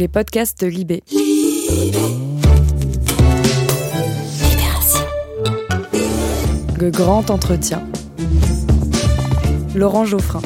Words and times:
les 0.00 0.08
podcasts 0.08 0.58
de 0.62 0.66
Libé. 0.66 1.02
Le 6.78 6.90
grand 6.90 7.28
entretien. 7.28 7.86
Laurent 9.74 10.06
Geoffrin. 10.06 10.40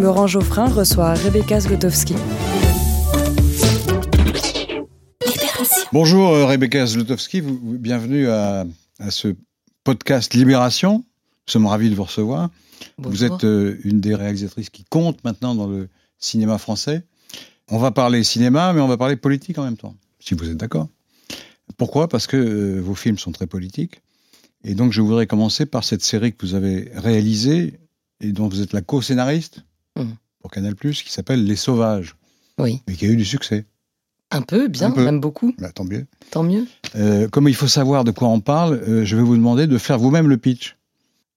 Laurent 0.00 0.28
Geoffrin 0.28 0.68
reçoit 0.68 1.14
Rebecca 1.14 1.58
Zlotowski. 1.58 2.14
Bonjour 5.92 6.28
euh, 6.28 6.46
Rebecca 6.46 6.86
Zlotowski, 6.86 7.42
bienvenue 7.42 8.28
à, 8.28 8.66
à 9.00 9.10
ce 9.10 9.34
podcast 9.82 10.34
Libération. 10.34 10.98
Nous 10.98 11.52
sommes 11.52 11.66
ravis 11.66 11.90
de 11.90 11.96
vous 11.96 12.04
recevoir. 12.04 12.50
Vous 12.98 13.24
êtes 13.24 13.44
euh, 13.44 13.76
une 13.84 14.00
des 14.00 14.14
réalisatrices 14.14 14.70
qui 14.70 14.84
compte 14.84 15.22
maintenant 15.24 15.54
dans 15.54 15.66
le 15.66 15.88
cinéma 16.18 16.58
français. 16.58 17.04
On 17.70 17.78
va 17.78 17.90
parler 17.90 18.22
cinéma, 18.24 18.72
mais 18.72 18.80
on 18.80 18.88
va 18.88 18.96
parler 18.96 19.16
politique 19.16 19.58
en 19.58 19.64
même 19.64 19.76
temps, 19.76 19.94
si 20.20 20.34
vous 20.34 20.48
êtes 20.50 20.56
d'accord. 20.56 20.88
Pourquoi? 21.76 22.08
Parce 22.08 22.26
que 22.26 22.36
euh, 22.36 22.80
vos 22.80 22.94
films 22.94 23.18
sont 23.18 23.32
très 23.32 23.46
politiques. 23.46 24.02
Et 24.64 24.74
donc 24.74 24.92
je 24.92 25.00
voudrais 25.00 25.26
commencer 25.26 25.66
par 25.66 25.82
cette 25.84 26.02
série 26.02 26.32
que 26.32 26.44
vous 26.46 26.54
avez 26.54 26.90
réalisée 26.94 27.80
et 28.20 28.32
dont 28.32 28.48
vous 28.48 28.60
êtes 28.60 28.72
la 28.72 28.82
co-scénariste 28.82 29.60
Mhm. 29.96 30.14
pour 30.40 30.50
Canal+, 30.50 30.74
qui 30.76 31.12
s'appelle 31.12 31.44
Les 31.44 31.56
Sauvages, 31.56 32.14
Oui, 32.58 32.80
et 32.88 32.92
qui 32.94 33.04
a 33.06 33.08
eu 33.08 33.16
du 33.16 33.24
succès. 33.24 33.66
un 34.30 34.40
peu, 34.42 34.68
bien, 34.68 34.88
Un 34.88 34.90
peu. 34.92 35.04
même 35.04 35.20
beaucoup, 35.20 35.54
Bah, 35.58 35.72
tant 35.72 35.84
mieux. 35.84 36.06
tant 36.30 36.42
mieux. 36.42 36.66
Euh, 36.96 37.28
comme 37.28 37.48
il 37.48 37.54
faut 37.54 37.66
savoir 37.68 38.04
de 38.04 38.10
quoi 38.12 38.28
on 38.28 38.40
parle, 38.40 38.74
euh, 38.88 39.04
je 39.04 39.16
vais 39.16 39.22
vous 39.22 39.36
demander 39.36 39.66
de 39.66 39.76
faire 39.78 39.98
vous-même 39.98 40.28
le 40.28 40.36
pitch. 40.38 40.76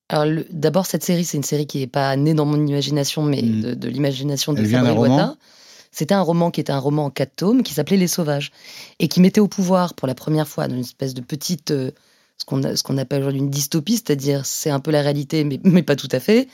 Alors, 0.09 0.43
d'abord, 0.51 0.85
cette 0.85 1.03
série, 1.03 1.25
c'est 1.25 1.37
une 1.37 1.43
série 1.43 1.65
qui 1.65 1.79
n'est 1.79 1.87
pas 1.87 2.15
née 2.15 2.33
dans 2.33 2.45
mon 2.45 2.63
imagination, 2.65 3.23
mais 3.23 3.41
Mhm. 3.41 3.61
de, 3.61 3.73
de 3.73 3.87
l'imagination 3.89 4.53
de 4.53 4.61
roman 4.61 4.93
Loita. 4.95 5.35
C'était 5.91 6.13
un 6.13 6.21
roman 6.21 6.51
qui 6.51 6.59
était 6.61 6.73
un 6.73 6.79
roman 6.79 7.05
en 7.05 7.09
quatre 7.09 7.35
tomes, 7.37 7.63
qui 7.63 7.73
s'appelait 7.73 7.97
Les 7.97 8.07
Sauvages, 8.07 8.51
et 8.99 9.07
qui 9.07 9.19
mettait 9.21 9.39
au 9.39 9.47
pouvoir, 9.47 9.93
pour 9.93 10.07
la 10.07 10.13
première 10.15 10.47
fois, 10.47 10.67
dans 10.67 10.75
une 10.75 10.81
espèce 10.81 11.13
de 11.13 11.21
petite, 11.21 11.71
euh, 11.71 11.91
ce 12.37 12.43
qu'on 12.45 12.61
a- 12.63 12.75
ce 12.75 12.83
qu'on 12.83 12.97
appelle 12.97 13.21
aujourd'hui 13.21 13.39
une 13.39 13.49
dystopie, 13.49 13.93
c'est-à-dire 13.93 14.45
c'est 14.45 14.69
un 14.69 14.81
peu 14.81 14.91
la 14.91 15.01
réalité, 15.01 15.43
mais, 15.45 15.59
mais 15.63 15.83
pas 15.83 15.95
tout 15.95 16.09
à 16.11 16.19
fait, 16.19 16.47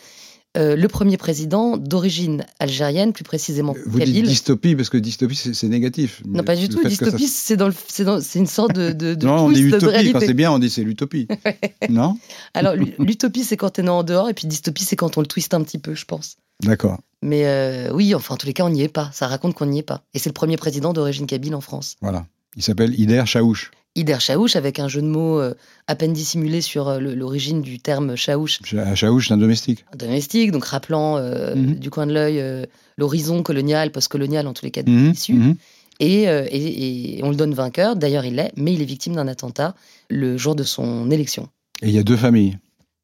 euh, 0.57 0.75
le 0.75 0.87
premier 0.89 1.15
président 1.17 1.77
d'origine 1.77 2.45
algérienne, 2.59 3.13
plus 3.13 3.23
précisément 3.23 3.73
Vous 3.85 3.99
dites 3.99 4.25
dystopie 4.25 4.75
parce 4.75 4.89
que 4.89 4.97
dystopie 4.97 5.35
c'est 5.35 5.67
négatif. 5.69 6.21
Non, 6.27 6.43
pas 6.43 6.55
du 6.57 6.67
tout. 6.67 6.81
ça- 6.83 6.89
Dystopie, 6.89 7.27
c'est 7.27 7.55
dans 7.57 7.67
le- 7.67 7.73
c'est 7.87 8.03
dans- 8.03 8.19
c'est 8.21 8.39
une 8.39 8.47
sorte 8.47 8.73
de, 8.73 8.91
de, 8.91 9.13
de 9.15 9.25
Non, 9.25 9.45
on 9.45 9.51
dit 9.51 9.61
utopie. 9.61 10.11
Quand 10.11 10.19
c'est 10.19 10.33
bien, 10.33 10.51
on 10.51 10.59
dit 10.59 10.69
c'est 10.69 10.83
l'utopie. 10.83 11.27
non? 11.89 12.17
Alors, 12.53 12.75
l'u- 12.75 12.93
l'utopie, 12.99 13.43
c'est 13.43 13.55
quand 13.57 13.69
t'es 13.69 13.83
né 13.83 13.89
en 13.89 14.03
dehors, 14.03 14.27
et 14.29 14.33
puis 14.33 14.47
dystopie, 14.47 14.83
c'est 14.83 14.95
quand 14.97 15.17
on 15.17 15.21
le 15.21 15.27
twiste 15.27 15.53
un 15.53 15.63
petit 15.63 15.79
peu, 15.79 15.95
je 15.95 16.05
pense. 16.05 16.35
D'accord. 16.63 16.99
Mais 17.21 17.45
euh, 17.45 17.93
oui, 17.93 18.13
enfin, 18.13 18.33
en 18.35 18.37
tous 18.37 18.47
les 18.47 18.53
cas, 18.53 18.65
on 18.65 18.69
n'y 18.69 18.81
est 18.83 18.87
pas. 18.89 19.09
Ça 19.13 19.27
raconte 19.27 19.53
qu'on 19.55 19.65
n'y 19.67 19.79
est 19.79 19.83
pas. 19.83 20.03
Et 20.13 20.19
c'est 20.19 20.29
le 20.29 20.33
premier 20.33 20.57
président 20.57 20.91
d'origine 20.93 21.27
kabyle 21.27 21.55
en 21.55 21.61
France. 21.61 21.95
Voilà. 22.01 22.25
Il 22.57 22.63
s'appelle 22.63 22.99
Ider 22.99 23.23
Chaouch. 23.25 23.71
Ider 23.95 24.17
Chaouch, 24.19 24.55
avec 24.55 24.79
un 24.79 24.87
jeu 24.87 25.01
de 25.01 25.07
mots 25.07 25.39
euh, 25.39 25.53
à 25.87 25.95
peine 25.95 26.13
dissimulé 26.13 26.61
sur 26.61 26.87
euh, 26.87 26.99
l'origine 26.99 27.61
du 27.61 27.79
terme 27.79 28.15
Chaouch, 28.15 28.59
Cha- 28.63 28.95
Chaouch, 28.95 29.27
c'est 29.27 29.33
un 29.33 29.37
domestique. 29.37 29.85
un 29.93 29.97
domestique, 29.97 30.51
donc 30.51 30.63
rappelant 30.65 31.17
euh, 31.17 31.55
Mhm. 31.55 31.75
du 31.75 31.89
coin 31.89 32.07
de 32.07 32.13
l'œil 32.13 32.39
euh, 32.39 32.65
l'horizon 32.97 33.43
colonial, 33.43 33.91
post-colonial, 33.91 34.47
en 34.47 34.53
tous 34.53 34.63
les 34.65 34.71
cas, 34.71 34.83
issu. 34.85 35.33
mhm. 35.33 35.55
Et, 35.99 36.27
euh, 36.29 36.45
et- 36.49 37.17
et 37.17 37.23
on 37.23 37.29
le 37.29 37.35
donne 37.35 37.53
vainqueur. 37.53 37.95
D'ailleurs, 37.95 38.25
il 38.25 38.35
l'est, 38.35 38.51
mais 38.55 38.73
il 38.73 38.81
est 38.81 38.85
victime 38.85 39.13
d'un 39.15 39.27
attentat 39.27 39.75
le 40.09 40.37
jour 40.37 40.55
de 40.55 40.63
son 40.63 41.11
élection. 41.11 41.49
Et 41.83 41.89
il 41.89 41.93
y 41.93 41.99
a 41.99 42.03
deux 42.03 42.15
familles. 42.17 42.57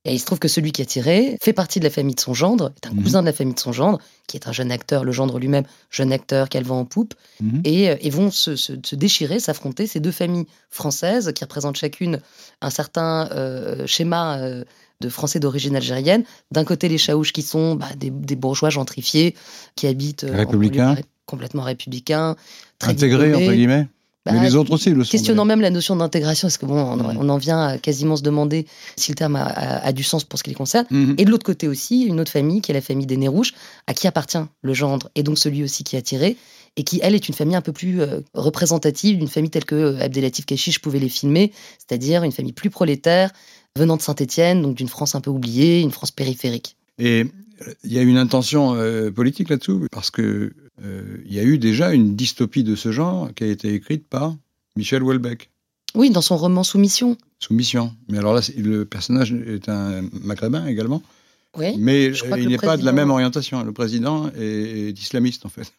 Et 0.08 0.14
il 0.14 0.20
se 0.20 0.26
trouve 0.26 0.40
que 0.40 0.48
celui 0.48 0.72
qui 0.72 0.82
a 0.82 0.86
tiré 0.86 1.38
fait 1.42 1.54
partie 1.54 1.80
de 1.80 1.84
la 1.84 1.90
famille 1.90 2.16
de 2.16 2.20
son 2.20 2.34
gendre, 2.34 2.72
est 2.82 2.88
un 2.88 2.94
Mhm. 2.94 3.04
cousin 3.04 3.22
de 3.22 3.26
la 3.28 3.34
famille 3.34 3.54
de 3.54 3.60
son 3.60 3.74
gendre, 3.74 4.00
qui 4.28 4.38
est 4.38 4.48
un 4.48 4.52
jeune 4.54 4.72
acteur, 4.72 5.04
le 5.04 5.12
gendre 5.12 5.38
lui-même, 5.38 5.66
jeune 5.92 6.12
acteur 6.14 6.48
qui 6.50 6.58
a 6.58 6.62
le 6.62 6.66
vent 6.66 6.80
en 6.80 6.86
poupe, 6.86 7.14
Mhm. 7.42 7.62
et, 7.66 7.90
euh, 7.90 7.96
et 8.00 8.10
vont 8.10 8.32
se, 8.32 8.56
se- 8.56 8.74
se 8.84 8.96
déchirer, 8.96 9.40
s'affronter 9.40 9.86
ces 9.86 10.00
deux 10.00 10.12
familles 10.12 10.46
françaises 10.70 11.32
qui 11.36 11.44
représentent 11.44 11.76
chacune 11.78 12.20
un 12.62 12.70
certain 12.70 13.30
euh, 13.34 13.86
schéma 13.86 14.40
euh, 14.40 14.64
de 15.02 15.10
Français 15.10 15.40
d'origine 15.40 15.76
algérienne. 15.76 16.24
D'un 16.52 16.64
côté, 16.64 16.88
les 16.90 16.98
Chaouches 16.98 17.34
qui 17.34 17.42
sont 17.44 17.76
bah, 17.76 17.90
des, 17.98 18.10
des 18.10 18.36
bourgeois 18.36 18.70
gentrifiés 18.72 19.36
qui 19.76 19.88
habitent 19.88 20.24
euh, 20.24 20.34
en 20.34 20.38
Républicains. 20.38 20.98
complètement 21.26 21.64
républicains, 21.64 22.36
Intégrés, 22.82 23.34
entre 23.36 23.52
guillemets. 23.54 23.88
Bah, 24.28 24.40
Mais 24.40 24.46
les 24.48 24.56
autres 24.56 24.72
aussi 24.72 24.90
le 24.92 25.04
sont. 25.04 25.12
Questionnant 25.12 25.46
même 25.46 25.62
la 25.62 25.70
notion 25.70 25.96
d'intégration, 25.96 26.48
parce 26.48 26.58
que 26.58 26.66
bon, 26.66 26.80
on, 26.80 26.96
Mhm. 26.98 27.18
on 27.20 27.30
en 27.30 27.38
vient 27.38 27.60
à 27.68 27.78
quasiment 27.78 28.16
se 28.16 28.24
demander 28.24 28.66
si 28.96 29.12
le 29.12 29.16
terme 29.16 29.36
a, 29.36 29.44
a- 29.46 29.86
a 29.88 29.92
du 29.94 30.04
sens 30.04 30.24
pour 30.24 30.38
ce 30.38 30.44
qui 30.44 30.50
les 30.50 30.56
concerne. 30.56 30.86
Mhm. 30.92 31.16
Et 31.18 31.26
de 31.26 31.30
l'autre 31.32 31.46
côté 31.46 31.68
aussi, 31.68 32.04
une 32.04 32.20
autre 32.20 32.32
famille 32.32 32.62
qui 32.62 32.72
est 32.72 32.74
la 32.74 32.82
famille 32.82 33.06
des 33.08 33.18
Nez 33.18 33.28
Rouges, 33.28 33.54
à 33.88 33.94
qui 33.94 34.08
appartient 34.08 34.38
le 34.62 34.74
gendre, 34.74 35.10
et 35.16 35.24
donc 35.24 35.38
celui 35.38 35.64
aussi 35.64 35.84
qui 35.84 35.96
a 35.98 36.02
tiré, 36.02 36.38
et 36.76 36.84
qui, 36.84 37.00
elle, 37.02 37.16
est 37.16 37.28
une 37.28 37.34
famille 37.34 37.56
un 37.56 37.62
peu 37.62 37.72
plus 37.72 38.02
euh, 38.02 38.20
représentative 38.36 39.18
d'une 39.18 39.28
famille 39.28 39.50
telle 39.50 39.66
que 39.66 39.76
euh, 39.76 40.00
Abdelatif 40.02 40.46
Kechiche 40.46 40.80
pouvait 40.80 41.00
les 41.00 41.10
filmer, 41.10 41.52
c'est-à-dire 41.80 42.24
une 42.24 42.32
famille 42.32 42.54
plus 42.54 42.70
prolétaire, 42.70 43.32
venant 43.76 43.98
de 43.98 44.02
Saint-Étienne, 44.02 44.62
donc 44.62 44.76
d'une 44.76 44.88
France 44.88 45.16
un 45.16 45.22
peu 45.22 45.30
oubliée, 45.32 45.82
une 45.82 45.92
France 45.92 46.12
périphérique. 46.12 46.76
Et 47.00 47.26
euh, 47.68 47.74
il 47.84 47.94
y 47.94 48.00
a 48.00 48.02
une 48.02 48.18
intention 48.18 48.76
euh, 48.76 49.12
politique 49.12 49.50
là-dessous, 49.50 49.88
parce 49.92 50.12
que 50.12 50.54
euh, 50.84 51.18
il 51.26 51.34
y 51.34 51.40
a 51.40 51.44
eu 51.44 51.58
déjà 51.58 51.92
une 51.94 52.16
dystopie 52.16 52.64
de 52.64 52.76
ce 52.76 52.92
genre 52.92 53.30
qui 53.36 53.44
a 53.44 53.48
été 53.48 53.74
écrite 53.74 54.08
par 54.08 54.36
Michel 54.76 55.04
Houellebecq. 55.04 55.50
Oui, 55.96 56.10
dans 56.10 56.22
son 56.22 56.38
roman 56.38 56.64
Soumission. 56.64 57.18
Soumission. 57.40 57.96
Mais 58.10 58.18
alors 58.20 58.34
là, 58.34 58.42
le 58.58 58.86
personnage 58.86 59.34
est 59.34 59.70
un 59.70 60.04
maghrébin 60.24 60.66
également. 60.68 61.02
Oui. 61.58 61.76
Mais 61.78 62.14
Je 62.14 62.24
crois 62.24 62.38
il 62.38 62.50
n'est 62.50 62.58
pas 62.58 62.78
de 62.78 62.86
la 62.86 62.92
même 62.92 63.10
orientation. 63.10 63.64
Le 63.64 63.72
président 63.72 64.30
est, 64.38 64.90
est 64.90 65.00
islamiste, 65.02 65.46
en 65.46 65.50
fait. 65.50 65.72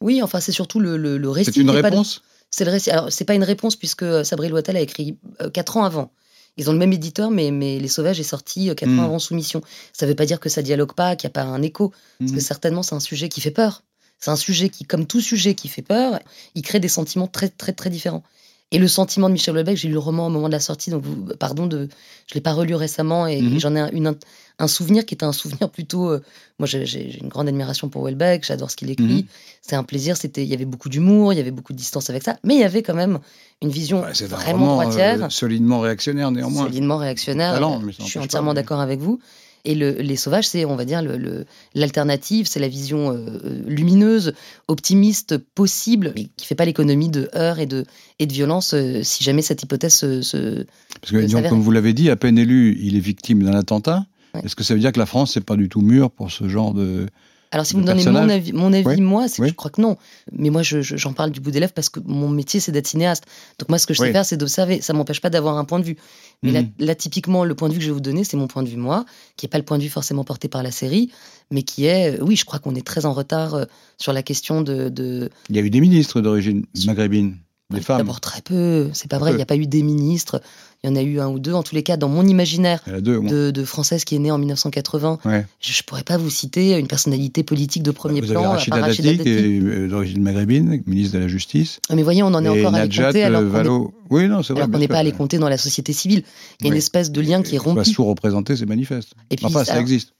Oui, 0.00 0.22
enfin, 0.22 0.38
c'est 0.38 0.52
surtout 0.52 0.78
le, 0.80 0.96
le, 0.96 1.18
le 1.18 1.30
récit. 1.30 1.50
C'est 1.52 1.60
une 1.60 1.68
pas- 1.68 1.80
réponse? 1.80 2.22
C'est 2.50 2.64
le 2.64 2.70
récit. 2.70 2.90
Alors, 2.90 3.10
c'est 3.10 3.24
pas 3.24 3.34
une 3.34 3.42
réponse 3.42 3.74
puisque 3.74 4.04
Sabri 4.24 4.48
Loitel 4.48 4.76
a 4.76 4.80
écrit 4.80 5.18
quatre 5.52 5.76
ans 5.76 5.84
avant. 5.84 6.12
Ils 6.56 6.70
ont 6.70 6.72
le 6.72 6.78
même 6.78 6.92
éditeur, 6.92 7.30
mais, 7.30 7.50
mais 7.50 7.78
Les 7.78 7.88
Sauvages 7.88 8.20
est 8.20 8.22
sorti 8.22 8.70
euh, 8.70 8.74
quatre 8.74 8.90
Mm. 8.90 8.98
ans 9.00 9.04
avant 9.04 9.18
Soumission. 9.18 9.60
Ça 9.92 10.06
veut 10.06 10.14
pas 10.14 10.26
dire 10.26 10.38
que 10.40 10.48
ça 10.48 10.62
dialogue 10.62 10.92
pas, 10.94 11.16
qu'il 11.16 11.26
n'y 11.28 11.32
a 11.32 11.34
pas 11.34 11.42
un 11.42 11.62
écho. 11.62 11.92
Parce 12.18 12.30
que 12.32 12.40
certainement, 12.40 12.82
c'est 12.82 12.94
un 12.94 13.00
sujet 13.00 13.28
qui 13.28 13.40
fait 13.40 13.50
peur. 13.50 13.82
C'est 14.20 14.30
un 14.30 14.36
sujet 14.36 14.68
qui, 14.68 14.84
comme 14.84 15.06
tout 15.06 15.20
sujet 15.20 15.54
qui 15.54 15.68
fait 15.68 15.82
peur, 15.82 16.20
il 16.54 16.62
crée 16.62 16.80
des 16.80 16.88
sentiments 16.88 17.26
très, 17.26 17.48
très, 17.48 17.72
très 17.72 17.90
différents. 17.90 18.22
Et 18.70 18.78
le 18.78 18.88
sentiment 18.88 19.28
de 19.28 19.34
Michel 19.34 19.54
Houellebecq, 19.54 19.76
j'ai 19.76 19.86
lu 19.88 19.94
le 19.94 20.00
roman 20.00 20.26
au 20.26 20.30
moment 20.30 20.48
de 20.48 20.52
la 20.52 20.58
sortie, 20.60 20.90
donc 20.90 21.04
vous, 21.04 21.26
pardon, 21.38 21.66
de, 21.66 21.88
je 22.26 22.34
l'ai 22.34 22.40
pas 22.40 22.52
relu 22.52 22.74
récemment 22.74 23.26
et, 23.26 23.40
Mhm. 23.40 23.54
et 23.56 23.58
j'en 23.60 23.76
ai 23.76 23.80
un, 23.80 23.90
une- 23.92 24.16
un 24.58 24.66
souvenir 24.68 25.04
qui 25.06 25.14
était 25.14 25.24
un 25.26 25.32
souvenir 25.32 25.70
plutôt. 25.70 26.08
euh, 26.10 26.22
moi, 26.58 26.66
j'ai 26.66 27.18
une 27.20 27.28
grande 27.28 27.46
admiration 27.48 27.88
pour 27.88 28.02
Houellebecq, 28.02 28.44
j'adore 28.44 28.70
ce 28.70 28.76
qu'il 28.76 28.90
écrit. 28.90 29.04
Mhm. 29.04 29.24
C'est 29.62 29.76
un 29.76 29.84
plaisir. 29.84 30.16
Il 30.36 30.44
y 30.44 30.54
avait 30.54 30.64
beaucoup 30.64 30.88
d'humour, 30.88 31.32
il 31.32 31.36
y 31.36 31.40
avait 31.40 31.50
beaucoup 31.52 31.72
de 31.72 31.78
distance 31.78 32.10
avec 32.10 32.22
ça, 32.24 32.36
mais 32.42 32.54
il 32.54 32.60
y 32.60 32.64
avait 32.64 32.82
quand 32.82 32.94
même 32.94 33.20
une 33.62 33.68
vision 33.70 34.00
vraiment 34.28 34.72
droitière 34.74 35.24
euh, 35.24 35.28
solidement 35.28 35.78
réactionnaire 35.80 36.30
néanmoins. 36.32 36.64
solidement 36.66 36.96
réactionnaire. 36.96 37.52
Talent, 37.54 37.80
je 37.86 37.90
suis 37.92 38.18
entièrement 38.18 38.54
d'accord 38.54 38.80
avec 38.80 38.98
vous. 39.00 39.20
Et 39.66 39.74
le- 39.74 39.92
les 39.92 40.16
sauvages, 40.16 40.46
c'est, 40.46 40.64
on 40.66 40.76
va 40.76 40.84
dire, 40.84 41.00
le- 41.02 41.16
le- 41.16 41.46
l'alternative, 41.74 42.46
c'est 42.46 42.60
la 42.60 42.68
vision 42.68 43.12
euh, 43.12 43.40
lumineuse, 43.66 44.34
optimiste, 44.68 45.38
possible, 45.38 46.12
mais 46.14 46.26
qui 46.36 46.46
fait 46.46 46.54
pas 46.54 46.64
l'économie 46.66 47.08
de 47.08 47.30
heurts 47.34 47.58
et 47.58 47.66
de, 47.66 47.84
et 48.18 48.26
de 48.26 48.32
violence 48.32 48.74
euh, 48.74 49.00
si 49.02 49.24
jamais 49.24 49.42
cette 49.42 49.62
hypothèse 49.62 49.94
se. 49.94 50.22
se- 50.22 50.66
Parce 51.00 51.12
que, 51.12 51.48
comme 51.48 51.62
vous 51.62 51.70
l'avez 51.70 51.92
dit, 51.94 52.10
à 52.10 52.16
peine 52.16 52.36
élu, 52.38 52.76
il 52.82 52.96
est 52.96 53.00
victime 53.00 53.42
d'un 53.42 53.54
attentat. 53.54 54.06
Ouais. 54.34 54.42
Est-ce 54.44 54.56
que 54.56 54.64
ça 54.64 54.74
veut 54.74 54.80
dire 54.80 54.92
que 54.92 54.98
la 54.98 55.06
France, 55.06 55.32
c'est 55.34 55.44
pas 55.44 55.56
du 55.56 55.68
tout 55.68 55.80
mûre 55.80 56.10
pour 56.10 56.30
ce 56.30 56.48
genre 56.48 56.74
de. 56.74 57.06
Alors, 57.54 57.64
si 57.66 57.74
vous 57.74 57.80
me 57.82 57.86
donnez 57.86 58.04
mon 58.04 58.28
avis, 58.28 58.52
mon 58.52 58.72
avis 58.72 58.84
Oui. 58.84 59.00
moi, 59.00 59.28
c'est 59.28 59.36
que 59.36 59.42
Oui. 59.42 59.48
je 59.50 59.54
crois 59.54 59.70
que 59.70 59.80
non. 59.80 59.96
Mais 60.32 60.50
moi, 60.50 60.62
je- 60.62 60.82
je- 60.82 60.96
j'en 60.96 61.12
parle 61.12 61.30
du 61.30 61.38
bout 61.38 61.52
des 61.52 61.60
lèvres 61.60 61.72
parce 61.72 61.88
que 61.88 62.00
mon 62.04 62.28
métier, 62.28 62.58
c'est 62.58 62.72
d'être 62.72 62.88
cinéaste. 62.88 63.24
Donc, 63.60 63.68
moi, 63.68 63.78
ce 63.78 63.86
que 63.86 63.94
je 63.94 64.00
sais 64.00 64.06
Oui. 64.06 64.12
faire, 64.12 64.24
c'est 64.26 64.36
d'observer. 64.36 64.80
Ça 64.80 64.92
m'empêche 64.92 65.20
pas 65.20 65.30
d'avoir 65.30 65.56
un 65.56 65.64
point 65.64 65.78
de 65.78 65.84
vue. 65.84 65.96
Mais 66.42 66.50
là, 66.50 66.62
Mhm. 66.62 66.70
là, 66.80 66.94
typiquement, 66.96 67.44
le 67.44 67.54
point 67.54 67.68
de 67.68 67.72
vue 67.74 67.78
que 67.78 67.84
je 67.84 67.90
vais 67.90 67.94
vous 67.94 68.00
donner, 68.00 68.24
c'est 68.24 68.36
mon 68.36 68.48
point 68.48 68.64
de 68.64 68.68
vue, 68.68 68.76
moi, 68.76 69.06
qui 69.36 69.46
n'est 69.46 69.50
pas 69.50 69.58
le 69.58 69.64
point 69.64 69.78
de 69.78 69.84
vue 69.84 69.88
forcément 69.88 70.24
porté 70.24 70.48
par 70.48 70.64
la 70.64 70.72
série, 70.72 71.12
mais 71.52 71.62
qui 71.62 71.84
est, 71.86 72.18
euh, 72.18 72.24
oui, 72.24 72.34
je 72.34 72.44
crois 72.44 72.58
qu'on 72.58 72.74
est 72.74 72.84
très 72.84 73.06
en 73.06 73.12
retard 73.12 73.54
euh, 73.54 73.64
sur 73.98 74.12
la 74.12 74.24
question 74.24 74.60
de. 74.60 74.88
de 74.88 75.30
Il 75.48 75.54
y 75.54 75.60
a 75.60 75.62
eu 75.62 75.70
des 75.70 75.80
ministres 75.80 76.20
d'origine 76.20 76.66
maghrébine, 76.86 77.36
des 77.70 77.80
femmes. 77.80 77.98
D'abord, 77.98 78.20
très 78.20 78.40
peu. 78.42 78.90
C'est 78.94 79.08
pas 79.08 79.18
vrai, 79.18 79.30
il 79.30 79.36
n'y 79.36 79.42
a 79.42 79.46
pas 79.46 79.56
eu 79.56 79.68
des 79.68 79.82
ministres. 79.84 80.42
Il 80.84 80.90
y 80.90 80.92
en 80.92 80.96
a 80.96 81.02
eu 81.02 81.18
un 81.18 81.28
ou 81.28 81.38
deux. 81.38 81.54
En 81.54 81.62
tous 81.62 81.74
les 81.74 81.82
cas, 81.82 81.96
dans 81.96 82.10
mon 82.10 82.26
imaginaire 82.26 82.80
deux 83.00 83.18
moins. 83.18 83.30
de, 83.30 83.50
de 83.50 83.64
Française 83.64 84.04
qui 84.04 84.16
est 84.16 84.18
née 84.18 84.30
en 84.30 84.36
1980, 84.36 85.18
Ouais. 85.24 85.46
je 85.58 85.70
ne 85.72 85.82
pourrais 85.86 86.02
pas 86.02 86.18
vous 86.18 86.28
citer 86.28 86.78
une 86.78 86.86
personnalité 86.86 87.42
politique 87.42 87.82
de 87.82 87.90
premier 87.90 88.20
Vous 88.20 88.26
plan. 88.28 88.40
avez 88.40 88.48
à 88.48 88.50
Rachida 88.52 88.76
part 88.80 88.88
Dati, 88.88 89.00
qui 89.02 89.16
Dati. 89.16 89.30
est 89.30 89.60
euh, 89.62 89.88
d'origine 89.88 90.22
maghrébine, 90.22 90.82
ministre 90.86 91.14
de 91.16 91.22
la 91.22 91.28
Justice. 91.28 91.80
Mais 91.90 92.02
voyez, 92.02 92.22
on 92.22 92.26
en 92.26 92.44
est 92.44 92.46
et 92.46 92.60
encore 92.66 92.74
à 92.74 92.84
les 92.84 92.94
compter 92.94 93.22
alors 93.22 93.40
euh, 93.42 93.64
qu'on. 93.64 93.92
Oui, 94.10 94.24
alors 94.24 94.46
qu'on 94.46 94.54
bien 94.68 94.78
n'est 94.78 94.86
pas 94.88 94.98
allé 94.98 95.12
compter 95.12 95.38
dans 95.38 95.48
la 95.48 95.56
société 95.56 95.94
civile. 95.94 96.22
Il 96.60 96.64
y 96.64 96.66
a 96.66 96.68
une 96.68 96.72
Oui. 96.74 96.78
espèce 96.78 97.10
de 97.10 97.20
lien 97.22 97.42
qui 97.42 97.54
est 97.56 97.58
Soit 97.58 97.72
rompu. 97.72 97.90
sous-représenté, 97.90 98.54
c'est 98.54 98.66
manifeste. 98.66 99.14
Et 99.30 99.36
puis, 99.36 99.46
Enfin, 99.46 99.64
ça 99.64 99.72
alors, 99.72 99.80
existe. 99.80 100.12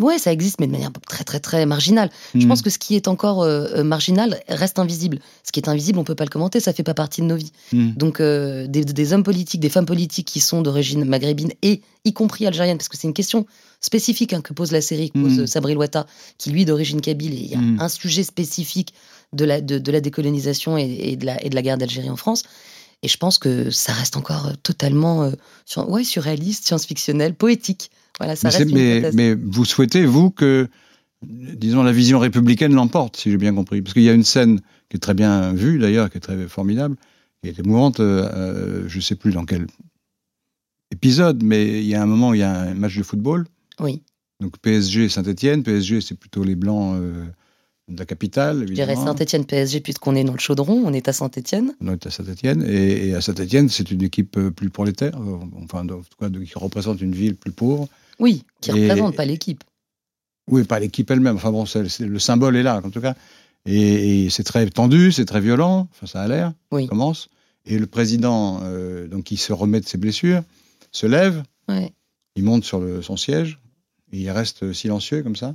Ouais, 0.00 0.18
ça 0.18 0.32
existe, 0.32 0.58
mais 0.60 0.66
de 0.66 0.72
manière 0.72 0.90
très 1.06 1.24
très 1.24 1.40
très 1.40 1.66
marginale. 1.66 2.10
Je 2.34 2.44
Hmm. 2.44 2.48
pense 2.48 2.62
que 2.62 2.70
ce 2.70 2.78
qui 2.78 2.96
est 2.96 3.06
encore 3.06 3.42
euh, 3.42 3.66
euh, 3.76 3.84
marginal 3.84 4.40
reste 4.48 4.78
invisible. 4.78 5.18
Ce 5.44 5.52
qui 5.52 5.60
est 5.60 5.68
invisible, 5.68 5.98
on 5.98 6.04
peut 6.04 6.14
pas 6.14 6.24
le 6.24 6.30
commenter, 6.30 6.58
ça 6.58 6.72
fait 6.72 6.82
pas 6.82 6.94
partie 6.94 7.20
de 7.20 7.26
nos 7.26 7.36
vies. 7.36 7.52
Hmm. 7.72 7.90
Donc 7.96 8.18
euh, 8.20 8.66
des, 8.66 8.84
des 8.84 9.12
hommes 9.12 9.22
politiques, 9.24 9.60
des 9.60 9.68
femmes 9.68 9.86
politiques 9.86 10.26
qui 10.26 10.40
sont 10.40 10.62
d'origine 10.62 11.04
maghrébine 11.04 11.52
et 11.62 11.82
y 12.04 12.12
compris 12.14 12.46
algérienne, 12.46 12.78
parce 12.78 12.88
que 12.88 12.96
c'est 12.96 13.06
une 13.08 13.14
question 13.14 13.46
spécifique 13.80 14.32
hein, 14.32 14.40
que 14.40 14.52
pose 14.54 14.72
la 14.72 14.80
série, 14.80 15.10
que 15.10 15.18
pose 15.18 15.36
Mm. 15.38 15.40
euh, 15.40 15.46
Sabri 15.46 15.74
Louata, 15.74 16.06
qui 16.38 16.50
lui 16.50 16.62
est 16.62 16.64
d'origine 16.64 17.00
kabyle, 17.00 17.32
et 17.34 17.36
il 17.36 17.46
y 17.50 17.54
a 17.54 17.58
un 17.84 17.88
sujet 17.88 18.22
spécifique 18.22 18.94
de 19.32 19.44
la, 19.44 19.60
de, 19.60 19.78
de 19.78 19.92
la 19.92 20.00
décolonisation 20.00 20.76
et, 20.76 20.82
et 21.12 21.16
de 21.16 21.24
la, 21.26 21.44
et 21.44 21.50
de 21.50 21.54
la 21.54 21.62
guerre 21.62 21.78
d'Algérie 21.78 22.10
en 22.10 22.16
France. 22.16 22.42
Et 23.02 23.08
je 23.08 23.16
pense 23.16 23.38
que 23.38 23.70
ça 23.70 23.92
reste 23.92 24.16
encore 24.16 24.46
euh, 24.48 24.52
totalement 24.62 25.22
euh, 25.24 25.30
sur- 25.64 25.88
ouais, 25.88 26.04
surréaliste, 26.04 26.66
science-fictionnel, 26.66 27.34
poétique. 27.34 27.90
Voilà, 28.18 28.36
ça 28.36 28.48
Mais, 28.48 28.54
reste 28.56 28.72
mais- 28.72 29.10
mais 29.14 29.34
vous 29.34 29.64
souhaitez, 29.64 30.04
vous, 30.04 30.30
que, 30.30 30.68
disons, 31.22 31.82
la 31.82 31.92
vision 31.92 32.18
républicaine 32.18 32.74
l'emporte, 32.74 33.16
si 33.16 33.30
j'ai 33.30 33.38
bien 33.38 33.54
compris. 33.54 33.80
Parce 33.80 33.94
qu'il 33.94 34.02
y 34.02 34.10
a 34.10 34.12
une 34.12 34.24
scène 34.24 34.60
qui 34.90 34.96
est 34.96 35.00
très 35.00 35.14
bien 35.14 35.52
vue, 35.54 35.78
d'ailleurs, 35.78 36.10
qui 36.10 36.18
est 36.18 36.20
très 36.20 36.46
formidable, 36.48 36.96
qui 37.42 37.48
est 37.48 37.58
émouvante, 37.58 38.00
euh, 38.00 38.84
je 38.88 38.96
ne 38.96 39.02
sais 39.02 39.14
plus 39.16 39.32
dans 39.32 39.46
quel 39.46 39.66
épisode, 40.90 41.42
mais 41.42 41.80
il 41.80 41.86
y 41.86 41.94
a 41.94 42.02
un 42.02 42.06
moment 42.06 42.30
où 42.30 42.34
il 42.34 42.40
y 42.40 42.42
a 42.42 42.52
un 42.60 42.74
match 42.74 42.96
de 42.96 43.02
football. 43.02 43.46
Oui, 43.78 44.02
Donc 44.40 44.58
PSG 44.58 45.08
Saint-Etienne. 45.08 45.62
PSG, 45.62 46.00
c'est 46.00 46.14
plutôt 46.16 46.44
les 46.44 46.56
Blancs 46.56 46.96
euh, 47.00 47.24
de 47.90 47.98
la 47.98 48.06
capitale, 48.06 48.66
je 48.68 48.72
dirais. 48.72 48.94
Saint-Etienne 48.96 49.44
PSG, 49.44 49.80
puisqu'on 49.80 50.14
est 50.16 50.24
dans 50.24 50.32
le 50.32 50.38
chaudron, 50.38 50.82
on 50.84 50.92
est 50.92 51.08
à 51.08 51.12
Saint-Etienne. 51.12 51.74
On 51.80 51.92
est 51.92 52.06
à 52.06 52.10
Saint-Etienne. 52.10 52.64
Et, 52.66 53.08
et 53.08 53.14
à 53.14 53.20
Saint-Etienne, 53.20 53.68
c'est 53.68 53.90
une 53.90 54.02
équipe 54.02 54.36
euh, 54.38 54.50
plus 54.50 54.70
prolétaire, 54.70 55.12
euh, 55.20 55.38
enfin, 55.62 55.82
en 55.84 55.86
tout 55.86 56.04
cas, 56.18 56.28
qui 56.30 56.52
représente 56.56 57.00
une 57.00 57.12
ville 57.14 57.34
plus 57.36 57.52
pauvre. 57.52 57.88
Oui, 58.18 58.44
qui 58.60 58.70
Et- 58.70 58.74
représente 58.88 59.16
pas 59.16 59.24
l'équipe. 59.24 59.64
Oui, 60.48 60.64
pas 60.64 60.78
l'équipe 60.80 61.10
elle-même. 61.10 61.36
Enfin 61.36 61.50
bon, 61.52 61.66
c'est- 61.66 61.88
c'est- 61.88 62.06
le 62.06 62.18
symbole 62.18 62.56
est 62.56 62.62
là, 62.62 62.80
en 62.84 62.90
tout 62.90 63.00
cas. 63.00 63.14
Et, 63.66 64.24
et 64.24 64.30
c'est 64.30 64.42
très 64.44 64.68
tendu, 64.70 65.12
c'est 65.12 65.24
très 65.26 65.40
violent. 65.40 65.88
Enfin, 65.92 66.06
ça 66.06 66.22
a 66.22 66.28
l'air. 66.28 66.52
Oui. 66.72 66.84
Ça 66.84 66.88
commence. 66.88 67.28
Et 67.66 67.78
le 67.78 67.86
président, 67.86 68.60
euh, 68.62 69.06
donc, 69.06 69.24
qui 69.24 69.36
se 69.36 69.52
remet 69.52 69.80
de 69.80 69.86
ses 69.86 69.98
blessures, 69.98 70.42
se 70.92 71.06
lève, 71.06 71.42
Ouais. 71.68 71.92
il 72.36 72.44
monte 72.44 72.64
sur 72.64 72.80
le- 72.80 73.02
son 73.02 73.16
siège, 73.16 73.58
et 74.12 74.18
il 74.20 74.30
reste 74.30 74.72
silencieux 74.72 75.22
comme 75.22 75.36
ça. 75.36 75.54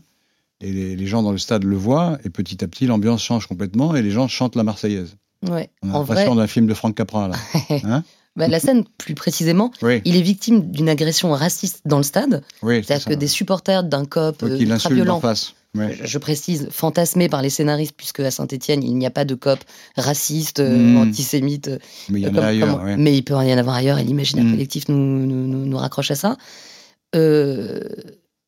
Et 0.62 0.72
les, 0.72 0.96
les 0.96 1.06
gens 1.08 1.22
dans 1.22 1.32
le 1.32 1.38
stade 1.38 1.64
le 1.64 1.76
voient, 1.76 2.18
et 2.24 2.30
petit 2.30 2.64
à 2.64 2.68
petit, 2.68 2.86
l'ambiance 2.88 3.22
change 3.24 3.48
complètement, 3.48 3.96
et 3.96 4.02
les 4.02 4.12
gens 4.12 4.28
chantent 4.28 4.56
la 4.56 4.64
Marseillaise. 4.64 5.16
Ouais. 5.48 5.70
On 5.84 5.90
a 5.92 5.94
En 5.98 6.04
vrai, 6.04 6.16
l'impression 6.16 6.36
d'un 6.36 6.48
film 6.48 6.66
de 6.66 6.74
Franck 6.74 6.96
Capra, 6.96 7.28
là. 7.28 7.36
Hein 7.84 8.04
bah, 8.38 8.48
la 8.50 8.60
scène, 8.60 8.84
plus 8.98 9.16
précisément, 9.16 9.72
oui, 9.82 10.02
il 10.06 10.16
est 10.18 10.22
victime 10.22 10.70
d'une 10.72 10.90
agression 10.90 11.32
raciste 11.32 11.82
dans 11.86 11.98
le 11.98 12.04
stade. 12.04 12.44
oui. 12.64 12.84
C'est-à-dire 12.84 13.06
que 13.06 13.14
des 13.14 13.28
supporters 13.28 13.84
d'un 13.86 14.06
cop 14.06 14.44
euh, 14.44 14.58
qui 14.58 14.66
l'insulte 14.66 14.94
violent, 14.96 15.18
en 15.18 15.20
face. 15.22 15.54
Ouais. 15.74 15.98
je 16.04 16.18
précise, 16.18 16.68
fantasmé 16.72 17.28
par 17.30 17.42
les 17.42 17.50
scénaristes, 17.50 17.94
puisque 17.98 18.22
à 18.22 18.32
Saint-Etienne, 18.32 18.82
il 18.84 18.96
n'y 18.98 19.06
a 19.06 19.10
pas 19.12 19.24
de 19.26 19.36
cop 19.36 19.60
raciste, 19.98 20.60
euh, 20.62 20.78
Mm. 20.78 20.98
antisémite. 20.98 21.68
euh, 21.68 21.80
Mais 22.10 22.22
il 22.22 22.26
comme- 22.28 22.40
a 22.40 22.46
ailleurs. 22.48 22.76
comme- 22.78 22.86
ouais. 22.86 22.98
Mais 22.98 23.16
il 23.18 23.24
peut 23.24 23.34
y 23.34 23.54
en 23.54 23.58
avoir 23.58 23.76
ailleurs, 23.76 24.00
et 24.00 24.04
l'imaginaire 24.06 24.46
Mm. 24.46 24.52
collectif 24.52 24.88
nous, 24.90 24.96
nous, 24.98 25.48
nous- 25.48 25.66
nous 25.66 25.78
raccroche 25.78 26.12
à 26.12 26.16
ça. 26.16 26.38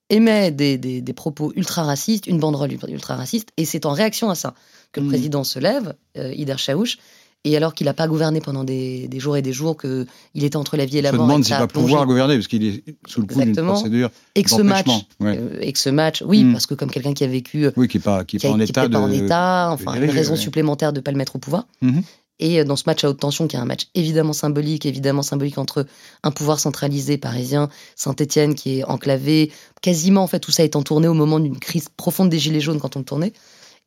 Émet 0.09 0.51
des, 0.51 0.77
des- 0.77 1.01
des 1.01 1.13
propos 1.13 1.51
ultra 1.55 1.83
racistes, 1.83 2.27
une 2.27 2.39
banderole 2.39 2.71
ultra 2.87 3.15
raciste, 3.15 3.49
et 3.57 3.65
c'est 3.65 3.85
en 3.85 3.91
réaction 3.91 4.29
à 4.29 4.35
ça 4.35 4.53
que 4.93 4.99
le 5.01 5.05
Mm. 5.07 5.09
président 5.09 5.43
se 5.43 5.59
lève, 5.59 5.95
euh, 6.17 6.33
Ider 6.33 6.55
Chaouch, 6.57 6.97
et 7.43 7.55
alors 7.57 7.73
qu'il 7.73 7.85
n'a 7.85 7.93
pas 7.93 8.07
gouverné 8.07 8.39
pendant 8.41 8.63
des, 8.63 9.07
des 9.09 9.19
jours 9.19 9.35
et 9.37 9.41
des 9.41 9.51
jours, 9.53 9.77
qu'il 9.77 10.07
était 10.35 10.55
entre 10.55 10.75
la 10.77 10.85
vie 10.85 10.97
et 10.97 11.01
la 11.01 11.11
mort, 11.11 11.21
et 11.25 11.27
demande 11.27 11.41
que 11.41 11.47
s'il 11.47 11.55
va 11.57 11.67
pouvoir 11.67 12.05
gouverner, 12.05 12.35
parce 12.35 12.47
qu'il 12.47 12.63
est 12.65 12.83
sous 13.05 13.21
le 13.21 13.27
coup 13.27 13.41
d'une 13.41 13.53
procédure 13.55 14.09
et 14.35 14.43
que 14.43 14.49
ce 14.49 14.61
match. 14.61 14.87
Ouais. 15.19 15.37
euh, 15.37 15.59
et 15.61 15.71
que 15.73 15.79
ce 15.79 15.89
match, 15.89 16.23
oui, 16.25 16.43
Mm. 16.45 16.51
parce 16.53 16.65
que 16.67 16.73
comme 16.73 16.89
quelqu'un 16.89 17.13
qui 17.13 17.23
a 17.25 17.27
vécu 17.27 17.67
Oui, 17.75 17.87
qui 17.89 17.97
n'est 17.97 18.03
pas, 18.03 18.23
qui 18.23 18.37
est 18.37 18.39
qui 18.39 18.47
pas 18.47 18.53
a- 18.53 18.55
en 18.55 18.57
qui 18.59 18.63
état 18.63 18.81
était 18.83 18.89
de. 18.89 18.93
pas 18.93 19.01
en 19.01 19.11
état, 19.11 19.69
enfin, 19.71 19.93
une 20.01 20.09
raison 20.09 20.33
ouais. 20.33 20.39
supplémentaire 20.39 20.93
de 20.93 20.99
ne 20.99 21.03
pas 21.03 21.11
le 21.11 21.17
mettre 21.17 21.35
au 21.35 21.39
pouvoir. 21.39 21.67
Mhm. 21.81 22.01
Et 22.39 22.59
euh, 22.59 22.63
dans 22.63 22.75
ce 22.75 22.83
match 22.85 23.03
à 23.03 23.09
haute 23.09 23.19
tension, 23.19 23.47
qui 23.47 23.55
est 23.55 23.59
un 23.59 23.65
match 23.65 23.87
évidemment 23.95 24.33
symbolique, 24.33 24.85
évidemment 24.85 25.21
symbolique 25.23 25.57
entre 25.57 25.85
un 26.23 26.31
pouvoir 26.31 26.59
centralisé 26.59 27.17
parisien, 27.17 27.69
Saint-Étienne 27.95 28.53
qui 28.55 28.79
est 28.79 28.83
enclavé, 28.83 29.51
quasiment 29.81 30.23
en 30.23 30.27
fait 30.27 30.39
tout 30.39 30.51
ça 30.51 30.63
étant 30.63 30.83
tourné 30.83 31.07
au 31.07 31.13
moment 31.15 31.39
d'une 31.39 31.57
crise 31.59 31.89
profonde 31.95 32.29
des 32.29 32.39
gilets 32.39 32.61
jaunes 32.61 32.79
quand 32.79 32.95
on 32.95 32.99
le 32.99 33.05
tournait, 33.05 33.33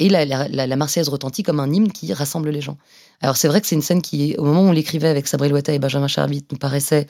et 0.01 0.09
la, 0.09 0.25
la, 0.25 0.49
la- 0.49 0.67
la 0.67 0.77
Marseillaise 0.77 1.09
retentit 1.11 1.43
comme 1.43 1.61
un 1.61 1.71
hymne 1.73 1.93
qui 1.93 2.13
rassemble 2.13 2.49
les 2.51 2.61
gens. 2.63 2.79
Alors 3.21 3.37
c'est 3.37 3.49
vrai 3.49 3.61
que 3.61 3.67
c'est 3.67 3.77
une 3.77 3.83
scène 3.83 4.01
qui, 4.03 4.35
au 4.39 4.45
moment 4.45 4.63
où 4.63 4.69
on 4.69 4.73
l'écrivait 4.73 5.09
avec 5.09 5.29
Sabri 5.29 5.49
Loata 5.51 5.73
et 5.75 5.79
Benjamin 5.79 6.09
Charbit, 6.09 6.45
nous 6.51 6.59
paraissait, 6.59 7.07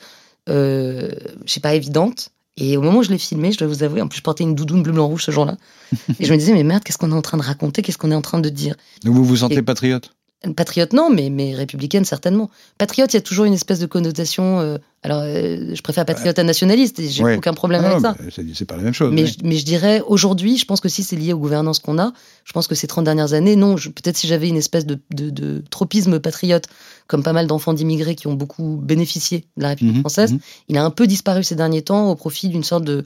euh, 0.49 1.09
je 1.45 1.51
sais 1.53 1.59
pas, 1.59 1.73
évidente. 1.73 2.29
Et 2.57 2.75
au 2.75 2.81
moment 2.81 2.99
où 2.99 3.03
je 3.03 3.09
l'ai 3.09 3.17
filmé, 3.17 3.51
je 3.53 3.57
dois 3.57 3.67
vous 3.67 3.81
avouer, 3.83 4.01
en 4.01 4.07
plus 4.09 4.17
je 4.17 4.23
portais 4.23 4.43
une 4.43 4.55
doudoune 4.55 4.83
bleu 4.83 4.91
blanc 4.91 5.07
rouge 5.07 5.23
ce 5.23 5.31
jour-là, 5.31 5.55
et 6.19 6.25
je 6.25 6.31
me 6.33 6.37
disais 6.37 6.53
mais 6.53 6.63
merde, 6.63 6.83
qu'est-ce 6.83 6.97
qu'on 6.97 7.11
est 7.11 7.15
en 7.15 7.21
train 7.21 7.37
de 7.37 7.43
raconter, 7.43 7.81
qu'est-ce 7.81 7.97
qu'on 7.97 8.11
est 8.11 8.15
en 8.15 8.21
train 8.21 8.39
de 8.39 8.49
dire? 8.49 8.75
Donc 9.05 9.15
vous 9.15 9.23
vous 9.23 9.37
sentez 9.37 9.55
Et- 9.55 9.61
patriote? 9.61 10.11
Patriote, 10.55 10.93
non, 10.93 11.11
mais, 11.11 11.29
mais 11.29 11.53
républicaine, 11.53 12.03
certainement. 12.03 12.49
Patriote, 12.79 13.13
il 13.13 13.17
y 13.17 13.19
a 13.19 13.21
toujours 13.21 13.45
une 13.45 13.53
espèce 13.53 13.77
de 13.79 13.85
connotation. 13.85 14.59
euh, 14.59 14.77
alors, 15.03 15.21
euh, 15.23 15.75
je 15.75 15.81
préfère 15.83 16.03
patriote 16.05 16.39
à 16.39 16.43
nationaliste, 16.43 16.99
et 16.99 17.09
j'ai 17.09 17.23
Ouais. 17.23 17.37
aucun 17.37 17.53
problème 17.53 17.83
Ah, 17.85 17.89
avec 17.91 18.01
ça. 18.01 18.15
c'est 18.53 18.65
pas 18.65 18.75
la 18.75 18.81
même 18.81 18.93
chose. 18.93 19.11
Mais, 19.13 19.21
ouais. 19.23 19.27
je, 19.27 19.35
mais 19.43 19.55
je 19.55 19.65
dirais, 19.65 20.01
aujourd'hui, 20.07 20.57
je 20.57 20.65
pense 20.65 20.81
que 20.81 20.89
si 20.89 21.03
c'est 21.03 21.15
lié 21.15 21.33
aux 21.33 21.37
gouvernances 21.37 21.77
qu'on 21.77 21.99
a, 21.99 22.11
je 22.43 22.53
pense 22.53 22.67
que 22.67 22.73
ces 22.73 22.87
30 22.87 23.05
dernières 23.05 23.33
années, 23.33 23.55
non, 23.55 23.75
peut-être 23.75 24.17
si 24.17 24.25
j'avais 24.27 24.47
une 24.49 24.57
espèce 24.57 24.87
de, 24.87 24.97
de- 25.13 25.29
de 25.29 25.63
tropisme 25.69 26.19
patriote, 26.19 26.65
comme 27.05 27.21
pas 27.21 27.33
mal 27.33 27.45
d'enfants 27.45 27.73
d'immigrés 27.73 28.15
qui 28.15 28.25
ont 28.25 28.33
beaucoup 28.33 28.77
bénéficié 28.81 29.45
de 29.57 29.61
la 29.61 29.69
République 29.69 29.95
Mhm, 29.97 30.01
française, 30.01 30.33
mhm. 30.33 30.39
il 30.69 30.77
a 30.77 30.83
un 30.83 30.89
peu 30.91 31.05
disparu 31.05 31.43
ces 31.43 31.55
derniers 31.55 31.83
temps 31.83 32.09
au 32.09 32.15
profit 32.15 32.49
d'une 32.49 32.63
sorte 32.63 32.83
de, 32.83 33.05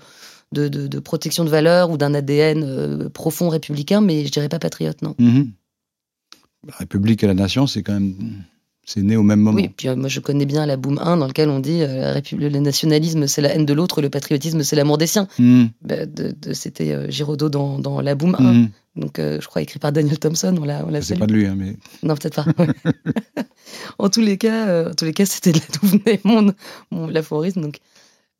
de, 0.53 0.69
de- 0.69 0.87
de 0.87 0.99
protection 0.99 1.43
de 1.43 1.49
valeurs 1.49 1.89
ou 1.91 1.97
d'un 1.97 2.13
ADN 2.13 2.63
euh, 2.63 3.09
profond 3.09 3.49
républicain, 3.49 3.99
mais 3.99 4.25
je 4.25 4.31
dirais 4.31 4.47
pas 4.47 4.59
patriote, 4.59 5.01
non. 5.01 5.15
Mhm. 5.19 5.51
La 6.67 6.73
République 6.77 7.23
et 7.23 7.27
la 7.27 7.33
nation, 7.33 7.67
c'est 7.67 7.83
quand 7.83 7.93
même. 7.93 8.15
C'est 8.87 9.01
né 9.01 9.17
au 9.17 9.23
même 9.23 9.39
moment. 9.39 9.57
Oui, 9.57 9.69
puis 9.75 9.87
euh, 9.87 9.95
moi 9.95 10.09
je 10.09 10.19
connais 10.19 10.45
bien 10.45 10.63
la 10.67 10.77
Boom 10.77 10.99
1 11.01 11.17
dans 11.17 11.25
lequel 11.25 11.49
on 11.49 11.59
dit 11.59 11.81
euh, 11.81 12.13
la 12.13 12.21
le 12.49 12.59
nationalisme 12.59 13.25
c'est 13.25 13.41
la 13.41 13.49
haine 13.55 13.65
de 13.65 13.73
l'autre, 13.73 13.99
le 13.99 14.11
patriotisme 14.11 14.61
c'est 14.61 14.75
l'amour 14.75 14.99
des 14.99 15.07
siens. 15.07 15.27
Mhm. 15.39 15.69
Bah, 15.81 16.05
de- 16.05 16.35
de- 16.39 16.53
C'était 16.53 16.91
euh, 16.91 17.09
Giraudot 17.09 17.49
dans, 17.49 17.79
dans 17.79 17.99
la 17.99 18.13
Boom 18.13 18.35
1, 18.37 18.43
Mhm. 18.53 18.69
donc 18.97 19.17
euh, 19.17 19.39
je 19.41 19.47
crois 19.47 19.63
écrit 19.63 19.79
par 19.79 19.91
Daniel 19.91 20.19
Thompson, 20.19 20.55
on 20.61 20.65
l'a 20.65 20.85
on 20.85 20.91
l'a 20.91 21.01
C'est 21.01 21.17
pas 21.17 21.25
de 21.25 21.33
lui, 21.33 21.47
hein, 21.47 21.55
mais. 21.57 21.77
Non, 22.03 22.13
peut-être 22.15 22.43
pas. 22.43 22.65
en 23.97 24.09
tous 24.09 24.21
les 24.21 24.37
cas, 24.37 24.67
euh, 24.67 24.91
en 24.91 24.93
tous 24.93 25.05
les 25.05 25.13
cas, 25.13 25.25
c'était 25.25 25.51
de 25.51 25.57
là 25.57 25.65
d'où 25.81 25.87
venait 25.87 26.19
mon, 26.23 26.53
mon 26.91 27.07
l'aphorisme. 27.07 27.61
Donc, 27.61 27.77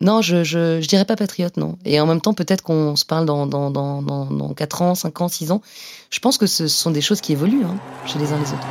non, 0.02 0.22
je, 0.22 0.44
je, 0.44 0.82
je 0.82 0.88
dirais 0.88 1.06
pas 1.06 1.16
patriote, 1.16 1.56
non. 1.56 1.78
Et 1.86 2.02
en 2.02 2.06
même 2.06 2.20
temps, 2.20 2.34
peut-être 2.34 2.62
qu'on 2.62 2.98
se 2.98 3.06
parle 3.06 3.26
dans, 3.26 3.48
dans, 3.48 3.72
dans, 3.72 4.02
dans, 4.02 4.26
dans 4.26 4.54
4 4.54 4.82
ans, 4.82 4.94
5 4.94 5.22
ans, 5.22 5.28
6 5.30 5.52
ans. 5.52 5.62
Je 6.10 6.20
pense 6.20 6.38
que 6.38 6.48
ce 6.48 6.68
sont 6.68 6.92
des 6.92 7.00
choses 7.00 7.22
qui 7.22 7.32
évoluent 7.32 7.64
hein, 7.64 7.78
chez 8.06 8.20
les 8.20 8.34
uns 8.34 8.38
les 8.38 8.52
autres. 8.52 8.68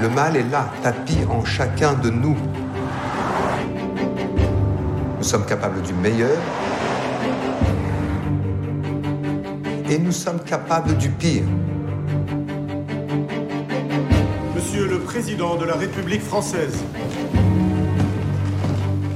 Le 0.00 0.08
mal 0.08 0.36
est 0.36 0.48
là, 0.50 0.72
tapi 0.82 1.14
en 1.30 1.44
chacun 1.44 1.94
de 1.94 2.10
nous. 2.10 2.36
Nous 5.18 5.24
sommes 5.24 5.46
capables 5.46 5.82
du 5.82 5.92
meilleur 5.92 6.36
et 9.88 9.98
nous 9.98 10.12
sommes 10.12 10.40
capables 10.40 10.96
du 10.96 11.10
pire. 11.10 11.44
Monsieur 14.54 14.86
le 14.86 14.98
Président 14.98 15.56
de 15.56 15.64
la 15.64 15.74
République 15.74 16.22
française, 16.22 16.84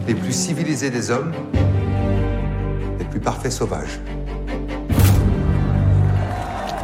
Les 0.06 0.14
plus 0.14 0.32
civilisés 0.32 0.90
des 0.90 1.11
hommes, 1.11 1.32
les 2.99 3.04
plus 3.04 3.21
parfaits 3.21 3.52
sauvages. 3.52 4.00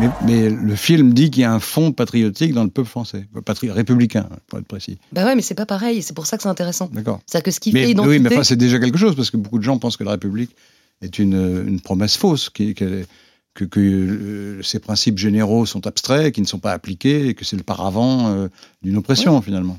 Mais, 0.00 0.08
mais 0.24 0.48
le 0.48 0.76
film 0.76 1.12
dit 1.12 1.28
qu'il 1.30 1.42
y 1.42 1.44
a 1.44 1.52
un 1.52 1.58
fond 1.58 1.90
patriotique 1.90 2.52
dans 2.54 2.62
le 2.62 2.70
peuple 2.70 2.88
français, 2.88 3.26
patri 3.44 3.68
républicain, 3.72 4.28
pour 4.46 4.60
être 4.60 4.66
précis. 4.68 4.98
Bah 5.12 5.24
ouais, 5.24 5.34
mais 5.34 5.42
c'est 5.42 5.56
pas 5.56 5.66
pareil, 5.66 6.02
c'est 6.02 6.14
pour 6.14 6.26
ça 6.26 6.36
que 6.36 6.44
c'est 6.44 6.48
intéressant. 6.48 6.88
D'accord. 6.92 7.18
C'est-à-dire 7.26 7.44
que 7.46 7.50
ce 7.50 7.58
qui 7.58 7.72
fait 7.72 7.80
Mais 7.82 7.90
identité... 7.90 8.08
oui, 8.16 8.18
mais 8.20 8.32
enfin, 8.32 8.44
c'est 8.44 8.54
déjà 8.56 8.78
quelque 8.78 8.98
chose 8.98 9.16
parce 9.16 9.32
que 9.32 9.36
beaucoup 9.36 9.58
de 9.58 9.64
gens 9.64 9.78
pensent 9.78 9.96
que 9.96 10.04
la 10.04 10.12
République 10.12 10.54
est 11.02 11.18
une, 11.18 11.64
une 11.66 11.80
promesse 11.80 12.16
fausse, 12.16 12.48
qui- 12.50 12.74
qu'elle 12.74 12.94
est- 12.94 13.06
que, 13.54 13.64
que 13.64 13.80
euh, 13.80 14.62
ces 14.62 14.78
principes 14.78 15.18
généraux 15.18 15.66
sont 15.66 15.84
abstraits, 15.88 16.32
qui 16.32 16.40
ne 16.42 16.46
sont 16.46 16.60
pas 16.60 16.70
appliqués, 16.70 17.26
et 17.30 17.34
que 17.34 17.44
c'est 17.44 17.56
le 17.56 17.64
paravent 17.64 18.28
euh, 18.28 18.48
d'une 18.82 18.96
oppression 18.96 19.42
finalement. 19.42 19.78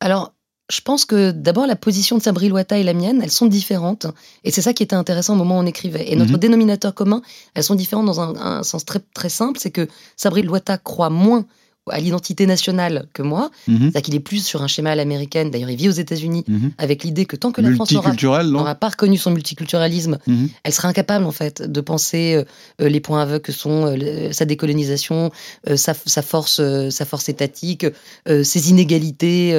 Alors, 0.00 0.32
je 0.70 0.80
pense 0.82 1.04
que 1.06 1.30
d'abord, 1.30 1.66
la 1.66 1.76
position 1.76 2.18
de 2.18 2.22
Sabri 2.22 2.48
Loata 2.48 2.76
et 2.78 2.82
la 2.82 2.92
mienne, 2.92 3.20
elles 3.22 3.30
sont 3.30 3.46
différentes. 3.46 4.06
Et 4.44 4.50
c'est 4.50 4.60
ça 4.62 4.74
qui 4.74 4.82
était 4.82 4.96
intéressant 4.96 5.32
au 5.34 5.36
moment 5.36 5.56
où 5.56 5.62
on 5.62 5.66
écrivait. 5.66 6.12
Et 6.12 6.16
notre 6.16 6.32
Mhm. 6.32 6.38
dénominateur 6.38 6.94
commun, 6.94 7.22
elles 7.54 7.64
sont 7.64 7.74
différentes 7.74 8.06
dans 8.06 8.20
un, 8.20 8.36
un 8.36 8.62
sens 8.62 8.84
très, 8.84 9.00
très 9.14 9.30
simple, 9.30 9.58
c'est 9.58 9.70
que 9.70 9.88
Sabri 10.16 10.42
Loata 10.42 10.76
croit 10.76 11.10
moins 11.10 11.46
à 11.90 12.00
l'identité 12.00 12.46
nationale 12.46 13.06
que 13.12 13.22
moi. 13.22 13.50
Mhm. 13.66 13.78
C'est-à-dire 13.80 14.02
qu'il 14.02 14.14
est 14.14 14.20
plus 14.20 14.44
sur 14.44 14.62
un 14.62 14.66
schéma 14.66 14.90
à 14.90 14.94
l'américaine. 14.94 15.50
D'ailleurs, 15.50 15.70
il 15.70 15.76
vit 15.76 15.88
aux 15.88 15.92
États-Unis 15.92 16.44
Mhm. 16.48 16.70
avec 16.78 17.04
l'idée 17.04 17.26
que 17.26 17.36
tant 17.36 17.52
que 17.52 17.60
la 17.60 17.72
France 17.74 17.90
n'aura 17.92 18.74
pas 18.74 18.88
reconnu 18.88 19.16
son 19.16 19.30
multiculturalisme, 19.30 20.18
Mhm. 20.26 20.48
elle 20.64 20.72
sera 20.72 20.88
incapable 20.88 21.24
en 21.24 21.32
fait 21.32 21.62
de 21.62 21.80
penser 21.80 22.34
euh, 22.34 22.44
euh, 22.84 22.88
les 22.88 23.00
points 23.00 23.22
aveugles 23.22 23.42
que 23.42 23.52
sont 23.52 23.86
euh, 23.86 24.32
sa 24.32 24.44
décolonisation, 24.44 25.30
euh, 25.68 25.76
sa, 25.76 25.94
sa 25.94 26.22
force, 26.22 26.60
sa 26.90 27.04
force 27.04 27.28
étatique, 27.28 27.86
ses 28.26 28.70
inégalités, 28.70 29.52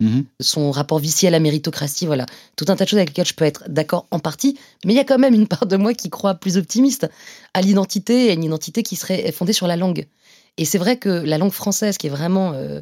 Mhm. 0.00 0.24
son 0.40 0.70
rapport 0.70 0.98
vicié 0.98 1.28
à 1.28 1.30
la 1.30 1.40
méritocratie, 1.40 2.06
voilà. 2.06 2.26
Tout 2.56 2.64
un 2.68 2.76
tas 2.76 2.84
de 2.84 2.88
choses 2.90 2.98
avec 2.98 3.10
lesquelles 3.10 3.26
je 3.26 3.34
peux 3.34 3.44
être 3.44 3.64
d'accord 3.68 4.06
en 4.10 4.18
partie, 4.18 4.56
mais 4.84 4.92
il 4.92 4.96
y 4.96 5.00
a 5.00 5.04
quand 5.04 5.18
même 5.18 5.34
une 5.34 5.46
part 5.46 5.66
de 5.66 5.76
moi 5.76 5.94
qui 5.94 6.10
croit 6.10 6.34
plus 6.34 6.56
optimiste 6.56 7.08
à 7.54 7.60
l'identité, 7.60 8.26
et 8.26 8.30
à 8.30 8.32
une 8.34 8.44
identité 8.44 8.82
qui 8.82 8.96
serait 8.96 9.32
fondée 9.32 9.52
sur 9.52 9.66
la 9.66 9.76
langue. 9.76 10.06
Et 10.56 10.64
c'est 10.64 10.78
vrai 10.78 10.98
que 10.98 11.08
la 11.08 11.38
langue 11.38 11.52
française, 11.52 11.96
qui 11.98 12.06
est 12.08 12.10
vraiment 12.10 12.52
euh, 12.52 12.80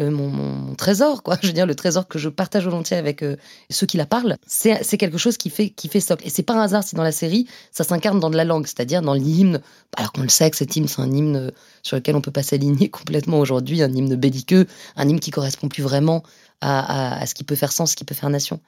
euh, 0.00 0.10
mon, 0.10 0.74
trésor, 0.74 1.22
quoi, 1.22 1.36
je 1.42 1.46
veux 1.48 1.52
dire 1.52 1.66
le 1.66 1.74
trésor 1.74 2.08
que 2.08 2.18
je 2.18 2.28
partage 2.28 2.64
volontiers 2.64 2.96
avec 2.96 3.22
euh, 3.22 3.36
ceux 3.70 3.86
qui 3.86 3.96
la 3.96 4.06
parlent, 4.06 4.36
c'est 4.46 4.96
quelque 4.98 5.18
chose 5.18 5.36
qui 5.36 5.50
fait, 5.50 5.70
qui 5.70 6.00
socle. 6.00 6.26
Et 6.26 6.30
c'est 6.30 6.42
pas 6.42 6.54
un 6.54 6.62
hasard 6.62 6.82
si 6.82 6.94
dans 6.94 7.02
la 7.02 7.12
série, 7.12 7.46
ça 7.70 7.84
s'incarne 7.84 8.20
dans 8.20 8.30
de 8.30 8.36
la 8.36 8.44
langue, 8.44 8.66
c'est-à-dire 8.66 9.02
dans 9.02 9.14
l'hymne, 9.14 9.60
alors 9.96 10.12
qu'on 10.12 10.22
le 10.22 10.28
sait 10.28 10.50
que 10.50 10.56
cet 10.56 10.74
hymne, 10.76 10.88
c'est 10.88 11.00
un 11.00 11.12
hymne 11.12 11.52
sur 11.82 11.96
lequel 11.96 12.16
on 12.16 12.20
peut 12.20 12.30
pas 12.30 12.42
s'aligner 12.42 12.88
complètement 12.90 13.38
aujourd'hui, 13.38 13.82
un 13.82 13.92
hymne 13.92 14.16
belliqueux, 14.16 14.66
un 14.96 15.08
hymne 15.08 15.20
qui 15.20 15.30
correspond 15.30 15.68
plus 15.68 15.82
vraiment 15.82 16.22
à, 16.60 17.16
à- 17.18 17.22
à 17.22 17.26
ce 17.26 17.34
qui 17.34 17.44
peut 17.44 17.56
faire 17.56 17.72
sens, 17.72 17.92
ce 17.92 17.96
qui 17.96 18.04
peut 18.04 18.14
faire 18.14 18.30
nation. 18.30 18.60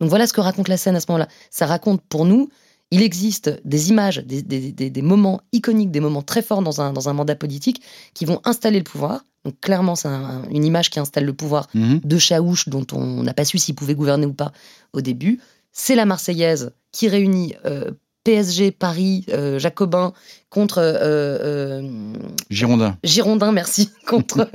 Donc 0.00 0.08
voilà 0.08 0.26
ce 0.26 0.32
que 0.32 0.40
raconte 0.40 0.68
la 0.68 0.76
scène 0.76 0.96
à 0.96 1.00
ce 1.00 1.06
moment-là. 1.08 1.28
Ça 1.50 1.66
raconte 1.66 2.00
pour 2.02 2.24
nous, 2.24 2.48
il 2.90 3.02
existe 3.02 3.60
des 3.64 3.90
images, 3.90 4.18
des, 4.24 4.42
des- 4.42 4.72
des- 4.72 4.90
des 4.90 5.02
moments 5.02 5.40
iconiques, 5.52 5.90
des 5.90 6.00
moments 6.00 6.22
très 6.22 6.42
forts 6.42 6.62
dans 6.62 6.80
un, 6.80 6.92
dans 6.92 7.08
un 7.08 7.12
mandat 7.12 7.36
politique 7.36 7.80
qui 8.14 8.24
vont 8.24 8.40
installer 8.44 8.78
le 8.78 8.84
pouvoir. 8.84 9.24
Donc 9.44 9.58
clairement, 9.60 9.94
c'est 9.96 10.08
un- 10.08 10.42
une 10.50 10.64
image 10.64 10.90
qui 10.90 10.98
installe 11.00 11.24
le 11.24 11.32
pouvoir 11.32 11.68
Mhm. 11.74 12.00
de 12.04 12.18
Chaouche, 12.18 12.68
dont 12.68 12.86
on 12.92 13.22
n'a 13.22 13.32
pas 13.34 13.44
su 13.44 13.58
s'il 13.58 13.74
pouvait 13.74 13.94
gouverner 13.94 14.26
ou 14.26 14.32
pas 14.34 14.52
au 14.92 15.00
début. 15.00 15.40
C'est 15.72 15.94
la 15.94 16.04
Marseillaise 16.04 16.72
qui 16.92 17.08
réunit 17.08 17.54
euh, 17.64 17.92
PSG, 18.24 18.70
Paris, 18.72 19.24
euh, 19.30 19.58
Jacobin 19.58 20.12
contre 20.50 20.78
euh, 20.82 22.12
Girondin. 22.50 22.98
Girondin, 23.04 23.52
merci, 23.52 23.90
contre, 24.06 24.50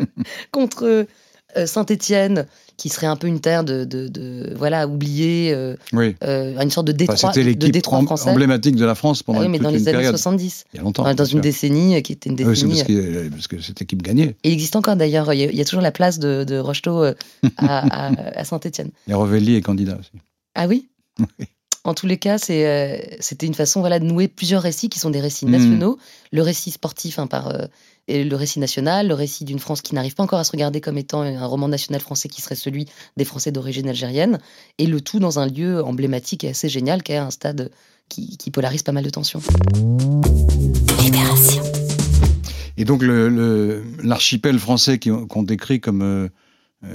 contre 0.52 1.08
Saint-Étienne, 1.66 2.46
qui 2.78 2.90
serait 2.90 3.08
un 3.08 3.16
peu 3.16 3.28
une 3.28 3.40
terre 3.40 3.64
de, 3.64 3.86
de, 3.86 4.08
de- 4.10 4.54
voilà 4.56 4.88
oubliée, 4.88 5.52
euh, 5.54 5.76
Oui. 5.94 6.16
euh, 6.24 6.60
une 6.62 6.70
sorte 6.70 6.88
de 6.88 6.92
détroit, 6.92 7.16
Enfin, 7.16 7.32
C'était 7.34 7.46
l'équipe 7.46 7.88
emblématique 7.88 8.76
de 8.76 8.84
la 8.86 8.96
France 8.96 9.24
pendant 9.24 9.40
Ah 9.40 9.44
oui, 9.44 9.48
mais 9.50 9.58
toute 9.60 9.64
dans 9.64 9.70
une 9.70 9.78
les 9.78 9.88
années 9.88 9.98
période. 10.00 10.12
70, 10.18 10.66
Il 10.74 10.78
y 10.78 10.80
a 10.80 10.84
longtemps. 10.84 11.04
Enfin, 11.04 11.16
dans 11.16 11.24
une 11.26 11.40
décennie 11.42 11.96
euh, 11.96 12.02
qui 12.02 12.12
était 12.14 12.30
une 12.30 12.36
Ah 12.40 12.44
oui, 12.44 12.50
décennie. 12.50 12.74
parce, 12.74 12.84
que, 12.88 13.30
parce 13.30 13.48
que 13.48 13.62
cette 13.62 13.82
équipe 13.82 14.02
gagnait. 14.02 14.36
Et 14.44 14.50
il 14.50 14.54
existe 14.54 14.76
encore 14.76 14.96
d'ailleurs, 14.98 15.32
il 15.34 15.40
y, 15.40 15.44
a- 15.44 15.52
il 15.52 15.56
y 15.56 15.62
a 15.62 15.66
toujours 15.66 15.82
la 15.82 15.92
place 15.92 16.20
de, 16.20 16.44
de 16.44 16.58
Rocheteau 16.58 17.04
euh, 17.04 17.14
à, 17.58 18.10
à- 18.10 18.40
à 18.40 18.44
Saint-Étienne. 18.44 18.90
Et 19.08 19.14
Revelli 19.14 19.56
est 19.56 19.62
candidat 19.62 19.98
aussi. 20.00 20.12
Ah 20.56 20.68
oui? 20.68 20.90
Oui. 21.20 21.46
En 21.86 21.94
tous 21.94 22.08
les 22.08 22.18
cas, 22.18 22.38
euh, 22.50 22.98
c'était 23.20 23.46
une 23.46 23.54
façon 23.54 23.80
voilà, 23.80 24.00
de 24.00 24.06
nouer 24.06 24.28
plusieurs 24.28 24.64
récits 24.64 24.90
qui 24.90 24.98
sont 25.00 25.12
des 25.12 25.22
récits 25.22 25.46
Mhm. 25.46 25.52
nationaux. 25.52 26.00
Le 26.32 26.42
récit 26.42 26.72
sportif 26.72 27.20
hein, 27.20 27.28
par 27.28 27.48
euh, 27.48 27.66
et 28.08 28.24
le 28.24 28.36
récit 28.36 28.60
national, 28.60 29.08
le 29.08 29.14
récit 29.14 29.46
d'une 29.46 29.60
France 29.60 29.82
qui 29.82 29.96
n'arrive 29.96 30.14
pas 30.14 30.24
encore 30.24 30.40
à 30.40 30.44
se 30.44 30.52
regarder 30.52 30.80
comme 30.82 30.98
étant 30.98 31.22
un 31.22 31.46
roman 31.46 31.68
national 31.68 32.02
français 32.02 32.30
qui 32.30 32.42
serait 32.42 32.56
celui 32.56 32.86
des 33.18 33.26
Français 33.26 33.52
d'origine 33.52 33.90
algérienne. 33.90 34.40
Et 34.78 34.86
le 34.86 35.02
tout 35.02 35.20
dans 35.20 35.40
un 35.40 35.48
lieu 35.48 35.84
emblématique 35.84 36.44
et 36.44 36.50
assez 36.50 36.70
génial 36.70 37.02
qui 37.02 37.14
est 37.14 37.18
un 37.18 37.32
stade 37.32 37.72
qui, 38.08 38.38
qui 38.38 38.52
polarise 38.52 38.84
pas 38.84 38.92
mal 38.92 39.04
de 39.04 39.10
tensions. 39.10 39.42
Et 42.78 42.86
donc 42.86 43.02
le- 43.02 43.30
le- 43.30 43.84
l'archipel 44.04 44.60
français 44.60 45.00
qu'on 45.00 45.44
décrit 45.44 45.80
comme 45.80 46.02
euh, 46.04 46.30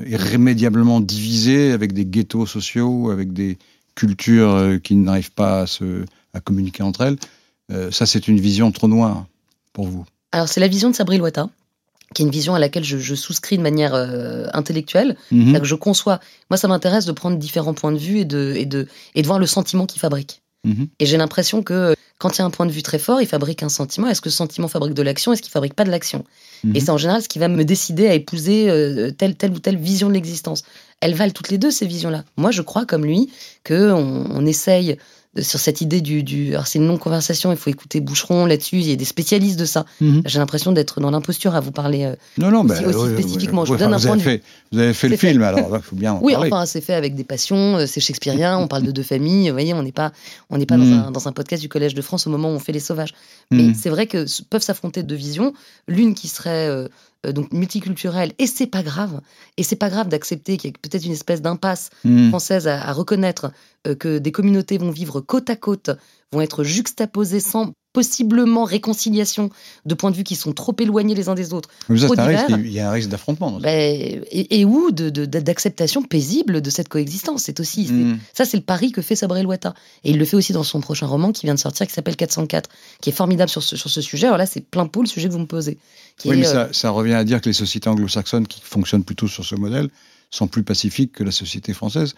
irrémédiablement 0.07 1.01
divisé, 1.01 1.73
avec 1.73 1.93
des 1.93 2.05
ghettos 2.05 2.47
sociaux, 2.47 3.11
avec 3.11 3.33
des 3.33 3.59
cultures 3.97 4.51
euh, 4.55 4.79
qui 4.79 4.95
n'arrivent 4.95 5.33
pas 5.33 5.63
à, 5.63 5.67
se, 5.67 6.05
à 6.35 6.41
communiquer 6.41 6.83
entre 6.83 7.01
elles, 7.01 7.17
euh, 7.73 7.91
ça 7.91 8.07
c'est 8.07 8.29
une 8.29 8.39
vision 8.39 8.71
trop 8.73 8.89
noire 8.89 9.27
pour 9.73 9.87
vous. 9.87 10.05
Alors 10.33 10.49
c'est 10.49 10.61
la 10.61 10.69
vision 10.69 10.91
de 10.91 10.95
Sabri 10.95 11.19
Loita, 11.19 11.49
qui 12.15 12.23
est 12.23 12.27
une 12.27 12.31
vision 12.31 12.55
à 12.55 12.59
laquelle 12.59 12.85
je, 12.85 12.99
je 12.99 13.15
souscris 13.15 13.57
de 13.57 13.63
manière 13.63 13.95
euh, 13.95 14.47
intellectuelle. 14.53 15.17
Mhm. 15.31 15.45
C'est-à-dire 15.45 15.61
que 15.61 15.67
je 15.67 15.75
conçois. 15.75 16.21
Moi, 16.51 16.57
ça 16.57 16.69
m'intéresse 16.69 17.07
de 17.07 17.13
prendre 17.13 17.37
différents 17.39 17.75
points 17.75 17.93
de 17.93 17.99
vue 17.99 18.19
et 18.19 18.25
de, 18.25 18.55
et 18.57 18.67
de, 18.67 18.87
et 19.15 19.23
de 19.23 19.27
voir 19.27 19.39
le 19.39 19.47
sentiment 19.47 19.87
qu'il 19.87 20.01
fabrique. 20.01 20.43
Mhm. 20.65 20.89
Et 20.99 21.07
j'ai 21.07 21.17
l'impression 21.17 21.63
que 21.63 21.75
euh, 21.75 21.95
quand 22.19 22.37
il 22.37 22.41
y 22.41 22.43
a 22.43 22.45
un 22.45 22.51
point 22.51 22.67
de 22.67 22.73
vue 22.73 22.83
très 22.83 22.99
fort, 22.99 23.21
il 23.23 23.27
fabrique 23.27 23.63
un 23.63 23.69
sentiment. 23.69 24.09
Est-ce 24.09 24.21
que 24.21 24.29
ce 24.29 24.37
sentiment 24.37 24.69
fabrique 24.69 24.95
de 24.95 25.03
l'action? 25.03 25.33
Est-ce 25.33 25.41
qu'il 25.41 25.53
fabrique 25.53 25.75
pas 25.75 25.85
de 25.85 25.91
l'action? 25.91 26.25
Mhm. 26.65 26.77
Et 26.77 26.81
c'est 26.81 26.91
en 26.91 26.99
général 26.99 27.23
ce 27.23 27.29
qui 27.29 27.39
va 27.39 27.49
me 27.49 27.65
décider 27.65 28.09
à 28.09 28.15
épouser 28.15 28.69
euh, 28.69 29.11
telle, 29.11 29.37
telle 29.37 29.53
ou 29.53 29.59
telle 29.59 29.79
vision 29.79 30.09
de 30.09 30.15
l'existence. 30.15 30.65
Elles 31.01 31.15
valent 31.15 31.33
toutes 31.33 31.49
les 31.51 31.59
deux, 31.59 31.71
ces 31.71 31.87
visions-là. 31.87 32.25
Moi, 32.37 32.51
je 32.51 32.61
crois, 32.61 32.85
comme 32.85 33.05
lui, 33.05 33.31
qu'on 33.67 34.27
on 34.31 34.45
essaye 34.45 34.99
sur 35.39 35.61
cette 35.61 35.81
idée 35.81 36.01
du. 36.01 36.23
du 36.25 36.51
alors, 36.55 36.67
c'est 36.67 36.79
une 36.81 36.89
longue 36.89 36.99
conversation, 36.99 37.53
il 37.53 37.57
faut 37.57 37.71
écouter 37.71 38.01
Boucheron 38.01 38.47
là-dessus, 38.47 38.77
il 38.79 38.89
y 38.89 38.93
a 38.93 38.97
des 38.97 39.05
spécialistes 39.05 39.59
de 39.61 39.65
ça. 39.65 39.85
Mhm. 40.01 40.23
J'ai 40.27 40.39
l'impression 40.41 40.73
d'être 40.73 41.01
dans 41.01 41.11
l'imposture 41.13 41.55
à 41.55 41.61
vous 41.61 41.71
parler. 41.71 42.05
euh, 42.05 42.17
Non, 42.37 42.51
non, 42.51 42.65
aussi- 42.65 42.83
bah, 42.83 42.89
aussi 42.89 42.99
oui, 42.99 43.11
oui, 43.17 43.23
spécifiquement, 43.23 43.61
oui, 43.63 43.67
je 43.69 43.73
vous 43.73 43.79
donne 43.79 43.95
un 43.95 43.99
vous 43.99 44.03
point 44.09 44.13
avez 44.17 44.21
de 44.21 44.25
fait, 44.29 44.43
Vous 44.73 44.79
avez 44.81 44.93
fait 44.93 45.09
le 45.09 45.17
fait. 45.17 45.29
film, 45.31 45.43
alors 45.43 45.77
il 45.77 45.83
faut 45.83 45.95
bien 45.95 46.15
en 46.15 46.21
Oui, 46.21 46.33
parler. 46.33 46.51
enfin, 46.53 46.67
c'est 46.67 46.81
fait 46.81 46.95
avec 46.95 47.15
des 47.15 47.23
passions, 47.25 47.77
euh, 47.77 47.87
c'est 47.87 48.01
shakespearien, 48.01 48.59
on 48.59 48.67
parle 48.67 48.83
de 48.83 48.91
deux 48.91 49.05
familles, 49.05 49.49
vous 49.49 49.55
voyez, 49.55 49.73
on 49.73 49.83
n'est 49.85 49.93
pas, 49.93 50.13
on 50.51 50.59
n'est 50.59 50.67
pas 50.67 50.77
dans, 50.77 50.85
Mm. 50.85 51.05
un, 51.07 51.11
dans 51.13 51.29
un 51.29 51.33
podcast 51.33 51.63
du 51.63 51.69
Collège 51.69 51.95
de 51.95 52.03
France 52.03 52.27
au 52.27 52.31
moment 52.31 52.49
où 52.51 52.55
on 52.55 52.59
fait 52.59 52.73
Les 52.73 52.81
Sauvages. 52.81 53.15
Mais 53.53 53.63
Mhm. 53.63 53.75
c'est 53.75 53.91
vrai 53.91 54.07
que 54.09 54.27
peuvent 54.51 54.63
s'affronter 54.63 55.05
deux 55.05 55.15
visions, 55.15 55.53
l'une 55.87 56.15
qui 56.15 56.27
serait 56.27 56.69
euh, 56.69 56.89
euh, 57.27 57.33
donc 57.33 57.53
multiculturelle, 57.53 58.33
et 58.39 58.47
c'est 58.47 58.67
pas 58.67 58.83
grave, 58.83 59.21
et 59.57 59.63
c'est 59.63 59.77
pas 59.77 59.91
grave 59.91 60.09
d'accepter 60.09 60.57
qu'il 60.57 60.71
y 60.71 60.73
a 60.73 60.77
peut-être 60.81 61.05
une 61.05 61.13
espèce 61.13 61.43
d'impasse 61.43 61.91
Mhm. 62.05 62.29
française 62.31 62.67
à, 62.69 62.81
à 62.83 62.93
reconnaître 62.93 63.53
euh, 63.87 63.95
que 63.95 64.19
des 64.19 64.33
communautés 64.33 64.79
vont 64.79 64.91
vivre 64.91 65.21
côte 65.21 65.51
à 65.51 65.57
côte, 65.57 65.91
vont 66.33 66.41
être 66.41 66.65
juxtaposées 66.65 67.41
sans 67.41 67.73
possiblement 67.93 68.65
réconciliation 68.65 69.51
de 69.85 69.95
points 69.95 70.11
de 70.11 70.17
vue 70.17 70.25
qui 70.25 70.37
sont 70.37 70.53
trop 70.53 70.75
éloignés 70.79 71.15
les 71.15 71.29
uns 71.29 71.35
des 71.35 71.53
autres. 71.53 71.69
Mais 71.89 71.99
ça, 71.99 72.07
trop 72.07 72.19
un 72.21 72.25
risque, 72.27 72.47
divers. 72.47 72.61
il 72.61 72.73
y 72.73 72.81
a 72.81 72.89
un 72.89 72.93
risque 72.93 73.09
d'affrontement. 73.09 73.59
Ben, 73.61 74.23
et, 74.31 74.61
et 74.61 74.65
où 74.65 74.91
de- 74.93 75.11
de- 75.11 75.25
d'acceptation 75.27 76.03
paisible 76.03 76.61
de 76.61 76.71
cette 76.71 76.89
coexistence. 76.89 77.43
C'est 77.45 77.59
aussi 77.61 77.87
Mhm. 77.91 78.19
ça, 78.33 78.45
c'est 78.45 78.57
le 78.57 78.63
pari 78.63 78.93
que 78.93 79.03
fait 79.03 79.17
Sabré 79.17 79.43
Loita. 79.43 79.75
Et 80.05 80.11
il 80.11 80.19
le 80.19 80.25
fait 80.25 80.37
aussi 80.37 80.53
dans 80.53 80.63
son 80.63 80.81
prochain 80.81 81.07
roman 81.07 81.33
qui 81.33 81.47
vient 81.47 81.55
de 81.55 81.59
sortir, 81.59 81.87
qui 81.87 81.93
s'appelle 81.93 82.17
404, 82.17 82.71
qui 83.01 83.11
est 83.11 83.13
formidable 83.13 83.51
sur 83.51 83.63
ce, 83.63 83.77
sur 83.77 83.91
ce 83.91 84.01
sujet. 84.01 84.27
Alors 84.27 84.39
là, 84.39 84.47
c'est 84.47 84.61
plein 84.61 84.87
pot 84.87 85.03
le 85.03 85.09
sujet 85.09 85.29
que 85.29 85.33
vous 85.33 85.39
me 85.41 85.47
posez. 85.47 85.79
Oui, 86.25 86.37
est, 86.37 86.41
mais 86.41 86.47
euh, 86.49 86.73
ça 86.73 86.91
revient 86.91 87.15
à 87.15 87.25
dire 87.25 87.41
que 87.41 87.49
les 87.49 87.53
sociétés 87.55 87.89
anglo-saxonnes 87.89 88.47
qui 88.47 88.61
fonctionnent 88.63 89.05
plutôt 89.05 89.27
sur 89.29 89.45
ce 89.45 89.55
modèle 89.57 89.89
sont 90.31 90.47
plus 90.47 90.63
pacifiques 90.63 91.13
que 91.13 91.25
la 91.25 91.33
société 91.33 91.73
française. 91.73 92.15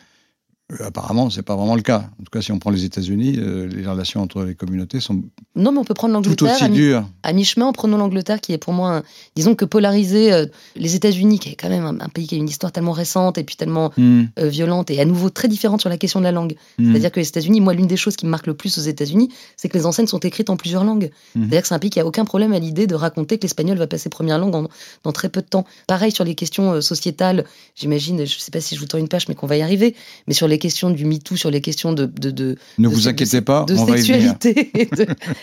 Euh, 0.80 0.86
apparemment, 0.86 1.28
c'est 1.30 1.42
pas 1.42 1.56
vraiment 1.56 1.74
le 1.74 1.82
cas. 1.82 2.08
En 2.20 2.24
tout 2.24 2.30
cas, 2.32 2.40
si 2.40 2.50
on 2.52 2.58
prend 2.58 2.70
les 2.70 2.84
États-Unis, 2.84 3.36
euh, 3.38 3.66
les 3.66 3.86
relations 3.86 4.22
entre 4.22 4.42
les 4.44 4.54
communautés 4.54 5.00
sont 5.00 5.22
Non, 5.54 5.70
mais 5.72 5.78
on 5.78 5.84
peut 5.84 5.92
prendre 5.94 6.14
tout 6.22 6.30
l'Angleterre 6.30 6.54
aussi 6.54 6.64
à, 6.64 6.68
mi- 6.68 6.76
dures. 6.76 7.08
à 7.22 7.32
mi-chemin 7.32 7.66
en 7.66 7.72
prenant 7.72 7.98
l'Angleterre, 7.98 8.40
qui 8.40 8.52
est 8.52 8.58
pour 8.58 8.72
moi, 8.72 8.96
un- 8.98 9.02
disons 9.36 9.54
que 9.54 9.64
polariser 9.64 10.32
euh, 10.32 10.46
les 10.76 10.94
États-Unis, 10.94 11.38
qui 11.38 11.50
est 11.50 11.54
quand 11.56 11.68
même 11.68 11.84
un, 11.84 12.00
un 12.00 12.08
pays 12.08 12.26
qui 12.26 12.34
a 12.36 12.38
une 12.38 12.48
histoire 12.48 12.72
tellement 12.72 12.92
récente 12.92 13.38
et 13.38 13.44
puis 13.44 13.56
tellement 13.56 13.92
Mhm. 13.96 14.28
euh, 14.38 14.48
violente 14.48 14.90
et 14.90 15.00
à 15.00 15.04
nouveau 15.04 15.28
très 15.30 15.48
différente 15.48 15.80
sur 15.80 15.90
la 15.90 15.98
question 15.98 16.20
de 16.20 16.24
la 16.24 16.32
langue. 16.32 16.54
Mhm. 16.78 16.90
C'est-à-dire 16.92 17.12
que 17.12 17.20
les 17.20 17.28
États-Unis, 17.28 17.60
moi, 17.60 17.74
l'une 17.74 17.86
des 17.86 17.96
choses 17.96 18.16
qui 18.16 18.24
me 18.26 18.30
marque 18.30 18.46
le 18.46 18.54
plus 18.54 18.78
aux 18.78 18.82
États-Unis, 18.82 19.28
c'est 19.56 19.68
que 19.68 19.76
les 19.76 19.84
enseignes 19.86 20.06
sont 20.06 20.20
écrites 20.20 20.48
en 20.50 20.56
plusieurs 20.56 20.84
langues. 20.84 21.10
Mhm. 21.34 21.42
C'est-à-dire 21.42 21.62
que 21.62 21.68
c'est 21.68 21.74
un 21.74 21.78
pays 21.78 21.90
qui 21.90 22.00
a 22.00 22.06
aucun 22.06 22.24
problème 22.24 22.52
à 22.52 22.58
l'idée 22.58 22.86
de 22.86 22.94
raconter 22.94 23.36
que 23.36 23.42
l'espagnol 23.42 23.76
va 23.76 23.86
passer 23.86 24.08
première 24.08 24.38
langue 24.38 24.54
en- 24.54 24.68
dans 25.04 25.12
très 25.12 25.28
peu 25.28 25.42
de 25.42 25.46
temps. 25.46 25.64
Pareil 25.86 26.12
sur 26.12 26.24
les 26.24 26.34
questions 26.34 26.80
sociétales, 26.80 27.44
j'imagine, 27.74 28.16
je 28.18 28.22
ne 28.22 28.26
sais 28.40 28.50
pas 28.50 28.60
si 28.60 28.74
je 28.74 28.80
vous 28.80 28.86
tends 28.86 28.98
une 28.98 29.08
page, 29.08 29.28
mais 29.28 29.34
qu'on 29.34 29.46
va 29.46 29.56
y 29.56 29.62
arriver, 29.62 29.94
mais 30.26 30.34
sur 30.34 30.48
les 30.48 30.58
questions 30.62 30.90
du 30.90 31.04
MeToo, 31.04 31.36
sur 31.36 31.50
les 31.50 31.60
questions 31.60 31.92
de. 31.92 32.06
de, 32.06 32.30
de 32.30 32.56
Ne 32.78 32.88
de 32.88 32.94
vous 32.94 33.08
inquiétez 33.08 33.40
pas, 33.42 33.64
de 33.64 33.74
on 33.76 33.84
va 33.84 33.98
y 33.98 34.02
venir. 34.02 34.32
sexualité 34.40 34.70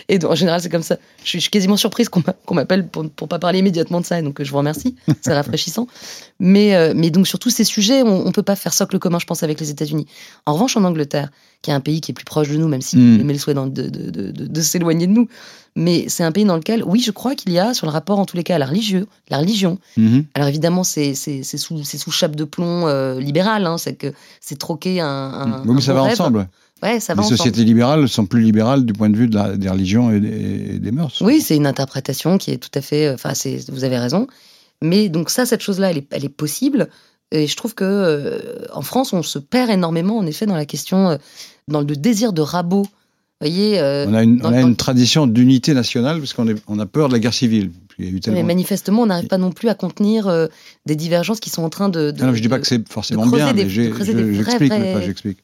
et, 0.08 0.14
et 0.14 0.24
en 0.24 0.34
général 0.34 0.60
c'est 0.62 0.68
comme 0.74 0.82
ça. 0.90 0.96
Je 1.24 1.28
suis, 1.28 1.38
je 1.38 1.42
suis 1.42 1.50
quasiment 1.50 1.76
surprise 1.76 2.08
qu'on 2.08 2.22
m'a- 2.26 2.32
qu'on 2.46 2.54
m'appelle 2.54 2.88
pour 2.88 3.08
pour 3.10 3.28
pas 3.28 3.38
parler 3.38 3.58
immédiatement 3.60 4.00
de 4.00 4.06
ça, 4.06 4.20
donc 4.22 4.40
euh, 4.40 4.44
je 4.44 4.50
vous 4.50 4.58
remercie, 4.58 4.96
c'est 5.20 5.34
rafraîchissant. 5.34 5.86
Mais 6.38 6.74
euh, 6.74 6.94
mais 6.96 7.10
donc 7.10 7.26
sur 7.28 7.38
tous 7.38 7.50
ces 7.50 7.64
sujets, 7.64 8.02
on, 8.02 8.26
on 8.26 8.32
peut 8.32 8.42
pas 8.42 8.56
faire 8.56 8.72
socle 8.72 8.98
commun, 8.98 9.18
je 9.20 9.26
pense, 9.26 9.42
avec 9.42 9.60
les 9.60 9.70
États-Unis. 9.70 10.06
En 10.46 10.54
revanche, 10.54 10.76
en 10.76 10.84
Angleterre, 10.84 11.30
qui 11.62 11.70
est 11.70 11.74
un 11.74 11.80
pays 11.80 12.00
qui 12.00 12.12
est 12.12 12.14
plus 12.14 12.24
proche 12.24 12.48
de 12.48 12.56
nous, 12.56 12.68
même 12.68 12.80
si 12.80 12.96
Mm. 12.96 13.16
on 13.16 13.20
émet 13.20 13.32
le 13.34 13.38
souhait 13.38 13.54
de, 13.54 13.68
de, 13.68 14.30
de, 14.30 14.60
s'éloigner 14.62 15.06
de 15.06 15.12
nous, 15.12 15.28
mais 15.76 16.06
c'est 16.08 16.24
un 16.24 16.32
pays 16.32 16.44
dans 16.44 16.56
lequel, 16.56 16.82
oui, 16.84 17.00
je 17.00 17.10
crois 17.10 17.34
qu'il 17.34 17.52
y 17.52 17.58
a 17.58 17.74
sur 17.74 17.86
le 17.86 17.92
rapport 17.92 18.18
en 18.18 18.24
tous 18.24 18.36
les 18.36 18.42
cas 18.44 18.54
à 18.56 18.58
la 18.58 18.66
religion, 18.66 19.06
la 19.28 19.38
religion. 19.38 19.78
Mhm. 19.96 20.24
Alors 20.34 20.48
évidemment, 20.48 20.84
c'est 20.84 21.14
sous 21.14 21.82
c'est 21.84 21.98
sous 21.98 22.10
chape 22.10 22.34
de 22.34 22.44
plomb 22.44 22.86
euh, 22.88 23.20
libéral, 23.20 23.66
hein, 23.66 23.76
c'est 23.78 23.94
que 23.94 24.12
c'est 24.40 24.58
troquer 24.58 25.00
un, 25.00 25.06
un, 25.06 25.62
oui, 25.66 25.74
mais 25.74 25.80
ça 25.80 25.92
va 25.94 26.02
rêve. 26.02 26.12
ensemble. 26.12 26.48
Ouais, 26.82 26.98
ça 26.98 27.12
va 27.14 27.20
les 27.20 27.26
ensemble. 27.26 27.36
sociétés 27.38 27.62
libérales 27.64 28.08
sont 28.08 28.24
plus 28.24 28.40
libérales 28.40 28.86
du 28.86 28.94
point 28.94 29.10
de 29.10 29.16
vue 29.18 29.28
de 29.28 29.34
la- 29.34 29.54
des 29.54 29.68
religions 29.68 30.10
et 30.10 30.18
des, 30.18 30.74
et 30.76 30.78
des 30.78 30.92
mœurs. 30.92 31.20
Oui, 31.20 31.42
c'est 31.42 31.54
une 31.56 31.66
interprétation 31.66 32.38
qui 32.38 32.52
est 32.52 32.56
tout 32.56 32.70
à 32.74 32.80
fait. 32.80 33.10
Enfin, 33.12 33.34
c'est 33.34 33.68
vous 33.70 33.84
avez 33.84 33.98
raison. 33.98 34.26
Mais 34.82 35.10
donc 35.10 35.28
ça, 35.28 35.44
cette 35.44 35.60
chose-là, 35.60 35.90
elle 35.90 35.98
est, 35.98 36.06
elle 36.10 36.24
est 36.24 36.30
possible. 36.30 36.88
Et 37.32 37.46
je 37.46 37.56
trouve 37.56 37.74
que 37.74 37.84
euh, 37.84 38.38
en 38.72 38.82
France, 38.82 39.12
on 39.12 39.22
se 39.22 39.38
perd 39.38 39.70
énormément, 39.70 40.18
en 40.18 40.26
effet, 40.26 40.46
dans 40.46 40.56
la 40.56 40.66
question, 40.66 41.10
euh, 41.10 41.16
dans 41.68 41.80
le 41.80 41.86
désir 41.96 42.32
de 42.32 42.42
rabot 42.42 42.86
voyez, 43.40 43.78
euh, 43.80 44.04
On 44.06 44.12
a 44.14 44.22
une, 44.22 44.36
dans- 44.38 44.50
on 44.50 44.52
a 44.52 44.60
dans- 44.60 44.66
une 44.68 44.76
tradition 44.76 45.26
d'unité 45.26 45.72
nationale 45.72 46.18
parce 46.18 46.34
qu'on 46.34 46.46
on 46.68 46.78
a 46.78 46.86
peur 46.86 47.08
de 47.08 47.14
la 47.14 47.18
guerre 47.20 47.32
civile. 47.32 47.70
Puis 47.88 47.96
il 48.00 48.04
y 48.04 48.08
a 48.08 48.10
eu 48.10 48.20
mais 48.34 48.42
manifestement, 48.42 49.02
on 49.02 49.06
n'arrive 49.06 49.28
pas 49.28 49.38
non 49.38 49.50
plus 49.50 49.68
à 49.70 49.74
contenir 49.74 50.48
des 50.86 50.94
divergences 50.96 51.40
qui 51.40 51.48
sont 51.50 51.62
en 51.62 51.70
train 51.70 51.88
de. 51.88 52.10
de- 52.10 52.22
Ah 52.22 52.26
non, 52.26 52.34
je 52.34 52.42
dis 52.42 52.48
pas 52.50 52.58
que 52.58 52.66
c'est 52.66 52.86
forcément 52.88 53.22
bien, 53.38 53.46
mais 53.54 53.62
j'explique. 55.06 55.38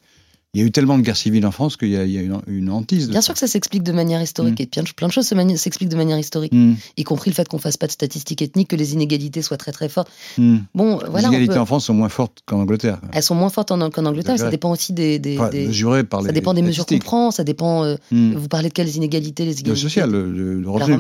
Il 0.55 0.61
y 0.61 0.62
a 0.62 0.67
eu 0.67 0.71
tellement 0.71 0.97
de 0.97 1.03
guerres 1.03 1.19
civiles 1.19 1.45
en 1.45 1.50
France 1.50 1.76
qu'il 1.76 1.88
y 1.91 1.97
a, 1.99 2.05
il 2.05 2.12
y 2.12 2.19
a 2.19 2.23
une, 2.23 2.41
une 2.47 2.71
hantise. 2.71 3.11
Bien 3.11 3.21
ça. 3.21 3.26
sûr 3.26 3.35
que 3.35 3.41
ça 3.41 3.47
s'explique 3.47 3.83
de 3.83 3.93
manière 3.93 4.23
historique, 4.23 4.59
Mm. 4.59 4.62
et 4.62 4.67
plein 4.95 5.09
de, 5.09 5.12
choses 5.12 5.26
s'expliquent 5.26 5.91
de 5.91 5.97
manière 5.97 6.19
historique, 6.19 6.53
Hmm, 6.55 6.75
y 6.97 7.05
compris 7.05 7.29
le 7.31 7.35
fait 7.35 7.47
qu'on 7.47 7.59
fasse 7.59 7.76
pas 7.76 7.87
de 7.87 7.93
statistiques 7.93 8.41
ethniques, 8.41 8.69
que 8.69 8.76
les 8.76 8.95
inégalités 8.95 9.43
soient 9.43 9.59
très 9.59 9.73
très 9.73 9.91
fortes. 9.91 10.09
hmm. 10.38 10.59
Bon, 10.75 10.99
Les 11.00 11.11
voilà, 11.11 11.29
inégalités 11.29 11.55
peut- 11.55 11.61
en 11.61 11.67
France 11.67 11.85
sont 11.87 11.95
moins 11.95 12.09
fortes 12.09 12.38
qu'en 12.47 12.61
Angleterre. 12.61 13.00
elles 13.12 13.23
sont 13.23 13.35
moins 13.35 13.50
fortes 13.50 13.71
en- 13.71 13.91
qu'en 13.91 14.07
Angleterre, 14.07 14.38
ça 14.38 14.49
dépend 14.50 14.71
aussi 14.73 14.95
des. 14.95 15.19
des- 15.19 15.37
Enfin, 15.38 15.50
des- 15.50 15.67
mesurées 15.67 16.05
par 16.05 16.23
les 16.23 16.29
ça 16.29 16.33
dépend 16.33 16.55
des 16.55 16.62
mesures 16.62 16.87
qu'on 16.87 16.99
prend, 17.00 17.31
ça 17.31 17.45
dépend. 17.45 17.85
euh. 17.85 17.97
Vous 18.11 18.49
parlez 18.49 18.69
de 18.69 18.73
quelles 18.75 18.97
inégalités 18.97 19.45
Les 19.45 19.50
Le 19.50 19.57
inégalités 19.59 19.83
social, 19.83 20.11
le, 20.11 20.31
le- 20.33 20.61
le 20.61 20.71
revenu. 20.71 20.97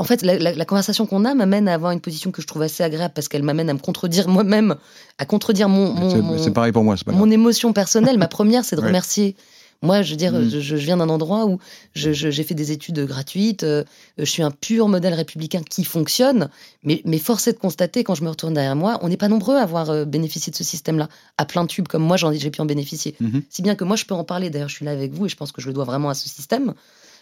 En 0.00 0.04
fait, 0.04 0.22
la, 0.22 0.38
la- 0.38 0.54
la 0.54 0.64
conversation 0.64 1.04
qu'on 1.06 1.24
a 1.26 1.34
m'amène 1.34 1.68
à 1.68 1.74
avoir 1.74 1.92
une 1.92 2.00
position 2.00 2.30
que 2.32 2.40
je 2.42 2.46
trouve 2.46 2.62
assez 2.62 2.82
agréable 2.82 3.12
parce 3.14 3.28
qu'elle 3.28 3.42
m'amène 3.42 3.68
à 3.70 3.74
me 3.74 3.78
contredire 3.78 4.26
moi-même, 4.28 4.76
à 5.18 5.26
contredire 5.26 5.68
mon, 5.68 5.92
mon, 5.92 6.38
C'est- 6.38 6.50
pareil 6.50 6.72
pour 6.72 6.84
moi, 6.84 6.96
pas 7.04 7.12
mon 7.12 7.30
émotion 7.30 7.72
personnelle. 7.72 8.16
Ma 8.18 8.28
première, 8.28 8.64
c'est 8.64 8.76
de 8.76 8.80
Ouais. 8.84 8.88
remercier. 8.88 9.36
Moi, 9.82 10.02
je 10.02 10.10
veux 10.10 10.16
dire, 10.16 10.32
Mm. 10.34 10.48
je, 10.50 10.60
je 10.60 10.76
viens 10.76 10.98
d'un 10.98 11.08
endroit 11.08 11.46
où 11.46 11.58
je- 11.94 12.12
je- 12.12 12.30
j'ai 12.30 12.42
fait 12.44 12.52
des 12.54 12.70
études 12.70 13.00
gratuites, 13.06 13.62
euh, 13.64 13.82
je 14.18 14.24
suis 14.26 14.42
un 14.42 14.50
pur 14.50 14.88
modèle 14.88 15.14
républicain 15.14 15.62
qui 15.62 15.84
fonctionne, 15.84 16.50
mais, 16.84 17.00
mais 17.06 17.18
force 17.18 17.48
est 17.48 17.54
de 17.54 17.58
constater, 17.58 18.04
quand 18.04 18.14
je 18.14 18.22
me 18.22 18.28
retourne 18.28 18.52
derrière 18.54 18.76
moi, 18.76 18.98
on 19.02 19.08
n'est 19.08 19.16
pas 19.16 19.28
nombreux 19.28 19.56
à 19.56 19.62
avoir 19.62 19.88
euh, 19.88 20.04
bénéficié 20.04 20.50
de 20.50 20.56
ce 20.56 20.64
système-là, 20.64 21.08
à 21.38 21.44
plein 21.46 21.64
tube, 21.66 21.88
comme 21.88 22.02
moi, 22.02 22.16
j'ai 22.18 22.50
pu 22.50 22.60
en 22.60 22.66
bénéficier. 22.66 23.14
Mhm. 23.20 23.42
Si 23.48 23.62
bien 23.62 23.74
que 23.74 23.84
moi, 23.84 23.96
je 23.96 24.04
peux 24.04 24.14
en 24.14 24.24
parler, 24.24 24.50
d'ailleurs, 24.50 24.68
je 24.68 24.74
suis 24.76 24.84
là 24.84 24.90
avec 24.92 25.12
vous 25.14 25.24
et 25.24 25.28
je 25.30 25.36
pense 25.36 25.50
que 25.52 25.62
je 25.62 25.68
le 25.68 25.72
dois 25.72 25.84
vraiment 25.84 26.10
à 26.10 26.14
ce 26.14 26.28
système, 26.28 26.74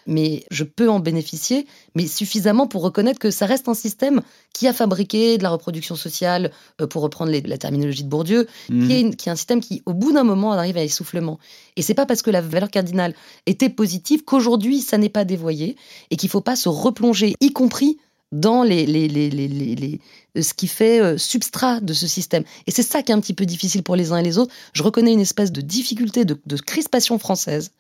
mais 0.09 0.45
je 0.51 0.65
peux 0.65 0.89
en 0.91 0.99
bénéficier, 0.99 1.67
mais 1.95 2.07
suffisamment 2.09 2.67
pour 2.67 2.83
reconnaître 2.83 3.21
que 3.21 3.31
ça 3.31 3.47
reste 3.47 3.69
un 3.69 3.75
système 3.75 4.23
qui 4.53 4.67
a 4.67 4.73
fabriqué 4.73 5.39
de 5.39 5.43
la 5.45 5.51
reproduction 5.51 5.95
sociale, 5.95 6.51
euh, 6.81 6.87
pour 6.89 7.03
reprendre 7.03 7.31
les- 7.31 7.43
la 7.43 7.59
terminologie 7.59 8.03
de 8.03 8.09
Bourdieu, 8.09 8.49
Mhm. 8.71 8.87
qui 8.87 8.93
est, 8.95 9.01
une- 9.01 9.15
qui 9.15 9.29
est 9.29 9.33
un 9.33 9.37
système 9.37 9.61
qui, 9.61 9.83
au 9.87 9.93
bout 9.93 10.13
d'un 10.13 10.25
moment, 10.25 10.53
arrive 10.53 10.79
à 10.79 10.83
essoufflement. 10.83 11.39
Et 11.77 11.83
c'est 11.83 11.95
pas 11.95 12.07
parce 12.07 12.23
que 12.23 12.31
la 12.31 12.41
valeur 12.41 12.71
cardinale 12.71 13.15
était 13.47 13.69
positive 13.69 14.25
qu'aujourd'hui, 14.25 14.81
ça 14.81 14.99
n'est 14.99 15.09
pas 15.11 15.25
dévoyé 15.25 15.77
et 16.11 16.17
qu'il 16.17 16.31
faut 16.31 16.41
pas 16.41 16.57
se 16.57 16.69
replonger, 16.69 17.35
y 17.41 17.53
compris 17.53 17.99
dans 18.33 18.63
les, 18.63 18.85
les, 18.85 19.09
les, 19.09 19.31
les, 19.31 20.01
euh, 20.37 20.43
ce 20.43 20.53
qui 20.53 20.67
fait 20.67 21.01
euh, 21.01 21.17
substrat 21.17 21.81
de 21.81 21.93
ce 21.95 22.07
système. 22.07 22.45
Et 22.67 22.71
c'est 22.71 22.83
ça 22.83 23.03
qui 23.03 23.11
est 23.13 23.15
un 23.15 23.21
petit 23.21 23.33
peu 23.33 23.47
difficile 23.47 23.83
pour 23.83 23.97
les 23.97 24.13
uns 24.13 24.19
et 24.19 24.23
les 24.23 24.37
autres. 24.37 24.53
Je 24.75 24.83
reconnais 24.83 25.13
une 25.13 25.21
espèce 25.21 25.51
de 25.53 25.61
difficulté, 25.63 26.25
de, 26.27 26.39
de 26.45 26.57
crispation 26.57 27.19
française 27.19 27.71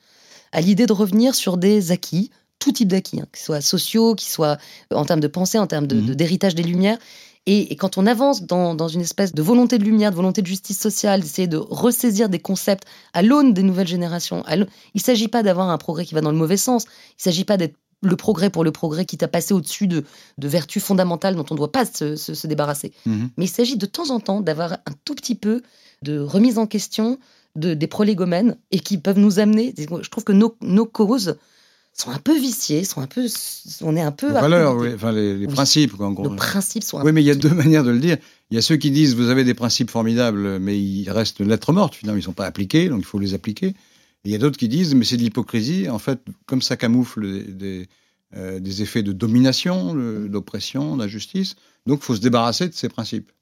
à 0.52 0.60
l'idée 0.60 0.86
de 0.86 0.92
revenir 0.92 1.34
sur 1.34 1.56
des 1.56 1.92
acquis, 1.92 2.30
tout 2.58 2.72
type 2.72 2.88
d'acquis, 2.88 3.20
hein, 3.20 3.26
qu'ils 3.32 3.42
soient 3.44 3.60
sociaux, 3.60 4.14
qu'ils 4.14 4.30
soient 4.30 4.58
euh, 4.92 4.96
en 4.96 5.04
termes 5.04 5.20
de 5.20 5.28
pensée, 5.28 5.58
en 5.58 5.66
termes 5.66 5.86
de- 5.86 5.96
Mhm. 5.96 6.06
de- 6.06 6.14
d'héritage 6.14 6.54
des 6.54 6.62
Lumières. 6.64 6.98
Et, 7.46 7.72
et 7.72 7.76
quand 7.76 7.96
on 7.96 8.04
avance 8.06 8.42
dans, 8.42 8.74
dans 8.74 8.88
une 8.88 9.00
espèce 9.00 9.32
de 9.32 9.40
volonté 9.40 9.78
de 9.78 9.84
lumière, 9.84 10.10
de 10.10 10.16
volonté 10.16 10.42
de 10.42 10.46
justice 10.46 10.78
sociale, 10.78 11.22
d'essayer 11.22 11.48
de 11.48 11.56
ressaisir 11.56 12.28
des 12.28 12.40
concepts 12.40 12.84
à 13.14 13.22
l'aune 13.22 13.54
des 13.54 13.62
nouvelles 13.62 13.86
générations, 13.88 14.42
à 14.44 14.56
il 14.56 14.66
ne 14.94 15.00
s'agit 15.00 15.28
pas 15.28 15.42
d'avoir 15.42 15.70
un 15.70 15.78
progrès 15.78 16.04
qui 16.04 16.14
va 16.14 16.20
dans 16.20 16.30
le 16.32 16.36
mauvais 16.36 16.58
sens, 16.58 16.84
il 16.84 17.20
ne 17.20 17.22
s'agit 17.22 17.44
pas 17.44 17.56
d'être 17.56 17.74
le 18.02 18.16
progrès 18.16 18.50
pour 18.50 18.64
le 18.64 18.70
progrès 18.70 19.06
qui 19.06 19.16
t'a 19.16 19.28
passé 19.28 19.54
au-dessus 19.54 19.86
de, 19.88 20.04
de 20.36 20.48
vertus 20.48 20.82
fondamentales 20.82 21.34
dont 21.36 21.44
on 21.50 21.54
ne 21.54 21.58
doit 21.58 21.72
pas 21.72 21.84
se, 21.86 22.16
se- 22.16 22.34
se 22.34 22.46
débarrasser. 22.46 22.92
Mhm. 23.06 23.30
Mais 23.38 23.46
il 23.46 23.50
s'agit 23.50 23.76
de 23.78 23.86
temps 23.86 24.10
en 24.10 24.20
temps 24.20 24.40
d'avoir 24.40 24.74
un 24.74 24.92
tout 25.04 25.14
petit 25.14 25.34
peu 25.34 25.62
de 26.02 26.18
remise 26.20 26.58
en 26.58 26.66
question 26.66 27.18
de, 27.58 27.74
des 27.74 27.86
prolégomènes 27.86 28.56
et 28.70 28.80
qui 28.80 28.98
peuvent 28.98 29.18
nous 29.18 29.38
amener. 29.38 29.74
Je 29.76 30.08
trouve 30.10 30.24
que 30.24 30.32
nos, 30.32 30.56
nos 30.60 30.86
causes 30.86 31.36
sont 31.92 32.10
un 32.10 32.18
peu 32.18 32.38
viciées, 32.38 32.84
sont 32.84 33.00
un 33.00 33.06
peu, 33.08 33.26
on 33.82 33.96
est 33.96 34.00
un 34.00 34.12
peu. 34.12 34.28
Les 34.28 34.32
valeurs, 34.34 34.76
oui, 34.76 34.90
enfin 34.94 35.10
les, 35.10 35.36
les 35.36 35.46
Oui. 35.46 35.52
principes, 35.52 36.00
en 36.00 36.12
gros. 36.12 36.28
Nos 36.28 36.36
principes 36.36 36.84
sont 36.84 37.00
Oui, 37.02 37.10
mais 37.12 37.22
il 37.22 37.26
y 37.26 37.30
a 37.30 37.34
deux 37.34 37.50
manières 37.52 37.82
de 37.84 37.90
le 37.90 37.98
dire. 37.98 38.18
Il 38.50 38.54
y 38.54 38.58
a 38.58 38.62
ceux 38.62 38.76
qui 38.76 38.90
disent 38.92 39.14
vous 39.16 39.30
avez 39.30 39.42
des 39.44 39.54
principes 39.54 39.90
formidables, 39.90 40.58
mais 40.60 40.78
ils 40.80 41.10
restent 41.10 41.40
lettres 41.40 41.72
mortes. 41.72 41.94
Finalement, 41.96 42.16
ils 42.18 42.20
ne 42.20 42.24
sont 42.24 42.32
pas 42.32 42.46
appliqués, 42.46 42.88
donc 42.88 43.00
il 43.00 43.04
faut 43.06 43.18
les 43.18 43.34
appliquer. 43.34 43.66
Et 43.68 43.74
il 44.26 44.30
y 44.30 44.34
a 44.34 44.38
d'autres 44.38 44.58
qui 44.58 44.68
disent 44.68 44.94
mais 44.94 45.04
c'est 45.04 45.16
de 45.16 45.22
l'hypocrisie. 45.22 45.88
En 45.88 45.98
fait, 45.98 46.20
comme 46.46 46.62
ça 46.62 46.76
camoufle 46.76 47.22
des, 47.32 47.52
des, 47.52 47.88
euh, 48.36 48.60
des 48.60 48.82
effets 48.82 49.02
de 49.02 49.12
domination, 49.12 49.94
de- 49.94 50.28
d'oppression, 50.28 50.96
d'injustice, 50.96 51.56
donc 51.86 51.98
il 52.00 52.04
faut 52.04 52.14
se 52.14 52.20
débarrasser 52.20 52.68
de 52.68 52.74
ces 52.74 52.88
principes. 52.88 53.32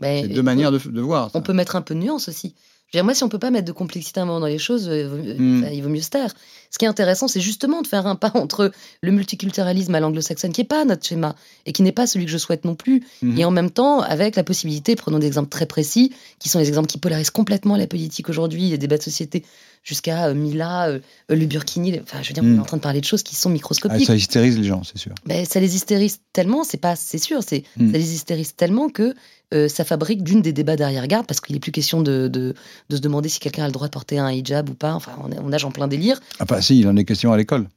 C'est 0.00 0.28
deux 0.28 0.42
manières 0.42 0.70
de, 0.72 0.78
de 0.78 1.00
voir. 1.00 1.30
ça. 1.30 1.38
On 1.38 1.42
peut 1.42 1.52
mettre 1.52 1.74
un 1.76 1.82
peu 1.82 1.94
de 1.94 1.98
nuance 2.00 2.28
aussi. 2.28 2.54
Je 2.90 2.96
veux 2.96 3.00
dire, 3.00 3.04
moi, 3.04 3.14
si 3.14 3.22
on 3.22 3.28
peut 3.28 3.38
pas 3.38 3.50
mettre 3.50 3.66
de 3.66 3.72
complexité 3.72 4.18
à 4.20 4.22
un 4.22 4.26
moment 4.26 4.40
dans 4.40 4.46
les 4.46 4.58
choses, 4.58 4.88
euh, 4.88 5.06
vaut 5.08 5.16
mieux- 5.16 5.34
Mm. 5.38 5.62
enfin, 5.62 5.72
il 5.72 5.82
vaut 5.82 5.90
mieux 5.90 6.00
se 6.00 6.08
taire. 6.10 6.34
Ce 6.70 6.78
qui 6.78 6.84
est 6.84 6.88
intéressant, 6.88 7.28
c'est 7.28 7.40
justement 7.40 7.82
de 7.82 7.86
faire 7.86 8.06
un 8.06 8.14
pas 8.16 8.30
entre 8.34 8.72
le 9.02 9.10
multiculturalisme 9.12 9.94
à 9.94 10.00
l'anglo-saxonne, 10.00 10.52
qui 10.52 10.60
n'est 10.60 10.66
pas 10.66 10.84
notre 10.84 11.06
schéma, 11.06 11.34
et 11.66 11.72
qui 11.72 11.82
n'est 11.82 11.92
pas 11.92 12.06
celui 12.06 12.24
que 12.26 12.30
je 12.30 12.38
souhaite 12.38 12.64
non 12.64 12.74
plus, 12.74 13.02
Mhm. 13.22 13.38
et 13.38 13.44
en 13.44 13.50
même 13.50 13.70
temps, 13.70 14.00
avec 14.00 14.36
la 14.36 14.44
possibilité, 14.44 14.96
prenons 14.96 15.18
des 15.18 15.26
exemples 15.26 15.48
très 15.48 15.66
précis, 15.66 16.12
qui 16.38 16.48
sont 16.48 16.58
les 16.58 16.68
exemples 16.68 16.88
qui 16.88 16.98
polarisent 16.98 17.30
complètement 17.30 17.76
la 17.76 17.86
politique 17.86 18.28
aujourd'hui, 18.28 18.68
les 18.70 18.78
débats 18.78 18.98
de 18.98 19.02
société, 19.02 19.44
jusqu'à 19.84 20.26
euh, 20.26 20.34
Mila, 20.34 20.88
euh, 20.88 20.98
le 21.28 21.46
Burkini, 21.46 21.92
les- 21.92 22.00
enfin, 22.00 22.18
je 22.22 22.28
veux 22.28 22.34
dire, 22.34 22.42
on 22.44 22.56
est 22.56 22.60
en 22.60 22.64
train 22.64 22.76
de 22.76 22.82
parler 22.82 23.00
de 23.00 23.06
choses 23.06 23.22
qui 23.22 23.34
sont 23.36 23.48
Ah, 23.48 23.52
microscopiques. 23.52 24.06
ça 24.06 24.14
hystérise 24.14 24.58
les 24.58 24.64
gens, 24.64 24.82
c'est 24.84 24.98
sûr. 24.98 25.14
Ben, 25.24 25.44
ça 25.46 25.60
les 25.60 25.74
hystérise 25.76 26.18
tellement, 26.32 26.64
c'est 26.64 26.76
pas, 26.78 26.96
c'est 26.96 27.18
sûr, 27.18 27.42
c'est 27.46 27.62
Mm. 27.76 27.92
ça 27.92 27.98
les 27.98 28.14
hystérise 28.14 28.54
tellement 28.54 28.88
que 28.88 29.14
euh, 29.54 29.66
ça 29.66 29.82
fabrique 29.86 30.22
d'une 30.22 30.42
des 30.42 30.52
débats 30.52 30.76
d'arrière-garde 30.76 31.26
parce 31.26 31.40
qu'il 31.40 31.56
est 31.56 31.60
plus 31.60 31.72
question 31.72 32.02
de, 32.02 32.28
de, 32.28 32.54
de 32.90 32.96
se 32.96 33.00
demander 33.00 33.30
si 33.30 33.40
quelqu'un 33.40 33.62
a 33.62 33.66
le 33.66 33.72
droit 33.72 33.86
de 33.86 33.92
porter 33.92 34.18
un 34.18 34.30
hijab 34.30 34.68
ou 34.68 34.74
pas. 34.74 34.92
Enfin, 34.92 35.12
on, 35.24 35.32
est- 35.32 35.38
on 35.38 35.48
nage 35.48 35.64
en 35.64 35.70
plein 35.70 35.88
délire. 35.88 36.20
Ah, 36.38 36.44
bah 36.58 36.62
si, 36.62 36.78
il 36.80 36.88
en 36.88 36.96
est 36.96 37.04
question 37.04 37.32
à 37.32 37.36
l'école. 37.36 37.68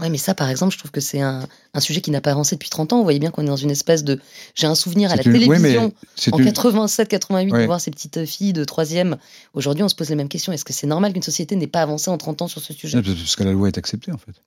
Ouais, 0.00 0.10
mais 0.10 0.18
ça, 0.18 0.32
par 0.32 0.48
exemple, 0.48 0.72
je 0.72 0.78
trouve 0.78 0.92
que 0.92 1.00
c'est 1.00 1.20
un, 1.20 1.44
un 1.74 1.80
sujet 1.80 2.00
qui 2.00 2.12
n'a 2.12 2.20
pas 2.20 2.30
avancé 2.30 2.54
depuis 2.54 2.70
30 2.70 2.92
ans. 2.92 2.98
Vous 2.98 3.02
voyez 3.02 3.18
bien 3.18 3.32
qu'on 3.32 3.42
est 3.42 3.46
dans 3.48 3.56
une 3.56 3.70
espèce 3.72 4.04
de. 4.04 4.20
J'ai 4.54 4.68
un 4.68 4.76
souvenir 4.76 5.10
à 5.10 5.16
la 5.16 5.22
une- 5.24 5.32
oui, 5.32 5.40
télévision 5.48 5.92
en 6.32 6.38
une- 6.38 6.44
87-88 6.44 7.50
Ouais. 7.52 7.60
de 7.62 7.66
voir 7.66 7.80
ces 7.80 7.90
petites 7.90 8.24
filles 8.24 8.52
de 8.52 8.62
troisième. 8.64 9.16
Aujourd'hui, 9.54 9.82
on 9.82 9.88
se 9.88 9.96
pose 9.96 10.08
les 10.10 10.14
mêmes 10.14 10.28
questions. 10.28 10.52
Est-ce 10.52 10.64
que 10.64 10.72
c'est 10.72 10.86
normal 10.86 11.12
qu'une 11.12 11.22
société 11.24 11.56
n'ait 11.56 11.66
pas 11.66 11.82
avancé 11.82 12.10
en 12.10 12.16
30 12.16 12.42
ans 12.42 12.48
sur 12.48 12.60
ce 12.60 12.72
sujet? 12.72 13.02
Parce 13.02 13.34
que 13.34 13.42
la 13.42 13.50
loi 13.52 13.66
est 13.68 13.76
acceptée, 13.78 14.12
en 14.12 14.18
fait. 14.18 14.40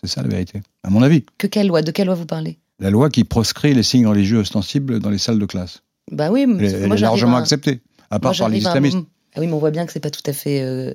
C'est 0.00 0.08
ça 0.08 0.22
la 0.22 0.28
vérité, 0.28 0.62
à 0.82 0.90
mon 0.90 1.02
avis. 1.02 1.24
Que 1.38 1.46
quelle 1.46 1.66
loi? 1.66 1.82
De 1.82 1.90
quelle 1.90 2.06
loi 2.06 2.14
vous 2.14 2.26
parlez? 2.26 2.58
La 2.78 2.90
loi 2.90 3.10
qui 3.10 3.24
proscrit 3.24 3.74
les 3.74 3.82
signes 3.82 4.06
religieux 4.06 4.38
ostensibles 4.38 4.98
dans 4.98 5.10
les 5.10 5.18
salles 5.18 5.38
de 5.38 5.46
classe. 5.46 5.82
Bah 6.10 6.30
oui, 6.30 6.46
mais 6.46 6.64
est- 6.64 6.72
elle 6.72 6.86
moi 6.86 6.96
est 6.96 6.98
j'arrive 6.98 7.02
largement 7.20 7.36
à 7.36 7.40
acceptée, 7.40 7.80
à 8.10 8.14
Moi, 8.16 8.20
part 8.20 8.36
par 8.36 8.48
les 8.48 8.56
à 8.56 8.58
islamistes. 8.70 8.98
Ah 9.34 9.40
oui, 9.40 9.46
mais 9.46 9.52
on 9.52 9.58
voit 9.58 9.70
bien 9.70 9.86
que 9.86 9.92
c'est 9.92 10.00
pas 10.00 10.10
tout 10.10 10.22
à 10.26 10.32
fait 10.32 10.60
euh, 10.62 10.92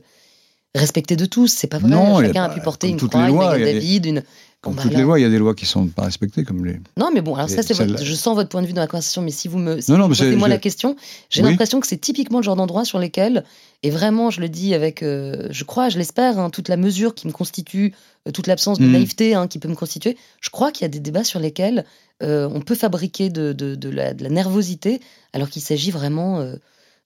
respecté 0.77 1.15
de 1.15 1.25
tous. 1.25 1.47
C'est 1.47 1.67
pas 1.67 1.77
vrai. 1.79 1.89
Non, 1.89 2.17
a 2.17 2.23
Chacun 2.25 2.43
a 2.43 2.49
pas- 2.49 2.55
pu 2.55 2.61
porter 2.61 2.87
une 2.89 2.97
croix, 2.97 3.21
une 3.27 3.35
lois, 3.35 3.51
a- 3.51 3.59
David, 3.59 4.05
une. 4.05 4.23
Comme 4.59 4.73
bah 4.73 4.81
toutes 4.81 4.93
les 4.95 5.03
lois, 5.03 5.19
il 5.19 5.21
y 5.21 5.25
a 5.25 5.29
des 5.29 5.37
lois 5.37 5.53
qui 5.53 5.67
sont 5.67 5.85
pas 5.87 6.05
respectées, 6.05 6.43
comme 6.43 6.65
les. 6.65 6.79
Non, 6.97 7.11
mais 7.13 7.21
bon, 7.21 7.35
alors 7.35 7.47
ça, 7.47 7.61
c'est 7.61 7.75
votre- 7.75 8.03
Je 8.03 8.13
sens 8.15 8.33
votre 8.33 8.49
point 8.49 8.63
de 8.63 8.67
vue 8.67 8.73
dans 8.73 8.81
la 8.81 8.87
conversation, 8.87 9.21
mais 9.21 9.29
si 9.29 9.47
vous 9.47 9.59
me. 9.59 9.79
Si 9.79 9.91
Non, 9.91 9.97
non, 9.99 10.03
vous 10.05 10.09
mais 10.09 10.15
c'est- 10.15 10.23
posez 10.25 10.35
moi 10.35 10.47
je- 10.47 10.53
la 10.53 10.57
question, 10.57 10.95
j'ai 11.29 11.43
Oui. 11.43 11.49
l'impression 11.51 11.79
que 11.79 11.85
c'est 11.85 11.97
typiquement 11.99 12.39
le 12.39 12.43
genre 12.43 12.55
d'endroit 12.55 12.83
sur 12.83 12.97
lesquels, 12.97 13.43
et 13.83 13.91
vraiment, 13.91 14.31
je 14.31 14.41
le 14.41 14.49
dis 14.49 14.73
avec, 14.73 15.03
euh, 15.03 15.47
je 15.51 15.63
crois, 15.63 15.89
je 15.89 15.99
l'espère, 15.99 16.39
hein, 16.39 16.49
toute 16.49 16.69
la 16.69 16.75
mesure 16.77 17.13
qui 17.13 17.27
me 17.27 17.31
constitue, 17.33 17.93
euh, 18.27 18.31
toute 18.31 18.47
l'absence 18.47 18.79
de 18.79 18.85
Mhm. 18.85 18.91
naïveté 18.93 19.35
hein, 19.35 19.47
qui 19.47 19.59
peut 19.59 19.69
me 19.69 19.75
constituer, 19.75 20.17
je 20.41 20.49
crois 20.49 20.71
qu'il 20.71 20.81
y 20.81 20.85
a 20.85 20.89
des 20.89 20.99
débats 20.99 21.23
sur 21.23 21.39
lesquels 21.39 21.85
euh, 22.23 22.49
on 22.51 22.61
peut 22.61 22.73
fabriquer 22.73 23.29
de, 23.29 23.53
de- 23.53 23.75
de 23.75 23.89
la, 23.89 24.15
de 24.15 24.23
la 24.23 24.31
nervosité, 24.31 25.01
alors 25.33 25.51
qu'il 25.51 25.61
s'agit 25.61 25.91
vraiment 25.91 26.43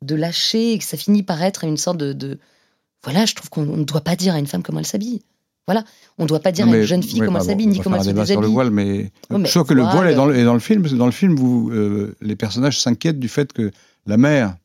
de 0.02 0.16
lâcher 0.16 0.72
et 0.72 0.78
que 0.78 0.86
ça 0.86 0.96
finit 0.96 1.22
par 1.22 1.44
être 1.44 1.66
une 1.66 1.76
sorte 1.76 1.98
de. 1.98 2.14
de- 2.14 2.40
Voilà, 3.04 3.26
je 3.26 3.36
trouve 3.36 3.50
qu'on 3.50 3.68
on 3.68 3.78
ne 3.78 3.84
doit 3.84 4.02
pas 4.02 4.16
dire 4.16 4.34
à 4.34 4.40
une 4.40 4.48
femme 4.48 4.64
comment 4.64 4.80
elle 4.80 4.86
s'habille. 4.86 5.22
Voilà, 5.68 5.84
on 6.18 6.24
ne 6.24 6.28
doit 6.28 6.40
pas 6.40 6.52
dire 6.52 6.68
à 6.68 6.76
une 6.76 6.84
jeune 6.84 7.04
fille 7.04 7.20
comment 7.20 7.40
elle 7.40 7.46
s'habille, 7.46 7.68
ni 7.68 7.80
comment 7.80 7.98
elle 7.98 8.04
se 8.04 8.08
débat 8.08 8.26
sur 8.26 8.42
le 8.42 8.48
déshabille. 8.48 8.54
voile, 8.54 8.72
mais 8.72 9.12
je 9.46 9.60
que 9.60 9.74
le 9.74 9.84
voile, 9.84 10.10
est 10.10 10.16
dans 10.16 10.26
le, 10.26 10.36
est 10.36 10.44
dans 10.44 10.54
le 10.54 10.60
film, 10.60 10.82
parce 10.82 10.94
que 10.94 10.98
dans 10.98 11.06
le 11.06 11.12
film, 11.12 11.36
vous, 11.36 11.70
euh, 11.72 12.16
les 12.22 12.36
personnages 12.36 12.80
s'inquiètent 12.80 13.20
du 13.20 13.30
fait 13.30 13.54
que 13.54 13.72
la 14.08 14.18
mère 14.18 14.56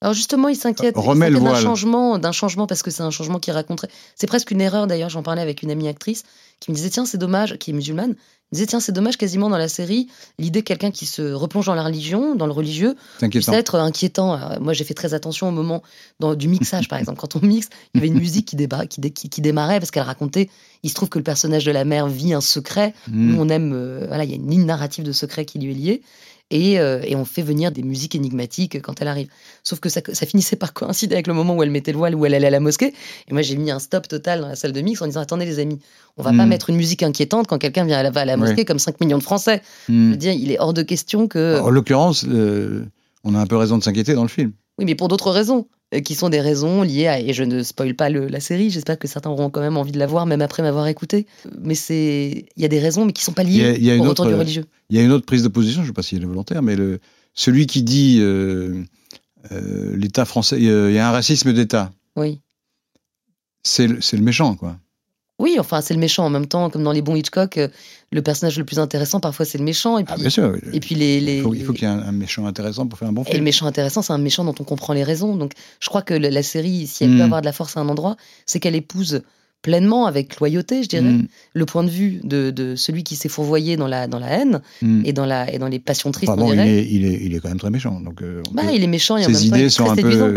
Alors 0.00 0.14
justement, 0.14 0.48
il 0.48 0.56
s'inquiète. 0.56 0.96
d'un 0.96 1.54
changement, 1.54 2.18
d'un 2.18 2.32
changement 2.32 2.66
parce 2.66 2.82
que 2.82 2.90
c'est 2.90 3.02
un 3.02 3.10
changement 3.10 3.38
qui 3.38 3.52
raconterait. 3.52 3.88
C'est 4.16 4.26
presque 4.26 4.50
une 4.50 4.60
erreur 4.60 4.86
d'ailleurs. 4.88 5.10
J'en 5.10 5.22
parlais 5.22 5.42
avec 5.42 5.62
une 5.62 5.70
amie 5.70 5.88
actrice 5.88 6.24
qui 6.60 6.70
me 6.72 6.76
disait 6.76 6.90
tiens 6.90 7.06
c'est 7.06 7.18
dommage, 7.18 7.56
qui 7.58 7.70
est 7.70 7.74
musulmane, 7.74 8.16
me 8.52 8.56
disait 8.56 8.66
tiens 8.66 8.80
c'est 8.80 8.92
dommage 8.92 9.16
quasiment 9.16 9.48
dans 9.50 9.56
la 9.58 9.68
série 9.68 10.08
l'idée 10.38 10.60
que 10.62 10.66
quelqu'un 10.68 10.90
qui 10.90 11.06
se 11.06 11.22
replonge 11.32 11.66
dans 11.66 11.74
la 11.74 11.82
religion, 11.82 12.34
dans 12.34 12.46
le 12.46 12.52
religieux, 12.52 12.94
c'est 13.18 13.28
puisse 13.28 13.48
inquiétant. 13.48 13.58
être 13.58 13.74
inquiétant. 13.76 14.32
Alors, 14.34 14.60
moi 14.60 14.72
j'ai 14.72 14.84
fait 14.84 14.94
très 14.94 15.14
attention 15.14 15.48
au 15.48 15.52
moment 15.52 15.82
dans- 16.20 16.34
du 16.34 16.48
mixage 16.48 16.88
par 16.88 16.98
exemple. 16.98 17.18
Quand 17.20 17.36
on 17.36 17.40
mixe, 17.44 17.68
il 17.94 17.98
y 17.98 18.00
avait 18.00 18.08
une 18.08 18.18
musique 18.18 18.46
qui, 18.46 18.56
déba- 18.56 18.86
qui, 18.86 19.00
dé- 19.00 19.10
qui- 19.10 19.28
qui 19.28 19.40
démarrait 19.40 19.80
parce 19.80 19.90
qu'elle 19.90 20.02
racontait. 20.04 20.50
Il 20.82 20.90
se 20.90 20.94
trouve 20.94 21.08
que 21.08 21.18
le 21.18 21.24
personnage 21.24 21.64
de 21.64 21.72
la 21.72 21.84
mère 21.84 22.06
vit 22.08 22.34
un 22.34 22.40
secret 22.40 22.94
nous, 23.10 23.34
Mm. 23.36 23.40
on 23.40 23.48
aime. 23.48 23.72
euh, 23.74 24.04
voilà, 24.06 24.24
il 24.24 24.30
y 24.30 24.34
a 24.34 24.36
une 24.36 24.50
ligne 24.50 24.66
narrative 24.66 25.04
de 25.04 25.12
secret 25.12 25.44
qui 25.46 25.58
lui 25.58 25.70
est 25.70 25.74
liée. 25.74 26.02
Et, 26.50 26.78
euh, 26.78 27.00
et 27.04 27.16
on 27.16 27.24
fait 27.24 27.42
venir 27.42 27.72
des 27.72 27.82
musiques 27.82 28.14
énigmatiques 28.14 28.80
quand 28.82 29.00
elle 29.00 29.08
arrive. 29.08 29.28
Sauf 29.62 29.80
que 29.80 29.88
ça, 29.88 30.00
ça 30.12 30.26
finissait 30.26 30.56
par 30.56 30.72
coïncider 30.74 31.14
avec 31.14 31.26
le 31.26 31.32
moment 31.34 31.56
où 31.56 31.62
elle 31.62 31.70
mettait 31.70 31.90
le 31.92 31.98
voile, 31.98 32.14
où 32.14 32.26
elle 32.26 32.34
allait 32.34 32.46
à 32.46 32.50
la 32.50 32.60
mosquée. 32.60 32.92
Et 33.28 33.32
moi, 33.32 33.42
j'ai 33.42 33.56
mis 33.56 33.70
un 33.70 33.78
stop 33.78 34.06
total 34.08 34.42
dans 34.42 34.48
la 34.48 34.54
salle 34.54 34.72
de 34.72 34.80
mix 34.82 35.00
en 35.00 35.06
disant 35.06 35.20
Attendez, 35.20 35.46
les 35.46 35.58
amis, 35.58 35.80
on 36.16 36.22
va 36.22 36.32
pas 36.32 36.44
Mm. 36.44 36.48
mettre 36.48 36.70
une 36.70 36.76
musique 36.76 37.02
inquiétante 37.02 37.46
quand 37.46 37.58
quelqu'un 37.58 37.84
vient 37.84 37.98
à 37.98 38.02
la, 38.02 38.10
va 38.10 38.20
à 38.20 38.24
la 38.26 38.36
mosquée 38.36 38.64
comme 38.64 38.78
5 38.78 39.00
millions 39.00 39.18
de 39.18 39.22
Français. 39.22 39.62
Je 39.88 40.10
veux 40.10 40.16
dire, 40.16 40.32
il 40.32 40.52
est 40.52 40.58
hors 40.60 40.74
de 40.74 40.82
question 40.82 41.28
que. 41.28 41.60
En 41.60 41.70
l'occurrence, 41.70 42.24
euh, 42.28 42.84
on 43.24 43.34
a 43.34 43.38
un 43.38 43.46
peu 43.46 43.56
raison 43.56 43.78
de 43.78 43.82
s'inquiéter 43.82 44.12
dans 44.14 44.22
le 44.22 44.28
film. 44.28 44.52
Oui, 44.78 44.84
mais 44.84 44.94
pour 44.94 45.08
d'autres 45.08 45.30
raisons. 45.30 45.66
Euh, 45.94 46.00
qui 46.00 46.14
sont 46.14 46.28
des 46.28 46.40
raisons 46.40 46.82
liées 46.82 47.06
à. 47.06 47.20
Et 47.20 47.32
je 47.32 47.44
ne 47.44 47.62
spoil 47.62 47.94
pas 47.94 48.10
le- 48.10 48.26
la 48.26 48.40
série, 48.40 48.70
j'espère 48.70 48.98
que 48.98 49.06
certains 49.08 49.30
auront 49.30 49.48
quand 49.50 49.60
même 49.60 49.76
envie 49.76 49.92
de 49.92 49.98
la 49.98 50.06
voir, 50.06 50.26
même 50.26 50.42
après 50.42 50.62
m'avoir 50.62 50.86
écouté. 50.88 51.26
Mais 51.60 51.74
c'est. 51.74 52.46
Il 52.56 52.62
y 52.62 52.64
a 52.64 52.68
des 52.68 52.78
raisons, 52.80 53.04
mais 53.04 53.12
qui 53.12 53.22
sont 53.24 53.32
pas 53.32 53.42
Il 53.44 53.56
y 53.56 53.64
a- 53.64 53.72
liées 53.72 53.78
y 53.80 53.90
a 53.90 53.96
au 53.96 54.02
retour 54.02 54.24
autre- 54.26 54.28
du 54.28 54.34
religieux. 54.34 54.64
Il 54.90 54.96
y 54.96 55.00
a 55.00 55.02
une 55.02 55.12
autre 55.12 55.26
prise 55.26 55.42
de 55.42 55.48
position, 55.48 55.82
je 55.82 55.86
ne 55.86 55.90
sais 55.92 55.94
pas 55.94 56.02
si 56.02 56.16
elle 56.16 56.22
est 56.22 56.26
volontaire, 56.26 56.62
mais 56.62 56.76
le, 56.76 57.00
celui 57.34 57.66
qui 57.66 57.82
dit 57.82 58.18
euh, 58.20 58.82
euh, 59.52 59.96
l'État 59.96 60.24
français, 60.24 60.56
il 60.58 60.64
y 60.64 60.98
a 60.98 61.08
un 61.08 61.12
racisme 61.12 61.52
d'État, 61.52 61.92
Oui. 62.16 62.40
c'est 63.62 63.86
le, 63.86 64.00
c'est 64.00 64.16
le 64.16 64.22
méchant, 64.22 64.54
quoi. 64.56 64.76
Oui, 65.40 65.56
enfin, 65.58 65.80
c'est 65.80 65.94
le 65.94 66.00
méchant. 66.00 66.24
En 66.24 66.30
même 66.30 66.46
temps, 66.46 66.70
comme 66.70 66.84
dans 66.84 66.92
les 66.92 67.02
bons 67.02 67.16
Hitchcock, 67.16 67.58
euh, 67.58 67.66
le 68.12 68.22
personnage 68.22 68.56
le 68.56 68.64
plus 68.64 68.78
intéressant, 68.78 69.18
parfois, 69.18 69.44
c'est 69.44 69.58
le 69.58 69.64
méchant. 69.64 69.98
Et 69.98 70.04
puis, 70.04 70.14
Ah, 70.16 70.20
bien 70.20 70.30
sûr. 70.30 70.54
et 70.72 70.78
puis 70.80 70.94
les, 70.94 71.20
les- 71.20 71.38
il 71.38 71.42
faut, 71.42 71.54
il 71.54 71.64
faut 71.64 71.72
qu'il 71.72 71.82
y 71.88 71.90
ait 71.90 71.94
un, 71.94 71.98
un 71.98 72.12
méchant 72.12 72.46
intéressant 72.46 72.86
pour 72.86 72.98
faire 72.98 73.08
un 73.08 73.12
bon 73.12 73.22
Et 73.22 73.26
le 73.26 73.32
film. 73.32 73.44
méchant 73.44 73.66
intéressant, 73.66 74.00
c'est 74.02 74.12
un 74.12 74.18
méchant 74.18 74.44
dont 74.44 74.54
on 74.60 74.64
comprend 74.64 74.92
les 74.92 75.02
raisons. 75.02 75.34
Donc, 75.36 75.52
je 75.80 75.88
crois 75.88 76.02
que 76.02 76.14
la 76.14 76.42
série, 76.44 76.86
si 76.86 77.02
elle 77.04 77.16
peut 77.16 77.22
avoir 77.22 77.40
de 77.40 77.46
la 77.46 77.52
force 77.52 77.76
à 77.76 77.80
un 77.80 77.88
endroit, 77.88 78.16
c'est 78.46 78.60
qu'elle 78.60 78.76
épouse 78.76 79.22
pleinement, 79.60 80.04
avec 80.06 80.38
loyauté, 80.40 80.82
je 80.82 80.88
dirais, 80.90 81.02
Mm, 81.10 81.26
le 81.54 81.64
point 81.66 81.82
de 81.84 81.88
vue 81.90 82.20
de, 82.22 82.50
de 82.50 82.76
celui 82.76 83.02
qui 83.02 83.16
s'est 83.16 83.30
fourvoyé 83.30 83.76
dans 83.78 83.88
la, 83.88 84.06
dans 84.06 84.18
la 84.18 84.28
haine 84.28 84.60
mm. 84.82 85.02
et 85.06 85.12
dans, 85.14 85.24
la, 85.24 85.50
et 85.52 85.58
dans 85.58 85.68
les 85.68 85.78
passions 85.78 86.10
tristes, 86.12 86.30
Enfin, 86.30 86.40
on 86.42 86.48
bon, 86.48 86.52
il, 86.52 86.60
est, 86.60 86.86
il, 86.86 87.04
est, 87.06 87.18
il 87.24 87.34
est 87.34 87.40
quand 87.40 87.48
même 87.48 87.58
très 87.58 87.70
méchant. 87.70 87.98
Donc, 88.00 88.20
euh, 88.22 88.42
Bah, 88.52 88.62
peut- 88.62 88.68
il 88.74 88.84
est 88.84 88.86
méchant 88.86 89.16
et 89.16 89.24
en 89.24 89.28
ses 89.30 89.46
idées 89.46 89.70
sont 89.70 89.90
un 89.90 89.96
séduisant. 89.96 90.32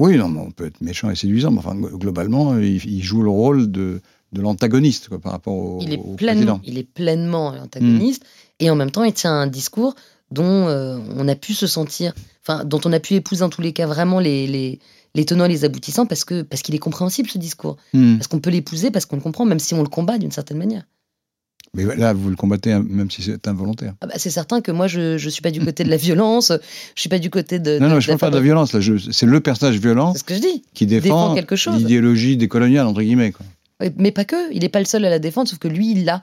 Oui, 0.00 0.16
non, 0.16 0.28
mais 0.28 0.40
on 0.40 0.50
peut 0.50 0.66
être 0.66 0.80
méchant 0.80 1.10
et 1.10 1.14
séduisant, 1.14 1.50
mais 1.52 1.58
enfin, 1.58 1.76
globalement, 1.76 2.58
il, 2.58 2.84
il 2.84 3.02
joue 3.02 3.22
le 3.22 3.30
rôle 3.30 3.70
de, 3.70 4.00
de 4.32 4.40
l'antagoniste 4.40 5.16
par 5.18 5.32
rapport 5.32 5.54
au, 5.54 5.78
il 5.82 5.92
est 5.92 5.98
au 5.98 6.14
pleinement, 6.14 6.58
président. 6.58 6.60
il 6.64 6.78
est 6.78 6.84
pleinement 6.90 7.52
l'antagoniste 7.54 8.24
et 8.60 8.70
en 8.70 8.76
même 8.76 8.90
temps 8.90 9.04
il 9.04 9.12
tient 9.12 9.32
un 9.32 9.46
discours 9.46 9.94
dont 10.30 10.66
euh, 10.68 10.98
on 11.16 11.28
a 11.28 11.34
pu 11.34 11.52
se 11.54 11.66
sentir, 11.66 12.14
enfin 12.42 12.64
dont 12.64 12.80
on 12.84 12.92
a 12.92 13.00
pu 13.00 13.14
épouser 13.14 13.42
en 13.42 13.50
tous 13.50 13.60
les 13.62 13.72
cas 13.72 13.86
vraiment 13.86 14.20
les, 14.20 14.46
les, 14.46 14.78
les 15.14 15.24
tenants 15.24 15.44
et 15.46 15.48
les 15.48 15.64
aboutissants 15.64 16.06
parce 16.06 16.24
que 16.24 16.42
parce 16.42 16.62
qu'il 16.62 16.74
est 16.74 16.78
compréhensible 16.78 17.28
ce 17.28 17.38
discours, 17.38 17.76
Mm. 17.92 18.16
parce 18.16 18.28
qu'on 18.28 18.40
peut 18.40 18.50
l'épouser 18.50 18.90
parce 18.90 19.04
qu'on 19.06 19.16
le 19.16 19.22
comprend 19.22 19.44
même 19.44 19.58
si 19.58 19.74
on 19.74 19.82
le 19.82 19.88
combat 19.88 20.18
d'une 20.18 20.30
certaine 20.30 20.58
manière. 20.58 20.84
Mais 21.74 21.84
là, 21.96 22.12
vous 22.12 22.30
le 22.30 22.36
combattez, 22.36 22.72
hein, 22.72 22.84
même 22.88 23.10
si 23.10 23.22
c'est 23.22 23.46
involontaire. 23.46 23.94
Ah 24.00 24.06
bah, 24.08 24.14
c'est 24.16 24.30
certain 24.30 24.60
que 24.60 24.72
moi 24.72 24.88
je 24.88 25.18
je 25.18 25.28
suis 25.28 25.40
pas 25.42 25.52
du 25.52 25.60
côté 25.64 25.84
de 25.84 25.88
la 25.90 25.96
violence, 25.96 26.50
je 26.96 27.00
suis 27.00 27.08
pas 27.08 27.20
du 27.20 27.30
côté 27.30 27.58
de. 27.60 27.78
Non, 27.78 27.86
de- 27.88 27.94
non, 27.94 28.00
je 28.00 28.10
ne 28.10 28.16
parle 28.16 28.18
pas 28.18 28.30
de 28.30 28.40
la 28.40 28.44
violence. 28.44 28.76
C'est 29.12 29.26
le 29.26 29.40
personnage 29.40 29.78
violent 29.78 30.12
C'est 30.12 30.18
ce 30.20 30.24
que 30.24 30.34
je 30.34 30.40
dis. 30.40 30.62
qui 30.74 30.86
défend 30.86 31.34
défend, 31.34 31.76
l'idéologie 31.76 32.36
décoloniale, 32.36 32.86
entre 32.86 33.02
guillemets. 33.02 33.30
Quoi. 33.32 33.46
Mais 33.98 34.10
pas 34.10 34.24
que, 34.24 34.52
il 34.52 34.60
n'est 34.62 34.68
pas 34.68 34.80
le 34.80 34.84
seul 34.84 35.04
à 35.04 35.10
la 35.10 35.18
défendre, 35.20 35.48
sauf 35.48 35.58
que 35.60 35.68
lui, 35.68 35.92
il 35.92 36.04
l'a. 36.04 36.20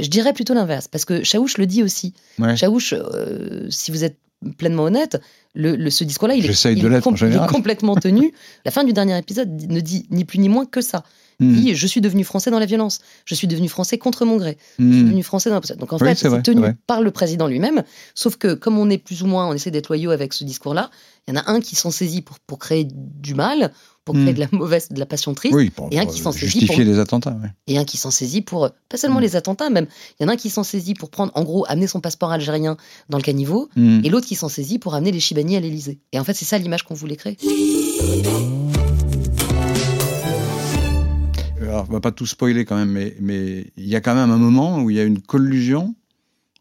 Je 0.00 0.08
dirais 0.08 0.32
plutôt 0.32 0.54
l'inverse, 0.54 0.88
parce 0.88 1.04
que 1.04 1.22
Chaouch 1.24 1.58
le 1.58 1.66
dit 1.66 1.82
aussi. 1.82 2.12
Ouais. 2.38 2.56
Chaouch, 2.56 2.92
euh, 2.92 3.66
si 3.70 3.90
vous 3.90 4.04
êtes 4.04 4.18
pleinement 4.56 4.84
honnête, 4.84 5.20
le, 5.54 5.74
le- 5.74 5.90
ce 5.90 6.04
discours-là, 6.04 6.34
il, 6.34 6.44
est, 6.44 6.64
il 6.64 6.82
de 6.82 6.88
il 7.26 7.46
complètement 7.48 7.96
tenu. 7.96 8.32
La 8.64 8.70
fin 8.70 8.84
du 8.84 8.92
dernier 8.92 9.16
épisode 9.18 9.48
ne 9.68 9.80
dit 9.80 10.06
ni 10.10 10.24
plus 10.24 10.38
ni 10.38 10.48
moins 10.48 10.66
que 10.66 10.80
ça. 10.80 11.02
Mm. 11.40 11.54
Dit 11.54 11.74
Je 11.74 11.86
suis 11.86 12.00
devenu 12.00 12.24
français 12.24 12.50
dans 12.50 12.58
la 12.58 12.66
violence. 12.66 12.98
Je 13.24 13.34
suis 13.34 13.46
devenu 13.46 13.68
français 13.68 13.96
contre 13.98 14.24
mon 14.24 14.36
gré. 14.36 14.58
Je 14.78 14.84
suis 14.84 15.02
Mm. 15.02 15.04
devenu 15.06 15.22
français 15.22 15.50
dans 15.50 15.60
la... 15.68 15.76
Donc 15.76 15.92
en 15.92 15.98
Oui, 15.98 16.08
fait, 16.08 16.14
c'est 16.16 16.42
tenu 16.42 16.60
vrai. 16.60 16.76
par 16.86 17.00
le 17.00 17.10
président 17.10 17.46
lui-même. 17.46 17.84
Sauf 18.14 18.36
que 18.36 18.54
comme 18.54 18.78
on 18.78 18.90
est 18.90 18.98
plus 18.98 19.22
ou 19.22 19.26
moins, 19.26 19.46
on 19.48 19.52
essaie 19.52 19.70
d'être 19.70 19.88
loyaux 19.88 20.10
avec 20.10 20.32
ce 20.34 20.44
discours-là, 20.44 20.90
il 21.28 21.34
y 21.34 21.38
en 21.38 21.40
a 21.40 21.50
un 21.50 21.60
qui 21.60 21.76
s'en 21.76 21.90
saisit 21.90 22.22
pour, 22.22 22.38
pour 22.40 22.58
créer 22.58 22.88
du 22.90 23.34
mal, 23.34 23.72
pour 24.04 24.14
créer 24.14 24.32
Mm. 24.32 24.34
de 24.34 24.40
la 24.40 24.48
mauvaise, 24.52 24.88
de 24.88 24.98
la 24.98 25.04
passion 25.06 25.34
triste. 25.34 25.54
Oui, 25.54 25.68
pour, 25.70 25.88
et 25.92 25.98
un 26.00 26.06
qui 26.06 26.18
s'en 26.18 26.32
saisit 26.32 26.46
justifier 26.60 26.84
pour- 26.84 26.92
les 26.94 26.98
attentats. 26.98 27.36
ouais. 27.40 27.50
et 27.66 27.76
un 27.78 27.84
qui 27.84 27.98
s'en 27.98 28.10
saisit 28.10 28.40
pour, 28.42 28.70
pas 28.88 28.96
seulement 28.96 29.18
Mm. 29.20 29.22
les 29.22 29.36
attentats 29.36 29.68
même, 29.70 29.86
il 30.18 30.22
y 30.22 30.26
en 30.26 30.30
a 30.30 30.32
un 30.32 30.36
qui 30.36 30.48
s'en 30.50 30.64
saisit 30.64 30.94
pour 30.94 31.10
prendre, 31.10 31.30
en 31.36 31.44
gros, 31.44 31.64
amener 31.68 31.86
son 31.86 32.00
passeport 32.00 32.32
algérien 32.32 32.76
dans 33.10 33.18
le 33.18 33.22
caniveau, 33.22 33.68
et 33.76 34.08
l'autre 34.08 34.26
qui 34.26 34.34
s'en 34.34 34.48
saisit 34.48 34.78
pour 34.80 34.94
amener 34.94 35.12
les 35.12 35.20
Chibani 35.20 35.56
à 35.56 35.60
l'Elysée. 35.60 36.00
Et 36.12 36.18
en 36.18 36.24
fait, 36.24 36.34
c'est 36.34 36.46
ça 36.46 36.58
l'image 36.58 36.82
qu'on 36.82 36.94
voulait 36.94 37.16
créer. 37.16 37.36
Alors, 41.68 41.86
on 41.88 41.92
va 41.92 42.00
pas 42.00 42.12
tout 42.12 42.26
spoiler 42.26 42.64
quand 42.64 42.76
même, 42.76 42.90
mais 42.90 43.14
mais 43.20 43.66
il 43.76 43.86
y 43.86 43.94
a 43.96 44.00
quand 44.00 44.14
même 44.14 44.30
un 44.30 44.38
moment 44.38 44.78
où 44.80 44.90
il 44.90 44.96
y 44.96 45.00
a 45.00 45.04
une 45.04 45.20
collusion, 45.20 45.94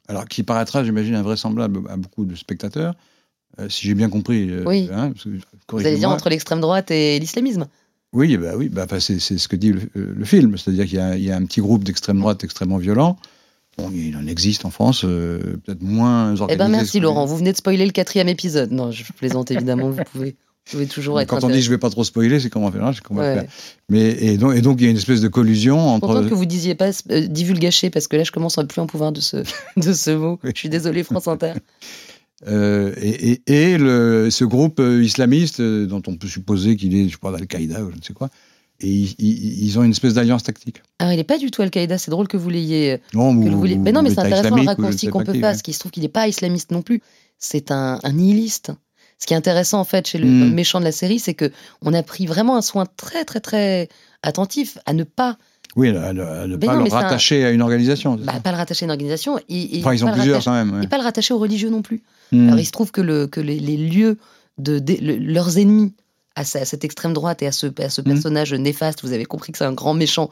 alors 0.08 0.26
qui 0.26 0.44
paraîtra, 0.44 0.84
j'imagine, 0.84 1.16
invraisemblable 1.16 1.80
à 1.90 1.96
beaucoup 1.98 2.26
de 2.26 2.36
spectateurs, 2.36 2.94
euh, 3.60 3.70
si 3.70 3.88
j'ai 3.88 3.94
bien 3.94 4.10
compris. 4.10 4.50
euh, 4.50 4.64
Oui. 4.66 4.90
hein, 4.92 5.12
parce 5.12 5.24
que- 5.24 5.30
Vous 5.72 5.86
allez 5.86 5.98
dire 5.98 6.10
entre 6.10 6.30
l'extrême 6.30 6.60
droite 6.60 6.92
et 6.92 7.20
l'islamisme. 7.20 7.68
Oui, 8.14 8.36
bah 8.38 8.54
oui, 8.58 8.70
bah, 8.70 8.86
c'est 9.00 9.20
ce 9.20 9.48
que 9.48 9.56
dit 9.56 9.74
le, 9.74 9.82
euh, 9.96 10.14
le 10.16 10.26
film, 10.26 10.58
c'est-à-dire 10.58 10.86
qu'il 10.86 10.96
y, 10.98 11.02
a- 11.02 11.16
il 11.18 11.24
y 11.24 11.32
a 11.32 11.36
un 11.38 11.46
petit 11.46 11.60
groupe 11.62 11.84
d'extrême 11.84 12.20
droite 12.20 12.44
extrêmement 12.44 12.78
violent. 12.78 13.18
Bon, 13.78 13.92
il 13.94 14.16
en 14.18 14.26
existe 14.28 14.66
en 14.66 14.72
France, 14.72 15.04
euh, 15.06 15.40
peut-être 15.64 15.84
moins 15.84 16.30
organisé. 16.32 16.54
Eh 16.54 16.58
ben 16.58 16.68
merci 16.70 17.00
Laurent, 17.00 17.26
vous 17.26 17.38
venez 17.38 17.52
de 17.52 17.58
spoiler 17.58 17.86
le 17.86 17.92
quatrième 17.92 18.28
épisode. 18.28 18.72
Non, 18.72 18.92
je 18.92 19.04
plaisante 19.14 19.52
évidemment, 19.52 19.90
vous 19.92 20.04
pouvez, 20.12 20.36
toujours 20.90 21.20
être 21.22 21.30
Quand 21.30 21.44
on 21.44 21.50
dit 21.50 21.62
je 21.62 21.70
vais 21.70 21.78
pas 21.78 21.90
trop 21.90 22.04
spoiler, 22.04 22.40
c'est 22.40 22.50
comment 22.50 22.68
Ouais. 22.70 22.82
faire. 22.82 23.46
Mais 23.90 24.10
et 24.24 24.38
donc, 24.38 24.56
et 24.56 24.62
donc 24.62 24.78
il 24.80 24.84
y 24.86 24.88
a 24.88 24.92
une 24.92 24.98
espèce 24.98 25.22
de 25.22 25.28
collusion 25.28 25.80
entre. 25.80 26.08
Contente 26.08 26.30
que 26.30 26.34
vous 26.34 26.46
disiez 26.46 26.76
pas 26.76 26.90
euh, 27.12 27.28
divulgacher 27.28 27.90
parce 27.90 28.08
que 28.08 28.16
là 28.18 28.24
je 28.24 28.32
commence 28.32 28.58
à 28.58 28.64
plus 28.66 28.82
en 28.82 28.88
pouvoir 28.88 29.12
de 29.12 29.22
ce, 29.22 29.38
de 29.78 29.94
ce 29.94 30.12
mot. 30.12 30.40
Oui. 30.44 30.52
Je 30.54 30.60
suis 30.60 30.70
désolée 30.70 31.04
France 31.04 31.28
Inter. 31.28 31.54
Euh, 32.48 32.94
et 33.02 33.32
et, 33.48 33.72
et 33.72 33.78
le, 33.80 34.30
ce 34.30 34.44
groupe 34.46 34.80
euh, 34.80 35.04
islamiste, 35.04 35.60
euh, 35.60 35.88
dont 35.88 36.04
on 36.06 36.18
peut 36.18 36.28
supposer 36.28 36.76
qu'il 36.76 36.96
est, 36.96 37.06
je 37.08 37.14
sais 37.14 37.18
pas, 37.20 37.32
d'Al-Qaïda 37.32 37.84
ou 37.84 37.90
je 37.90 37.98
ne 37.98 38.02
sais 38.04 38.14
quoi, 38.14 38.30
et 38.80 38.88
ils, 38.88 39.16
ils- 39.18 39.64
ils 39.66 39.80
ont 39.80 39.84
une 39.84 39.90
espèce 39.90 40.14
d'alliance 40.14 40.44
tactique. 40.44 40.84
Alors 41.00 41.12
il 41.14 41.16
n'est 41.16 41.24
pas 41.24 41.40
du 41.40 41.50
tout 41.50 41.64
Al-Qaïda, 41.64 41.98
c'est 41.98 42.12
drôle 42.12 42.28
que 42.28 42.38
vous 42.38 42.52
l'ayez 42.52 42.92
euh, 42.94 42.98
Non, 43.16 43.36
que 43.36 43.50
vous 43.50 43.66
Mais 43.80 43.92
non, 43.92 44.04
mais 44.04 44.12
c'est 44.12 44.20
intéressant 44.20 44.56
le 44.56 44.62
ne 44.62 44.68
raccourci 44.68 45.08
qu'on 45.08 45.18
pas 45.18 45.26
peut 45.26 45.32
faire, 45.34 45.42
parce 45.42 45.64
qu'il 45.64 45.74
se 45.74 45.80
trouve 45.80 45.92
qu'il 45.92 46.04
n'est 46.04 46.10
pas 46.10 46.28
islamiste 46.28 46.70
non 46.70 46.84
plus. 46.84 47.02
C'est 47.40 47.72
un, 47.72 48.00
un 48.04 48.12
nihiliste. 48.14 48.72
Ce 49.20 49.26
qui 49.26 49.34
est 49.34 49.38
intéressant 49.38 49.80
en 49.80 49.84
fait 49.84 50.08
chez 50.08 50.18
le, 50.20 50.28
Mm. 50.28 50.40
le 50.42 50.50
méchant 50.52 50.80
de 50.80 50.86
la 50.86 50.92
série, 50.92 51.20
c'est 51.20 51.34
que 51.34 51.52
on 51.82 51.94
a 51.94 52.04
pris 52.04 52.26
vraiment 52.28 52.56
un 52.56 52.62
soin 52.62 52.86
très 52.98 53.26
très 53.26 53.40
très 53.40 53.90
attentif 54.24 54.78
à 54.86 54.94
ne 54.94 55.04
pas, 55.04 55.38
Oui, 55.76 55.90
à, 55.90 56.14
ne- 56.14 56.22
à 56.22 56.48
ne 56.48 56.56
Mais 56.56 56.66
pas 56.66 56.76
non, 56.76 56.84
le 56.84 56.94
un- 56.94 56.96
rattacher 56.96 57.44
à 57.46 57.52
une 57.52 57.62
organisation. 57.62 58.16
bah, 58.16 58.34
pas 58.44 58.52
le 58.52 58.58
rattacher 58.58 58.84
à 58.84 58.88
une 58.88 58.92
organisation 58.92 59.40
et, 59.50 59.78
et 59.78 59.80
enfin, 59.80 59.94
ils 59.94 60.04
le 60.06 60.12
plusieurs 60.12 60.38
rattacher- 60.40 60.46
quand 60.46 60.54
même. 60.54 60.74
ouais. 60.76 60.84
et 60.84 60.88
pas 60.88 60.98
le 60.98 61.04
rattacher 61.04 61.34
aux 61.34 61.40
religieux 61.40 61.70
non 61.70 61.82
plus. 61.82 62.04
Hmm. 62.32 62.48
Alors 62.48 62.60
il 62.60 62.66
se 62.66 62.72
trouve 62.72 62.92
que, 62.92 63.02
le, 63.02 63.28
que 63.28 63.40
les, 63.40 63.60
les 63.60 63.78
lieux 63.78 64.18
de, 64.60 64.80
de- 64.80 64.98
le- 65.02 65.18
leurs 65.18 65.58
ennemis 65.58 65.94
à, 66.38 66.46
ce- 66.46 66.60
à 66.60 66.66
cette 66.66 66.86
extrême 66.86 67.14
droite 67.14 67.42
et 67.42 67.48
à 67.48 67.52
ce, 67.52 67.68
à 67.82 67.90
ce 67.90 68.02
Mm. 68.02 68.04
personnage 68.06 68.54
néfaste, 68.54 69.00
vous 69.04 69.12
avez 69.12 69.26
compris 69.26 69.52
que 69.52 69.58
c'est 69.58 69.66
un 69.66 69.74
grand 69.74 69.94
méchant, 69.94 70.30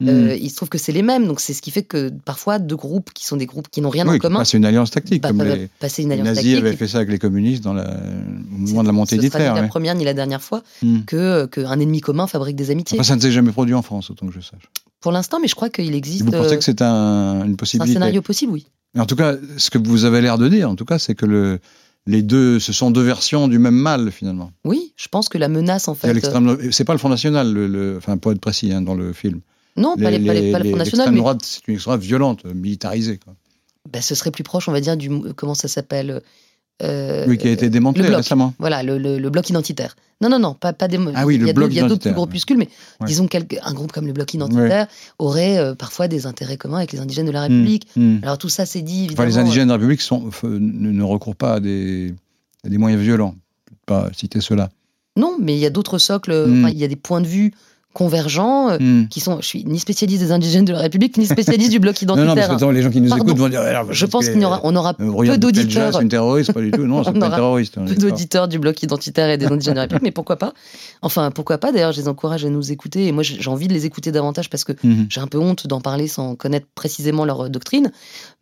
Hmm. 0.00 0.08
euh, 0.08 0.36
il 0.36 0.50
se 0.50 0.56
trouve 0.56 0.68
que 0.68 0.76
c'est 0.78 0.92
les 0.92 1.02
mêmes. 1.02 1.26
Donc 1.26 1.40
c'est 1.40 1.54
ce 1.54 1.62
qui 1.62 1.70
fait 1.70 1.82
que 1.82 2.10
parfois 2.24 2.58
deux 2.58 2.76
groupes 2.76 3.10
qui 3.14 3.24
sont 3.24 3.36
des 3.36 3.46
groupes 3.46 3.68
qui 3.70 3.80
n'ont 3.80 3.88
rien 3.90 4.06
oui, 4.06 4.16
en 4.16 4.18
commun 4.18 4.44
c'est 4.44 4.58
une 4.58 4.64
alliance 4.66 4.90
tactique, 4.90 5.22
comme 5.22 5.42
les, 5.42 5.68
passer 5.80 6.02
une 6.02 6.10
les 6.10 6.18
nazis 6.18 6.34
tactique. 6.44 6.56
avaient 6.58 6.76
fait 6.76 6.86
ça 6.88 6.98
avec 6.98 7.10
les 7.10 7.18
communistes 7.18 7.64
dans 7.64 7.72
la, 7.72 7.84
au 7.88 8.58
moment 8.58 8.82
de 8.82 8.86
la 8.88 8.92
montée 8.92 9.16
Ce 9.16 9.22
sera 9.22 9.38
ni 9.38 9.44
d'Hitler. 9.46 9.60
la 9.62 9.68
première 9.68 9.94
ni 9.94 10.04
la 10.04 10.14
dernière 10.14 10.42
fois 10.42 10.62
Hmm. 10.82 11.00
que 11.06 11.46
qu'un 11.46 11.80
ennemi 11.80 12.00
commun 12.00 12.26
fabrique 12.26 12.56
des 12.56 12.70
amitiés. 12.70 12.98
Enfin, 13.00 13.08
ça 13.08 13.16
ne 13.16 13.20
s'est 13.22 13.32
jamais 13.32 13.52
produit 13.52 13.74
en 13.74 13.82
France, 13.82 14.10
autant 14.10 14.26
que 14.26 14.34
je 14.34 14.40
sache. 14.40 14.68
Pour 15.00 15.12
l'instant, 15.12 15.38
mais 15.40 15.48
je 15.48 15.54
crois 15.54 15.70
qu'il 15.70 15.94
existe. 15.94 16.22
Vous 16.24 16.30
pensez 16.30 16.54
euh, 16.54 16.56
que 16.58 16.64
c'est 16.64 16.82
un- 16.82 17.36
une 17.40 17.44
c'est 17.46 17.52
un 17.52 17.56
possibilité 17.56 17.92
scénario 17.94 18.20
possible, 18.22 18.52
oui. 18.52 18.66
En 18.98 19.04
tout 19.06 19.16
cas, 19.16 19.34
ce 19.58 19.70
que 19.70 19.78
vous 19.78 20.04
avez 20.04 20.20
l'air 20.22 20.36
de 20.38 20.48
dire, 20.48 20.70
en 20.70 20.74
tout 20.76 20.84
cas, 20.86 20.98
c'est 20.98 21.14
que 21.14 21.26
le, 21.26 21.58
les 22.06 22.22
deux, 22.22 22.58
ce 22.60 22.72
sont 22.72 22.90
deux 22.90 23.02
versions 23.02 23.48
du 23.48 23.58
même 23.58 23.74
mal 23.74 24.10
finalement. 24.12 24.52
Oui, 24.64 24.92
je 24.96 25.08
pense 25.08 25.28
que 25.28 25.38
la 25.38 25.48
menace, 25.48 25.88
en 25.88 25.94
fait. 25.94 26.08
euh, 26.08 26.68
C'est 26.70 26.84
pas 26.84 26.92
le 26.94 26.98
Front 26.98 27.08
National, 27.08 27.52
le, 27.52 27.66
le- 27.66 27.96
enfin 27.98 28.16
pour 28.16 28.32
être 28.32 28.40
précis 28.40 28.72
hein, 28.72 28.82
dans 28.82 28.94
le 28.94 29.12
film. 29.12 29.40
non, 29.76 29.96
pas, 29.96 30.10
les, 30.10 30.18
pas, 30.26 30.34
les- 30.34 30.52
pas 30.52 30.58
le 30.60 30.68
Front 30.70 30.76
National, 30.78 31.10
mais 31.12 31.18
droite, 31.18 31.40
c'est 31.42 31.66
une 31.68 31.74
extrême 31.74 31.92
droite 31.94 32.00
violente, 32.06 32.44
militarisée, 32.44 33.18
quoi. 33.18 33.34
bah, 33.92 34.00
ce 34.00 34.14
serait 34.14 34.30
plus 34.30 34.44
proche, 34.44 34.68
on 34.68 34.72
va 34.72 34.80
dire, 34.80 34.96
du. 34.96 35.10
Comment 35.34 35.54
ça 35.54 35.68
s'appelle 35.68 36.22
euh, 36.82 37.24
oui, 37.26 37.38
qui 37.38 37.48
a 37.48 37.50
été 37.52 37.70
démantelé 37.70 38.02
le 38.04 38.08
bloc. 38.10 38.18
récemment. 38.18 38.52
Voilà, 38.58 38.82
le, 38.82 38.98
le- 38.98 39.18
le 39.18 39.30
bloc 39.30 39.48
identitaire. 39.48 39.96
Non, 40.20 40.28
non, 40.28 40.38
non, 40.38 40.54
pas, 40.54 40.72
pas 40.72 40.88
des. 40.88 40.98
Ah 41.14 41.26
oui, 41.26 41.38
le 41.38 41.52
bloc 41.52 41.70
Il 41.70 41.76
y 41.76 41.80
a 41.80 41.86
d'autres 41.88 42.02
plus 42.02 42.12
groupuscules, 42.12 42.56
mais 42.58 42.68
Ouais. 43.00 43.06
disons 43.06 43.26
qu'un 43.28 43.40
groupe 43.72 43.92
comme 43.92 44.06
le 44.06 44.12
bloc 44.12 44.32
identitaire 44.34 44.86
aurait 45.18 45.58
euh, 45.58 45.74
parfois 45.74 46.08
des 46.08 46.26
intérêts 46.26 46.56
communs 46.56 46.78
avec 46.78 46.92
les 46.92 47.00
indigènes 47.00 47.26
de 47.26 47.30
la 47.32 47.42
République. 47.42 47.86
hmm. 47.96 48.18
Alors 48.22 48.38
tout 48.38 48.48
ça, 48.48 48.66
c'est 48.66 48.82
dit, 48.82 49.08
Enfin, 49.12 49.24
les 49.26 49.38
indigènes 49.38 49.64
de 49.64 49.72
la 49.72 49.74
République 49.76 50.00
sont, 50.02 50.28
f- 50.28 50.46
ne, 50.48 50.90
ne 50.90 51.02
recourent 51.02 51.36
pas 51.36 51.54
à 51.54 51.60
des, 51.60 52.14
à 52.64 52.68
des 52.68 52.78
moyens 52.78 53.02
violents. 53.02 53.34
Je 53.68 53.72
ne 53.72 53.76
peux 53.76 54.06
pas 54.08 54.10
citer 54.14 54.40
cela. 54.40 54.70
Non, 55.18 55.36
mais 55.40 55.54
il 55.54 55.58
y 55.60 55.66
a 55.66 55.70
d'autres 55.70 55.98
socles, 55.98 56.32
enfin, 56.32 56.68
il 56.70 56.78
y 56.78 56.84
a 56.84 56.88
des 56.88 56.96
points 56.96 57.20
de 57.22 57.26
vue 57.26 57.52
convergents. 57.96 58.68
euh, 58.70 58.76
Hmm. 58.78 59.08
qui 59.08 59.20
sont, 59.20 59.38
je 59.40 59.46
suis 59.46 59.64
ni 59.64 59.78
spécialiste 59.78 60.20
des 60.22 60.30
indigènes 60.32 60.64
de 60.66 60.72
la 60.72 60.80
République, 60.80 61.16
ni 61.16 61.24
spécialiste 61.26 61.70
du 61.70 61.78
bloc 61.78 61.94
Non, 62.02 62.14
identitaire. 62.14 62.26
non, 62.28 62.34
parce 62.34 62.46
que 62.48 62.52
hein. 62.52 62.56
attends, 62.56 62.70
les 62.70 62.82
gens 62.82 62.90
qui 62.90 63.00
nous 63.00 63.08
Pardon. 63.08 63.24
écoutent 63.24 63.38
vont 63.38 63.48
dire. 63.48 63.62
Je 63.90 64.06
pense 64.06 64.26
y 64.26 64.44
aura, 64.44 64.60
on 64.64 64.76
aura 64.76 64.94
peu 64.94 65.04
d'auditeurs. 65.38 65.94
C'est 65.94 66.02
une 66.02 66.08
terroriste, 66.08 66.52
pas 66.52 66.60
du 66.60 66.70
tout. 66.70 66.84
Non, 66.86 67.02
c'est 67.04 67.10
pas 67.12 67.16
une 67.16 67.22
aura 67.24 67.34
terroriste. 67.36 67.78
est 67.78 67.84
peu 67.86 67.94
d'auditeurs 67.94 68.48
du 68.48 68.58
bloc 68.58 68.82
identitaire 68.82 69.30
et 69.30 69.38
des 69.38 69.46
indigènes 69.46 69.74
de 69.74 69.76
la 69.76 69.82
République, 69.82 70.02
mais 70.04 70.10
pourquoi 70.10 70.36
pas? 70.36 70.52
Enfin, 71.02 71.30
pourquoi 71.30 71.58
pas 71.58 71.72
D'ailleurs, 71.72 71.92
je 71.92 72.00
les 72.00 72.08
encourage 72.08 72.44
à 72.44 72.50
nous 72.50 72.70
écouter. 72.70 73.06
Et 73.06 73.12
moi, 73.12 73.22
j'ai 73.22 73.48
envie 73.50 73.68
de 73.68 73.72
les 73.72 73.86
écouter 73.86 74.12
davantage 74.12 74.50
parce 74.50 74.64
que 74.64 74.72
Mhm. 74.82 75.06
j'ai 75.08 75.20
un 75.20 75.26
peu 75.26 75.38
honte 75.38 75.66
d'en 75.66 75.80
parler 75.80 76.06
sans 76.08 76.34
connaître 76.34 76.66
précisément 76.74 77.24
leur 77.24 77.46
euh, 77.46 77.48
doctrine, 77.48 77.90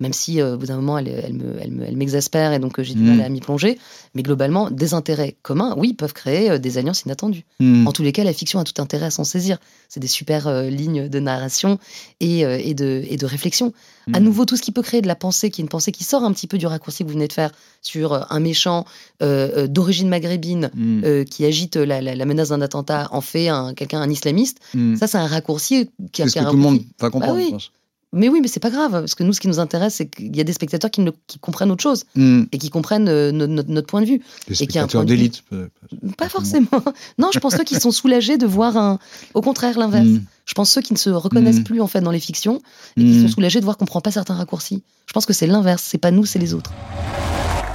même 0.00 0.12
si 0.12 0.40
euh, 0.40 0.54
au 0.54 0.58
bout 0.58 0.66
d'un 0.66 0.76
moment, 0.76 0.98
elle, 0.98 1.08
elle 1.08 1.34
me- 1.34 1.56
elle 1.60 1.70
me- 1.70 1.84
elle 1.86 1.96
m'exaspère 1.96 2.52
et 2.52 2.58
donc 2.58 2.78
euh, 2.78 2.82
j'ai 2.82 2.94
du 2.94 3.02
Mhm. 3.02 3.16
mal 3.16 3.26
à 3.26 3.28
m'y 3.28 3.40
plonger. 3.40 3.78
Mais 4.14 4.22
globalement, 4.22 4.70
des 4.70 4.94
intérêts 4.94 5.36
communs, 5.42 5.74
oui, 5.76 5.92
peuvent 5.94 6.12
créer 6.12 6.50
euh, 6.50 6.58
des 6.58 6.78
alliances 6.78 7.02
inattendues. 7.04 7.44
Mhm. 7.60 7.86
En 7.86 7.92
tous 7.92 8.02
les 8.02 8.12
cas, 8.12 8.24
la 8.24 8.32
fiction 8.32 8.58
a 8.58 8.64
tout 8.64 8.80
intérêt 8.82 9.06
à 9.06 9.10
s'en 9.10 9.24
saisir. 9.24 9.43
Plaisir. 9.44 9.58
C'est 9.88 10.00
des 10.00 10.08
super 10.08 10.48
euh, 10.48 10.68
lignes 10.70 11.08
de 11.08 11.20
narration 11.20 11.78
et, 12.20 12.44
euh, 12.44 12.58
et, 12.60 12.74
de, 12.74 13.04
et 13.08 13.16
de 13.16 13.26
réflexion. 13.26 13.72
À 14.12 14.20
Mm. 14.20 14.24
nouveau, 14.24 14.44
tout 14.44 14.56
ce 14.56 14.62
qui 14.62 14.72
peut 14.72 14.82
créer 14.82 15.00
de 15.02 15.06
la 15.06 15.14
pensée, 15.14 15.50
qui 15.50 15.60
est 15.60 15.64
une 15.64 15.68
pensée 15.68 15.92
qui 15.92 16.04
sort 16.04 16.24
un 16.24 16.32
petit 16.32 16.46
peu 16.46 16.58
du 16.58 16.66
raccourci 16.66 17.04
que 17.04 17.08
vous 17.08 17.14
venez 17.14 17.28
de 17.28 17.32
faire 17.32 17.52
sur 17.80 18.12
euh, 18.12 18.20
un 18.30 18.40
méchant 18.40 18.84
d'origine 19.20 20.08
maghrébine 20.08 20.70
Mm. 20.74 21.04
euh, 21.04 21.24
qui 21.24 21.44
agite 21.44 21.76
la, 21.76 22.00
la- 22.02 22.14
la 22.14 22.24
menace 22.24 22.48
d'un 22.48 22.60
attentat, 22.60 23.08
en 23.12 23.20
fait 23.20 23.48
un, 23.48 23.74
quelqu'un, 23.74 24.00
un 24.00 24.10
islamiste. 24.10 24.58
Mm. 24.74 24.96
Ça, 24.96 25.06
c'est 25.06 25.18
un 25.18 25.26
raccourci 25.26 25.90
qui 26.12 26.22
a 26.22 26.26
C'est 26.28 26.38
ce 26.40 26.44
que 26.44 26.50
tout 26.50 26.56
le 26.56 26.62
monde 26.62 26.80
va 27.00 27.10
comprendre, 27.10 27.36
oui. 27.36 27.46
je 27.46 27.50
pense. 27.52 27.70
Mais 28.14 28.28
oui, 28.28 28.40
mais 28.40 28.48
c'est 28.48 28.60
pas 28.60 28.70
grave, 28.70 28.92
parce 28.92 29.14
que 29.14 29.22
nous, 29.24 29.32
ce 29.32 29.40
qui 29.40 29.48
nous 29.48 29.58
intéresse, 29.60 29.96
c'est 29.96 30.06
qu'il 30.06 30.34
y 30.36 30.40
a 30.40 30.44
des 30.44 30.52
spectateurs 30.52 30.90
qui, 30.90 31.00
ne- 31.00 31.10
qui 31.26 31.38
comprennent 31.38 31.70
autre 31.70 31.82
chose 31.82 32.04
Mm. 32.14 32.44
et 32.52 32.58
qui 32.58 32.70
comprennent 32.70 33.08
euh, 33.08 33.32
no- 33.32 33.46
no- 33.46 33.62
notre 33.66 33.86
point 33.88 34.00
de 34.00 34.06
vue. 34.06 34.18
Des 34.46 34.52
Et 34.52 34.54
spectateurs 34.54 35.02
de 35.02 35.08
d'élite. 35.08 35.42
peut- 35.50 35.68
Pas 36.16 36.28
forcément. 36.28 36.68
Non, 37.18 37.30
je 37.34 37.38
pense 37.40 37.56
ceux 37.56 37.64
qui 37.64 37.74
sont 37.78 37.90
soulagés 37.90 38.38
de 38.38 38.46
voir 38.46 38.76
un. 38.76 38.98
Au 39.34 39.40
contraire, 39.42 39.78
l'inverse. 39.78 40.06
Mm. 40.06 40.20
Je 40.46 40.54
pense 40.54 40.70
ceux 40.70 40.80
qui 40.82 40.92
ne 40.92 40.98
se 40.98 41.10
reconnaissent 41.10 41.60
Mm. 41.60 41.64
plus 41.64 41.80
en 41.80 41.86
fait 41.86 42.00
dans 42.00 42.10
les 42.10 42.20
fictions 42.20 42.60
et 42.96 43.02
qui 43.02 43.22
sont 43.22 43.28
soulagés 43.28 43.60
de 43.60 43.64
voir 43.64 43.76
qu'on 43.76 43.84
prend 43.86 44.00
pas 44.00 44.10
certains 44.10 44.34
raccourcis. 44.34 44.82
Je 45.06 45.12
pense 45.12 45.26
que 45.26 45.32
c'est 45.32 45.46
l'inverse. 45.46 45.82
C'est 45.86 45.98
pas 45.98 46.10
nous, 46.10 46.24
c'est 46.24 46.38
les 46.38 46.54
autres. 46.54 46.70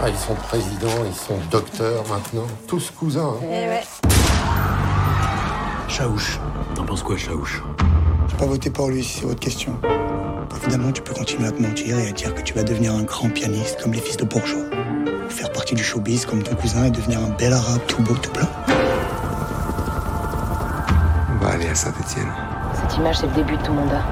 Ah, 0.02 0.08
ils 0.10 0.15
sont 0.15 0.36
présidents, 0.36 1.04
ils 1.06 1.28
sont 1.28 1.36
docteurs 1.52 2.08
maintenant. 2.08 2.47
Tous 2.67 2.89
cousins. 2.97 3.34
hein. 3.43 3.82
Chaouche. 5.89 6.39
T'en 6.75 6.86
penses 6.86 7.04
quoi, 7.04 7.17
Chaouche? 7.17 7.62
Je 8.28 8.34
vais 8.34 8.38
pas 8.39 8.45
voter 8.45 8.69
pour 8.69 8.89
lui 8.89 9.04
si 9.04 9.19
c'est 9.19 9.25
votre 9.25 9.39
question. 9.39 9.73
Évidemment, 10.55 10.91
tu 10.91 11.01
peux 11.01 11.13
continuer 11.13 11.47
à 11.47 11.51
te 11.51 11.62
mentir 11.62 11.97
et 11.97 12.09
à 12.09 12.12
dire 12.12 12.35
que 12.35 12.41
tu 12.41 12.53
vas 12.53 12.63
devenir 12.63 12.93
un 12.93 13.03
grand 13.03 13.29
pianiste 13.29 13.81
comme 13.81 13.93
les 13.93 14.01
fils 14.01 14.17
de 14.17 14.25
bourgeois. 14.25 14.65
Ou 15.25 15.29
faire 15.29 15.51
partie 15.51 15.75
du 15.75 15.83
showbiz 15.83 16.25
comme 16.25 16.43
ton 16.43 16.55
cousin 16.55 16.85
et 16.85 16.91
devenir 16.91 17.19
un 17.19 17.29
bel 17.29 17.53
arabe 17.53 17.81
tout 17.88 18.01
beau, 18.03 18.15
tout 18.15 18.31
blanc. 18.31 18.49
On 21.31 21.43
va 21.43 21.49
aller 21.51 21.67
à 21.67 21.75
Saint-Étienne. 21.75 22.31
Cette 22.75 22.97
image, 22.97 23.17
c'est 23.19 23.27
le 23.27 23.33
début 23.33 23.57
de 23.57 23.63
ton 23.63 23.73
mandat. 23.73 24.05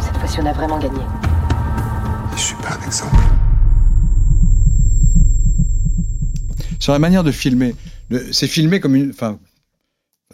Cette 0.00 0.16
fois-ci, 0.16 0.40
on 0.40 0.46
a 0.46 0.52
vraiment 0.52 0.78
gagné. 0.78 1.00
Je 2.36 2.40
suis 2.40 2.56
pas 2.56 2.78
un 2.80 2.86
exemple. 2.86 3.16
Sur 6.78 6.92
la 6.92 6.98
manière 6.98 7.22
de 7.22 7.30
filmer, 7.30 7.74
c'est 8.32 8.48
filmé 8.48 8.80
comme 8.80 8.96
une. 8.96 9.10
Enfin, 9.10 9.38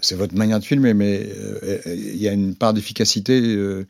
c'est 0.00 0.14
votre 0.14 0.34
manière 0.34 0.60
de 0.60 0.64
filmer, 0.64 0.94
mais 0.94 1.28
euh, 1.62 1.78
il 1.86 2.16
y 2.16 2.28
a 2.28 2.32
une 2.32 2.54
part 2.54 2.72
d'efficacité 2.72 3.40
euh, 3.40 3.86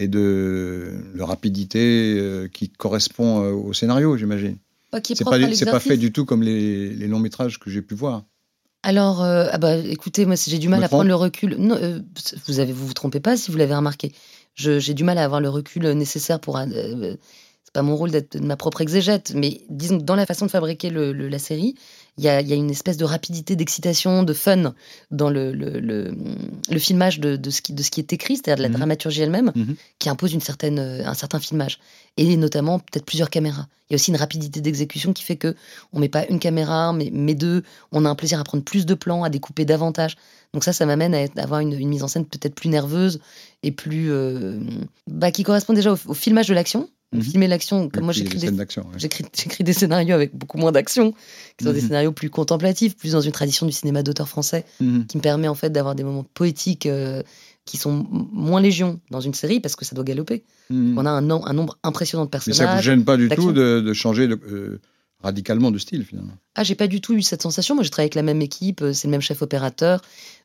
et 0.00 0.08
de, 0.08 0.94
de 1.14 1.22
rapidité 1.22 2.16
euh, 2.18 2.48
qui 2.48 2.70
correspond 2.70 3.44
euh, 3.44 3.52
au 3.52 3.72
scénario, 3.72 4.16
j'imagine. 4.16 4.56
Est 4.94 5.14
C'est 5.14 5.24
pas, 5.24 5.78
fait 5.80 5.96
du 5.96 6.10
tout 6.12 6.24
comme 6.24 6.42
les, 6.42 6.90
les 6.94 7.06
longs 7.06 7.18
métrages 7.20 7.58
que 7.58 7.70
j'ai 7.70 7.82
pu 7.82 7.94
voir. 7.94 8.24
Alors, 8.82 9.22
euh, 9.22 9.46
ah 9.52 9.58
bah, 9.58 9.76
écoutez, 9.76 10.24
moi, 10.24 10.36
j'ai 10.36 10.58
du 10.58 10.68
mal 10.68 10.82
à 10.82 10.88
prendre 10.88 11.08
le 11.08 11.14
recul. 11.14 11.56
Non, 11.58 11.76
euh, 11.76 12.00
vous 12.46 12.60
avez, 12.60 12.72
vous 12.72 12.86
vous 12.86 12.94
trompez 12.94 13.20
pas 13.20 13.36
si 13.36 13.50
vous 13.50 13.58
l'avez 13.58 13.74
remarqué. 13.74 14.12
J'ai 14.54 14.94
du 14.94 15.04
mal 15.04 15.18
à 15.18 15.24
avoir 15.24 15.40
le 15.40 15.48
recul 15.50 15.86
nécessaire 15.92 16.40
pour. 16.40 16.56
euh, 16.56 16.66
c'est 17.62 17.72
pas 17.74 17.82
mon 17.82 17.94
rôle 17.94 18.10
d'être 18.10 18.40
ma 18.40 18.56
propre 18.56 18.80
exégète, 18.80 19.32
mais 19.36 19.60
disons 19.68 19.98
dans 19.98 20.16
la 20.16 20.26
façon 20.26 20.46
de 20.46 20.50
fabriquer 20.50 20.90
le- 20.90 21.12
le- 21.12 21.28
la 21.28 21.38
série, 21.38 21.74
il 22.18 22.24
y 22.24 22.28
a, 22.28 22.40
il 22.40 22.48
y 22.48 22.52
a 22.52 22.56
une 22.56 22.70
espèce 22.70 22.96
de 22.96 23.04
rapidité, 23.04 23.56
d'excitation, 23.56 24.22
de 24.22 24.32
fun 24.32 24.74
dans 25.10 25.30
le, 25.30 25.52
le, 25.52 25.80
le- 25.80 26.14
le 26.70 26.78
filmage 26.78 27.20
de, 27.20 27.36
de 27.36 27.50
ce 27.50 27.62
qui, 27.62 27.72
de 27.72 27.82
ce 27.82 27.90
qui 27.90 28.00
est 28.00 28.12
écrit, 28.12 28.36
c'est-à-dire 28.36 28.56
de 28.58 28.62
la 28.62 28.68
Mhm. 28.68 28.76
dramaturgie 28.76 29.22
elle-même, 29.22 29.52
Mhm. 29.54 29.76
qui 29.98 30.08
impose 30.08 30.32
une 30.32 30.40
certaine, 30.40 30.78
euh, 30.78 31.06
un 31.06 31.14
certain 31.14 31.38
filmage. 31.40 31.78
Et 32.16 32.36
notamment, 32.36 32.78
peut-être 32.78 33.04
plusieurs 33.06 33.30
caméras. 33.30 33.66
Il 33.88 33.92
y 33.92 33.94
a 33.94 33.96
aussi 33.96 34.10
une 34.10 34.16
rapidité 34.16 34.60
d'exécution 34.60 35.12
qui 35.12 35.22
fait 35.24 35.36
que 35.36 35.54
on 35.92 35.98
met 36.00 36.08
pas 36.08 36.26
une 36.26 36.38
caméra, 36.38 36.92
mais, 36.92 37.10
mais 37.12 37.34
deux. 37.34 37.62
On 37.92 38.04
a 38.04 38.08
un 38.08 38.14
plaisir 38.14 38.38
à 38.38 38.44
prendre 38.44 38.62
plus 38.64 38.86
de 38.86 38.94
plans, 38.94 39.24
à 39.24 39.30
découper 39.30 39.64
davantage. 39.64 40.16
Donc 40.52 40.62
ça, 40.64 40.72
ça 40.72 40.86
m'amène 40.86 41.14
à 41.14 41.26
avoir 41.42 41.60
une, 41.60 41.72
une 41.72 41.88
mise 41.88 42.02
en 42.02 42.08
scène 42.08 42.24
peut-être 42.26 42.54
plus 42.54 42.68
nerveuse 42.68 43.20
et 43.62 43.72
plus... 43.72 44.10
euh, 44.12 44.58
bah, 45.08 45.30
qui 45.32 45.42
correspond 45.42 45.72
déjà 45.72 45.92
au, 45.92 45.96
au 46.06 46.14
filmage 46.14 46.48
de 46.48 46.54
l'action. 46.54 46.88
Mhm. 47.12 47.22
Filmer 47.22 47.48
l'action, 47.48 47.88
comme 47.88 48.04
moi 48.04 48.12
j'écris 48.12 48.38
des, 48.38 48.46
ouais. 48.50 49.64
Des 49.64 49.72
scénarios 49.72 50.14
avec 50.14 50.32
beaucoup 50.36 50.58
moins 50.58 50.70
d'action, 50.70 51.12
qui 51.56 51.64
sont 51.64 51.72
des 51.72 51.80
Mhm. 51.80 51.86
scénarios 51.88 52.12
plus 52.12 52.30
contemplatifs, 52.30 52.96
plus 52.96 53.12
dans 53.12 53.20
une 53.20 53.32
tradition 53.32 53.66
du 53.66 53.72
cinéma 53.72 54.02
d'auteur 54.04 54.28
français, 54.28 54.64
Mhm. 54.80 55.06
qui 55.06 55.16
me 55.16 55.22
permet 55.22 55.48
en 55.48 55.56
fait 55.56 55.70
d'avoir 55.70 55.96
des 55.96 56.04
moments 56.04 56.24
poétiques 56.34 56.86
euh, 56.86 57.22
qui 57.64 57.76
sont 57.78 58.06
moins 58.10 58.60
légion 58.60 59.00
dans 59.10 59.20
une 59.20 59.34
série 59.34 59.58
parce 59.60 59.74
que 59.76 59.84
ça 59.84 59.94
doit 59.96 60.04
galoper. 60.04 60.44
On 60.70 61.04
a 61.04 61.10
un, 61.10 61.20
nom- 61.20 61.44
un 61.46 61.52
nombre 61.52 61.78
impressionnant 61.82 62.26
de 62.26 62.30
Mais 62.32 62.38
ça 62.38 62.44
vous 62.52 62.56
personnages. 62.58 62.84
gêne 62.84 63.04
pas 63.04 63.16
du 63.16 63.28
tout 63.28 63.50
de, 63.52 63.80
de 63.80 63.92
changer 63.92 64.28
de- 64.28 64.38
euh, 64.48 64.80
radicalement 65.22 65.70
de 65.70 65.78
style, 65.78 66.04
finalement. 66.04 66.32
Ah, 66.54 66.62
j'ai 66.64 66.74
pas 66.74 66.86
du 66.86 67.00
tout 67.00 67.14
eu 67.14 67.22
cette 67.22 67.42
sensation. 67.42 67.74
Moi, 67.74 67.84
je 67.84 67.90
travaille 67.90 68.06
avec 68.06 68.14
la 68.14 68.22
même 68.22 68.42
équipe, 68.42 68.82
euh, 68.82 68.92
c'est 68.92 69.06
le 69.08 69.12
même 69.12 69.20
chef 69.20 69.42
opérateur, 69.42 70.00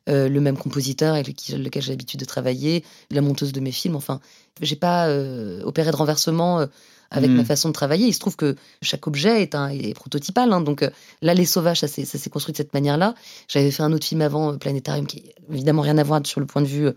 euh, 0.08 0.28
le 0.28 0.40
même 0.40 0.56
compositeur 0.56 1.14
avec 1.14 1.28
lequel, 1.28 1.82
j'ai 1.82 1.90
l'habitude 1.92 2.20
de 2.20 2.24
travailler, 2.24 2.84
la 3.10 3.20
monteuse 3.22 3.52
de 3.52 3.60
mes 3.60 3.72
films. 3.72 3.96
Enfin, 3.96 4.20
j'ai 4.60 4.76
pas 4.76 5.08
euh, 5.08 5.62
opéré 5.64 5.90
de 5.90 5.96
renversement 5.96 6.60
euh, 6.60 6.66
avec 7.10 7.30
ma 7.30 7.44
façon 7.44 7.68
de 7.68 7.72
travailler. 7.72 8.06
Il 8.08 8.12
se 8.12 8.18
trouve 8.18 8.36
que 8.36 8.56
chaque 8.82 9.06
objet 9.06 9.40
est, 9.40 9.54
un, 9.54 9.68
est 9.68 9.94
prototypal. 9.94 10.52
hein. 10.52 10.60
donc 10.60 10.84
là, 11.22 11.34
Les 11.34 11.44
Sauvages, 11.46 11.78
ça 11.80 11.86
s'est 11.88 12.30
construit 12.30 12.52
de 12.52 12.56
cette 12.56 12.74
manière-là. 12.74 13.14
J'avais 13.48 13.70
fait 13.70 13.84
un 13.84 13.92
autre 13.92 14.04
film 14.06 14.22
avant, 14.22 14.58
Planétarium, 14.58 15.06
qui 15.06 15.22
évidemment 15.52 15.82
rien 15.82 15.98
à 15.98 16.02
voir 16.02 16.20
sur 16.26 16.40
le 16.40 16.46
point 16.46 16.62
de 16.62 16.66
vue 16.66 16.88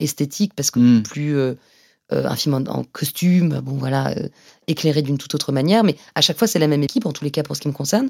esthétique, 0.00 0.52
parce 0.56 0.70
que 0.70 0.78
Mhm. 0.80 1.02
plus 1.02 1.36
euh, 2.12 2.26
un 2.26 2.36
film 2.36 2.54
en, 2.54 2.58
en 2.70 2.84
costume, 2.84 3.60
bon 3.60 3.72
voilà, 3.76 4.10
euh, 4.16 4.28
éclairé 4.66 5.02
d'une 5.02 5.18
toute 5.18 5.34
autre 5.34 5.52
manière. 5.52 5.84
Mais 5.84 5.96
à 6.14 6.20
chaque 6.20 6.38
fois, 6.38 6.46
c'est 6.48 6.58
la 6.58 6.68
même 6.68 6.82
équipe, 6.82 7.06
en 7.06 7.12
tous 7.12 7.24
les 7.24 7.30
cas 7.30 7.42
pour 7.42 7.54
ce 7.56 7.60
qui 7.60 7.68
me 7.68 7.72
concerne. 7.74 8.08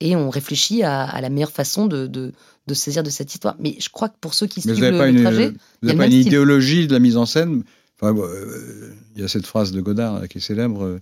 Et 0.00 0.14
on 0.14 0.30
réfléchit 0.30 0.82
à, 0.84 1.02
à 1.02 1.20
la 1.20 1.28
meilleure 1.28 1.50
façon 1.50 1.86
de, 1.86 2.06
de, 2.06 2.32
saisir 2.74 3.02
de 3.02 3.10
cette 3.10 3.32
histoire. 3.34 3.56
Mais 3.58 3.76
je 3.80 3.88
crois 3.88 4.08
que 4.08 4.16
pour 4.20 4.34
ceux 4.34 4.46
qui 4.46 4.60
Mais 4.64 4.74
suivent 4.74 4.84
vous 4.84 4.90
le, 4.92 4.98
n'avez 4.98 4.98
pas, 4.98 5.18
une, 5.18 5.22
trajet, 5.24 5.48
vous 5.48 5.56
il 5.82 5.88
y 5.88 5.90
a 5.90 5.92
avez 5.92 5.92
le 5.94 5.98
pas 5.98 6.04
une 6.06 6.10
style. 6.12 6.26
idéologie 6.28 6.86
de 6.86 6.92
la 6.92 6.98
mise 7.00 7.16
en 7.16 7.26
scène? 7.26 7.64
Enfin, 8.00 8.12
bon, 8.12 8.22
euh, 8.22 8.92
Il 9.16 9.22
y 9.22 9.24
a 9.24 9.28
cette 9.28 9.46
phrase 9.46 9.72
de 9.72 9.80
Godard 9.80 10.28
qui 10.28 10.38
est 10.38 10.40
célèbre. 10.40 11.00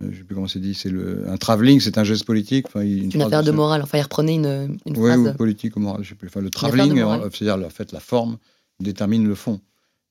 je 0.00 0.06
ne 0.06 0.12
sais 0.12 0.24
plus 0.24 0.34
comment 0.34 0.48
c'est 0.48 0.58
dit. 0.60 0.74
C'est 0.74 0.90
le 0.90 1.26
un 1.30 1.38
travelling, 1.38 1.80
c'est 1.80 1.96
un 1.96 2.04
geste 2.04 2.26
politique. 2.26 2.66
Enfin, 2.66 2.80
une, 2.82 3.10
une 3.14 3.22
affaire 3.22 3.42
de 3.44 3.50
morale. 3.50 3.80
Enfin, 3.82 3.96
il 3.96 4.02
reprenait 4.02 4.34
une, 4.34 4.78
une 4.84 4.98
Oui, 4.98 5.10
phrase. 5.10 5.20
ou 5.20 5.32
politique 5.38 5.76
ou 5.76 5.80
morale, 5.80 6.02
je 6.04 6.10
sais 6.10 6.14
plus. 6.14 6.28
Enfin, 6.28 6.40
le 6.42 6.50
travelling, 6.50 7.02
c'est-à-dire 7.32 7.64
en 7.66 7.70
fait 7.70 7.92
la 7.92 8.00
forme 8.00 8.36
détermine 8.80 9.26
le 9.26 9.34
fond. 9.34 9.60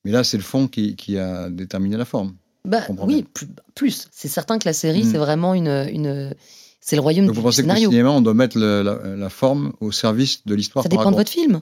Mais 0.04 0.10
là, 0.12 0.24
c'est 0.24 0.36
le 0.36 0.42
fond 0.42 0.68
qui, 0.68 0.96
qui 0.96 1.18
a 1.18 1.48
déterminé 1.50 1.96
la 1.96 2.04
forme. 2.04 2.34
Bah, 2.64 2.82
oui, 3.02 3.22
plus. 3.34 3.46
plus. 3.74 4.08
C'est 4.10 4.28
certain 4.28 4.58
que 4.58 4.66
la 4.66 4.72
série, 4.72 5.04
c'est 5.04 5.18
vraiment 5.18 5.54
une, 5.54 5.68
une 5.92 6.34
c'est 6.80 6.96
le 6.96 7.02
royaume 7.02 7.26
Donc 7.26 7.34
du 7.34 7.40
vous 7.40 7.44
pensez 7.46 7.62
que 7.62 7.66
le 7.68 7.72
scénario. 7.74 7.90
cinéma, 7.90 8.10
on 8.10 8.20
doit 8.22 8.34
mettre 8.34 8.58
le- 8.58 8.82
la, 8.82 9.16
la 9.16 9.28
forme 9.30 9.72
au 9.80 9.92
service 9.92 10.44
de 10.46 10.54
l'histoire 10.54 10.82
Ça 10.82 10.88
dépend 10.88 11.10
de 11.10 11.16
votre 11.16 11.30
film. 11.30 11.60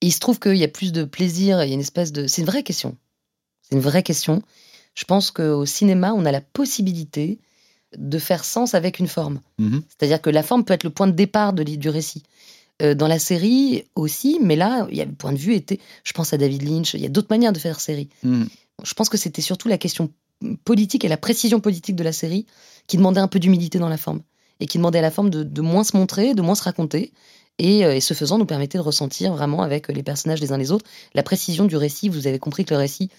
Et 0.00 0.06
il 0.06 0.12
se 0.12 0.20
trouve 0.20 0.38
qu'il 0.38 0.56
y 0.56 0.64
a 0.64 0.68
plus 0.68 0.92
de 0.92 1.02
plaisir, 1.04 1.62
il 1.64 1.68
y 1.68 1.70
a 1.72 1.74
une 1.74 1.80
espèce 1.80 2.12
de. 2.12 2.26
C'est 2.28 2.42
une 2.42 2.46
vraie 2.46 2.62
question. 2.62 2.96
C'est 3.62 3.74
une 3.74 3.82
vraie 3.82 4.02
question. 4.04 4.42
Je 4.94 5.04
pense 5.04 5.30
qu'au 5.32 5.66
cinéma, 5.66 6.12
on 6.14 6.24
a 6.24 6.32
la 6.32 6.40
possibilité 6.40 7.38
de 7.96 8.18
faire 8.18 8.44
sens 8.44 8.74
avec 8.74 8.98
une 8.98 9.08
forme. 9.08 9.40
Mhm. 9.58 9.82
C'est-à-dire 9.88 10.20
que 10.20 10.30
la 10.30 10.42
forme 10.42 10.64
peut 10.64 10.74
être 10.74 10.84
le 10.84 10.90
point 10.90 11.06
de 11.06 11.12
départ 11.12 11.52
de, 11.52 11.62
du 11.64 11.88
récit. 11.88 12.22
Euh, 12.80 12.94
dans 12.94 13.08
la 13.08 13.18
série 13.18 13.84
aussi, 13.96 14.38
mais 14.40 14.54
là, 14.54 14.86
il 14.90 14.96
y 14.96 15.00
a 15.00 15.04
le 15.04 15.12
point 15.12 15.32
de 15.32 15.38
vue 15.38 15.54
était. 15.54 15.80
Je 16.04 16.12
pense 16.12 16.32
à 16.32 16.36
David 16.38 16.62
Lynch, 16.62 16.94
il 16.94 17.00
y 17.00 17.06
a 17.06 17.08
d'autres 17.08 17.26
manières 17.30 17.52
de 17.52 17.58
faire 17.58 17.80
série. 17.80 18.08
Mhm. 18.22 18.48
Je 18.84 18.94
pense 18.94 19.08
que 19.08 19.16
c'était 19.16 19.42
surtout 19.42 19.66
la 19.68 19.78
question 19.78 20.10
politique 20.64 21.04
et 21.04 21.08
la 21.08 21.16
précision 21.16 21.58
politique 21.58 21.96
de 21.96 22.04
la 22.04 22.12
série 22.12 22.46
qui 22.86 22.96
demandait 22.96 23.20
un 23.20 23.26
peu 23.28 23.40
d'humilité 23.40 23.78
dans 23.80 23.88
la 23.88 23.96
forme. 23.96 24.20
Et 24.60 24.66
qui 24.66 24.78
demandait 24.78 24.98
à 25.00 25.02
la 25.02 25.10
forme 25.10 25.30
de, 25.30 25.42
de 25.42 25.60
moins 25.60 25.82
se 25.84 25.96
montrer, 25.96 26.34
de 26.34 26.42
moins 26.42 26.54
se 26.54 26.62
raconter. 26.62 27.12
Et, 27.60 27.84
euh, 27.84 27.96
et 27.96 28.00
ce 28.00 28.14
faisant, 28.14 28.38
nous 28.38 28.46
permettait 28.46 28.78
de 28.78 28.82
ressentir 28.84 29.32
vraiment 29.32 29.62
avec 29.62 29.88
les 29.88 30.04
personnages 30.04 30.40
les 30.40 30.52
uns 30.52 30.56
les 30.58 30.70
autres 30.70 30.84
la 31.14 31.24
précision 31.24 31.64
du 31.64 31.76
récit. 31.76 32.08
Vous 32.08 32.28
avez 32.28 32.38
compris 32.38 32.64
que 32.64 32.72
le 32.74 32.78
récit, 32.78 33.10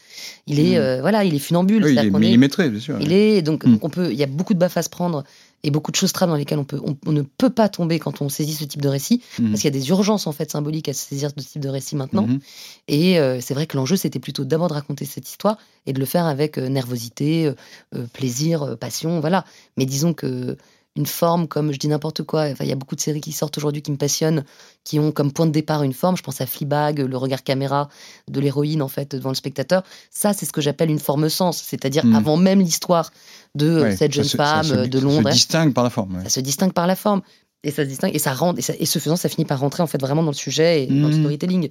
il 0.48 0.62
est, 0.62 0.76
Mhm. 0.78 0.82
euh, 0.82 1.02
voilà, 1.02 1.26
il 1.26 1.36
est 1.36 1.40
funambule. 1.40 1.84
Oui, 1.84 1.92
il 1.92 1.98
est 2.00 2.10
millimétré, 2.10 2.70
bien 2.70 2.80
sûr. 2.80 2.98
il 3.02 3.12
est 3.12 3.42
donc, 3.42 3.66
Mm. 3.66 3.72
donc 3.74 3.84
on 3.84 3.90
peut, 3.90 4.10
il 4.14 4.18
y 4.18 4.24
a 4.24 4.28
beaucoup 4.28 4.54
de 4.54 4.60
baffes 4.60 4.78
à 4.78 4.82
se 4.84 4.90
prendre 4.90 5.26
et 5.64 5.72
beaucoup 5.72 5.92
de 5.92 5.96
choses 5.96 6.14
trames 6.14 6.30
dans 6.30 6.36
lesquelles 6.36 6.60
on 6.60 6.64
peut, 6.66 6.80
on, 6.84 6.96
on 7.06 7.12
ne 7.12 7.22
peut 7.22 7.50
pas 7.50 7.70
tomber 7.70 8.00
quand 8.00 8.22
on 8.22 8.30
saisit 8.30 8.54
ce 8.54 8.64
type 8.64 8.82
de 8.82 8.88
récit 8.88 9.22
Mhm. 9.40 9.50
parce 9.50 9.62
qu'il 9.62 9.74
y 9.74 9.76
a 9.76 9.80
des 9.80 9.90
urgences 9.90 10.28
en 10.28 10.32
fait 10.32 10.50
symboliques 10.52 10.90
à 10.90 10.94
saisir 10.94 11.32
ce 11.36 11.44
type 11.44 11.62
de 11.62 11.70
récit 11.70 11.96
maintenant. 11.96 12.28
Mhm. 12.28 12.40
Et 12.88 13.20
euh, 13.20 13.40
c'est 13.42 13.54
vrai 13.54 13.68
que 13.68 13.76
l'enjeu 13.78 13.96
c'était 13.96 14.20
plutôt 14.20 14.46
d'abord 14.46 14.70
de 14.70 14.74
raconter 14.74 15.06
cette 15.06 15.28
histoire 15.30 15.58
et 15.86 15.94
de 15.94 16.00
le 16.00 16.06
faire 16.06 16.26
avec 16.26 16.58
euh, 16.58 16.70
nervosité, 16.70 17.54
euh, 17.96 18.06
plaisir, 18.14 18.78
passion, 18.80 19.20
voilà. 19.20 19.46
Mais 19.78 19.86
disons 19.86 20.14
que 20.14 20.58
une 20.96 21.06
forme 21.06 21.48
comme 21.48 21.72
je 21.72 21.78
dis 21.78 21.88
n'importe 21.88 22.24
quoi. 22.24 22.46
Enfin, 22.46 22.64
il 22.66 22.70
y 22.70 22.74
a 22.74 22.76
beaucoup 22.76 22.96
de 22.96 23.02
séries 23.02 23.22
qui 23.22 23.32
sortent 23.32 23.58
aujourd'hui 23.58 23.82
qui 23.82 23.92
me 23.92 23.98
passionnent, 23.98 24.44
qui 24.84 25.00
ont 25.00 25.12
comme 25.12 25.32
point 25.32 25.46
de 25.46 25.52
départ 25.52 25.84
une 25.84 25.94
forme. 25.94 26.18
Je 26.18 26.24
pense 26.24 26.42
à 26.42 26.46
Fleabag, 26.46 27.00
le 27.00 27.16
regard 27.18 27.44
caméra 27.44 27.90
de 28.30 28.40
l'héroïne 28.40 28.82
en 28.82 28.88
fait 28.88 29.16
devant 29.16 29.30
le 29.30 29.36
spectateur. 29.36 29.84
Ça, 30.10 30.34
c'est 30.34 30.46
ce 30.46 30.52
que 30.52 30.62
j'appelle 30.62 30.90
une 30.90 31.00
forme 31.00 31.30
sens, 31.30 31.62
c'est-à-dire 31.62 32.06
Mhm. 32.06 32.16
avant 32.16 32.38
même 32.38 32.60
l'histoire 32.60 33.12
de 33.56 33.68
euh, 33.70 33.82
Ouais, 33.84 33.96
cette 33.96 34.12
ça 34.14 34.18
jeune 34.22 34.30
se- 34.30 34.38
femme 34.38 34.64
ça 34.64 34.70
se- 34.70 34.74
euh, 34.74 34.88
de 34.88 34.98
ça 35.00 35.04
Londres. 35.06 35.30
se 35.30 35.34
distingue 35.36 35.74
par 35.74 35.84
la 35.84 35.90
forme. 35.90 36.16
ouais. 36.18 36.24
Ça 36.24 36.30
se 36.30 36.40
distingue 36.42 36.74
par 36.74 36.88
la 36.88 36.96
forme. 36.96 37.22
Et 37.64 37.72
ça 37.72 37.84
se 37.84 37.90
distingue 37.90 38.16
et 38.16 38.20
ça 38.20 38.34
rentre 38.34 38.60
et, 38.60 38.62
ça- 38.62 38.74
et 38.80 38.86
ce 38.86 39.00
faisant 39.00 39.16
ça 39.18 39.28
finit 39.30 39.46
par 39.46 39.60
rentrer 39.60 39.84
en 39.84 39.88
fait 39.88 40.00
vraiment 40.02 40.24
dans 40.24 40.32
le 40.32 40.36
sujet 40.36 40.84
et 40.84 40.88
dans 40.88 41.08
le 41.10 41.14
Mhm. 41.16 41.20
storytelling. 41.22 41.70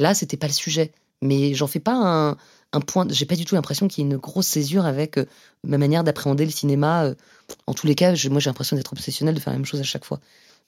Là 0.00 0.12
c'était 0.14 0.36
pas 0.36 0.48
le 0.48 0.52
sujet, 0.52 0.90
mais 1.22 1.54
j'en 1.54 1.68
fais 1.68 1.78
pas 1.80 1.94
un, 1.94 2.36
un 2.72 2.80
point. 2.80 3.06
J'ai 3.10 3.24
pas 3.26 3.36
du 3.36 3.44
tout 3.44 3.54
l'impression 3.54 3.88
qu'il 3.88 4.04
y 4.04 4.06
ait 4.06 4.10
une 4.10 4.16
grosse 4.18 4.46
césure 4.46 4.84
avec 4.86 5.16
euh, 5.18 5.24
ma 5.64 5.78
manière 5.78 6.04
d'appréhender 6.04 6.44
le 6.44 6.50
cinéma. 6.50 7.04
euh. 7.04 7.14
En 7.66 7.74
tous 7.74 7.86
les 7.86 7.94
cas, 7.94 8.14
je- 8.14 8.28
moi 8.28 8.40
j'ai 8.40 8.50
l'impression 8.50 8.76
d'être 8.76 8.92
obsessionnel 8.92 9.34
de 9.34 9.40
faire 9.40 9.52
la 9.52 9.58
même 9.58 9.66
chose 9.66 9.80
à 9.80 9.84
chaque 9.84 10.04
fois. 10.04 10.20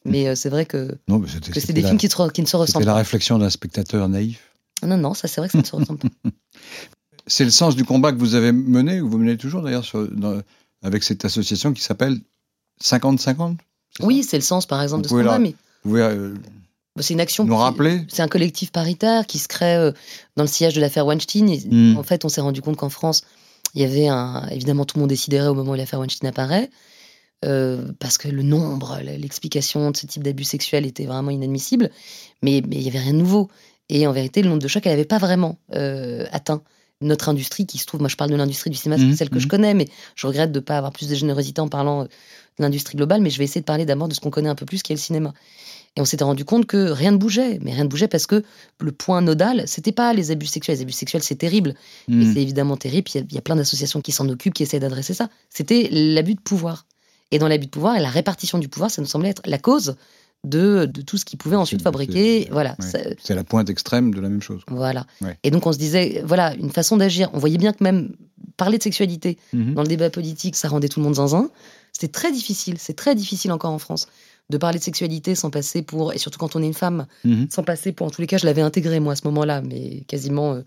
Mais 0.06 0.28
euh, 0.28 0.34
c'est 0.34 0.48
vrai 0.48 0.64
que, 0.64 0.96
Non, 1.08 1.18
mais 1.18 1.28
c'était 1.28 1.52
que 1.52 1.60
c'est 1.60 1.74
des 1.74 1.82
la- 1.82 1.88
films 1.88 1.98
qui, 1.98 2.06
ne 2.40 2.46
se 2.46 2.56
ressemblent 2.56 2.86
la 2.86 2.92
pas. 2.92 2.98
réflexion 2.98 3.38
d'un 3.38 3.50
spectateur 3.50 4.08
naïf. 4.08 4.40
Non, 4.82 4.96
non, 4.96 5.12
ça 5.12 5.28
c'est 5.28 5.42
vrai 5.42 5.48
que 5.48 5.52
ça 5.52 5.58
ne 5.58 5.64
se 5.64 5.76
ressemble 5.76 5.98
pas. 5.98 6.08
C'est 7.26 7.44
le 7.44 7.50
sens 7.50 7.76
du 7.76 7.84
combat 7.84 8.12
que 8.12 8.18
vous 8.18 8.34
avez 8.34 8.50
mené, 8.50 8.96
que 8.96 9.02
vous 9.04 9.18
menez 9.18 9.36
toujours 9.36 9.60
d'ailleurs, 9.62 9.84
sur- 9.84 10.08
dans- 10.10 10.40
avec 10.82 11.04
cette 11.04 11.24
association 11.26 11.72
qui 11.74 11.82
s'appelle 11.82 12.18
50-50 12.82 13.56
c'est 13.98 14.04
Oui, 14.04 14.22
c'est 14.22 14.36
le 14.38 14.42
sens 14.42 14.66
par 14.66 14.82
exemple 14.82 15.00
Vous 15.06 15.14
de 15.16 15.20
ce 15.20 15.22
combat, 15.24 15.32
la- 15.34 15.38
mais 15.38 15.50
Vous 15.84 15.90
pouvez 15.90 16.02
euh, 16.02 16.34
c'est 16.98 17.14
une 17.14 17.20
action. 17.20 17.44
nous 17.44 17.56
rappeler 17.56 18.02
C'est 18.08 18.22
un 18.22 18.28
collectif 18.28 18.72
paritaire 18.72 19.26
qui 19.26 19.38
se 19.38 19.48
crée 19.48 19.76
euh, 19.76 19.92
dans 20.36 20.42
le 20.42 20.48
sillage 20.48 20.74
de 20.74 20.80
l'affaire 20.80 21.06
Weinstein. 21.06 21.48
Et 21.48 21.60
Mm. 21.64 21.96
En 21.96 22.02
fait, 22.02 22.24
on 22.24 22.28
s'est 22.28 22.40
rendu 22.40 22.62
compte 22.62 22.76
qu'en 22.76 22.88
France, 22.88 23.22
il 23.74 23.82
y 23.82 23.84
avait 23.84 24.08
un. 24.08 24.48
Évidemment, 24.50 24.84
tout 24.84 24.96
le 24.96 25.00
monde 25.00 25.10
décidérait 25.10 25.48
au 25.48 25.54
moment 25.54 25.72
où 25.72 25.74
l'affaire 25.74 26.00
Weinstein 26.00 26.28
apparaît, 26.28 26.70
euh, 27.44 27.92
parce 27.98 28.18
que 28.18 28.28
le 28.28 28.42
nombre, 28.42 28.98
l'explication 29.02 29.90
de 29.90 29.96
ce 29.96 30.06
type 30.06 30.22
d'abus 30.22 30.44
sexuels 30.44 30.86
était 30.86 31.06
vraiment 31.06 31.30
inadmissible, 31.30 31.90
mais, 32.42 32.62
mais 32.66 32.76
il 32.76 32.82
n'y 32.82 32.88
avait 32.88 32.98
rien 32.98 33.12
de 33.12 33.18
nouveau. 33.18 33.48
Et 33.88 34.06
en 34.06 34.12
vérité, 34.12 34.42
le 34.42 34.48
nombre 34.48 34.62
de 34.62 34.68
chocs, 34.68 34.86
elle 34.86 34.92
n'avait 34.92 35.04
pas 35.04 35.18
vraiment 35.18 35.58
euh, 35.74 36.26
atteint 36.32 36.62
notre 37.00 37.28
industrie 37.28 37.66
qui 37.66 37.78
se 37.78 37.86
trouve. 37.86 38.00
Moi, 38.00 38.08
je 38.08 38.16
parle 38.16 38.30
de 38.30 38.36
l'industrie 38.36 38.70
du 38.70 38.76
cinéma, 38.76 39.00
c'est 39.00 39.16
celle 39.16 39.30
que 39.30 39.38
je 39.38 39.46
mhm. 39.46 39.50
connais, 39.50 39.74
mais 39.74 39.88
je 40.16 40.26
regrette 40.26 40.52
de 40.52 40.58
ne 40.58 40.64
pas 40.64 40.76
avoir 40.76 40.92
plus 40.92 41.08
de 41.08 41.14
générosité 41.14 41.60
en 41.60 41.68
parlant 41.68 42.04
de 42.04 42.08
l'industrie 42.58 42.96
globale, 42.96 43.22
mais 43.22 43.30
je 43.30 43.38
vais 43.38 43.44
essayer 43.44 43.62
de 43.62 43.66
parler 43.66 43.86
d'abord 43.86 44.06
de 44.06 44.14
ce 44.14 44.20
qu'on 44.20 44.30
connaît 44.30 44.50
un 44.50 44.54
peu 44.54 44.66
plus, 44.66 44.82
qui 44.82 44.92
est 44.92 44.96
le 44.96 45.00
cinéma. 45.00 45.32
Et 45.96 46.00
on 46.00 46.04
s'était 46.04 46.22
rendu 46.24 46.44
compte 46.44 46.66
que 46.66 46.90
rien 46.90 47.10
ne 47.10 47.16
bougeait, 47.16 47.58
mais 47.62 47.72
rien 47.72 47.82
ne 47.84 47.88
bougeait 47.88 48.06
parce 48.06 48.26
que 48.26 48.44
le 48.80 48.92
point 48.92 49.20
nodal, 49.22 49.64
c'était 49.66 49.90
pas 49.92 50.12
les 50.14 50.30
abus 50.30 50.46
sexuels. 50.46 50.76
Les 50.76 50.82
abus 50.82 50.92
sexuels, 50.92 51.22
c'est 51.22 51.34
terrible. 51.34 51.74
Et 52.08 52.12
Hmm. 52.12 52.32
c'est 52.32 52.40
évidemment 52.40 52.76
terrible. 52.76 53.08
Il 53.12 53.18
y, 53.18 53.20
a, 53.20 53.26
il 53.28 53.34
y 53.34 53.38
a 53.38 53.42
plein 53.42 53.56
d'associations 53.56 54.00
qui 54.00 54.12
s'en 54.12 54.28
occupent, 54.28 54.54
qui 54.54 54.62
essaient 54.62 54.78
d'adresser 54.78 55.14
ça. 55.14 55.28
C'était 55.48 55.88
l'abus 55.90 56.34
de 56.34 56.40
pouvoir. 56.40 56.86
Et 57.32 57.38
dans 57.40 57.48
l'abus 57.48 57.66
de 57.66 57.70
pouvoir 57.70 57.96
et 57.96 58.00
la 58.00 58.08
répartition 58.08 58.58
du 58.58 58.68
pouvoir, 58.68 58.90
ça 58.90 59.02
nous 59.02 59.08
semblait 59.08 59.30
être 59.30 59.42
la 59.46 59.58
cause 59.58 59.96
de, 60.44 60.86
de 60.86 61.02
tout 61.02 61.18
ce 61.18 61.24
qui 61.24 61.36
pouvait 61.36 61.56
ensuite 61.56 61.82
fabriquer. 61.82 62.44
c'est- 62.44 62.50
Voilà. 62.52 62.76
ouais. 62.80 63.16
C'est 63.20 63.34
la 63.34 63.44
pointe 63.44 63.68
extrême 63.68 64.14
de 64.14 64.20
la 64.20 64.28
même 64.28 64.40
chose. 64.42 64.62
voilà. 64.68 65.06
Ouais. 65.20 65.36
Et 65.42 65.50
donc 65.50 65.66
on 65.66 65.72
se 65.72 65.78
disait, 65.78 66.22
voilà, 66.24 66.54
une 66.54 66.70
façon 66.70 66.96
d'agir. 66.96 67.30
On 67.34 67.38
voyait 67.38 67.58
bien 67.58 67.72
que 67.72 67.82
même 67.84 68.14
parler 68.56 68.78
de 68.78 68.82
sexualité 68.82 69.38
Mhm. 69.52 69.74
dans 69.74 69.82
le 69.82 69.88
débat 69.88 70.08
politique, 70.10 70.54
ça 70.56 70.68
rendait 70.68 70.88
tout 70.88 71.00
le 71.00 71.04
monde 71.04 71.16
zinzin. 71.16 71.50
C'était 71.92 72.08
très 72.12 72.32
difficile. 72.32 72.76
C'est 72.78 72.94
très 72.94 73.14
difficile 73.14 73.52
encore 73.52 73.72
en 73.72 73.78
France 73.78 74.06
de 74.50 74.58
parler 74.58 74.78
de 74.78 74.84
sexualité 74.84 75.34
sans 75.34 75.48
passer 75.50 75.82
pour, 75.82 76.12
et 76.12 76.18
surtout 76.18 76.38
quand 76.38 76.56
on 76.56 76.62
est 76.62 76.66
une 76.66 76.74
femme, 76.74 77.06
Mhm. 77.24 77.46
sans 77.50 77.62
passer 77.62 77.92
pour, 77.92 78.06
en 78.06 78.10
tous 78.10 78.20
les 78.20 78.26
cas, 78.26 78.36
je 78.38 78.46
l'avais 78.46 78.62
intégré 78.62 79.00
moi 79.00 79.14
à 79.14 79.16
ce 79.16 79.26
moment-là, 79.26 79.62
mais 79.62 80.02
quasiment, 80.08 80.54
euh, 80.54 80.60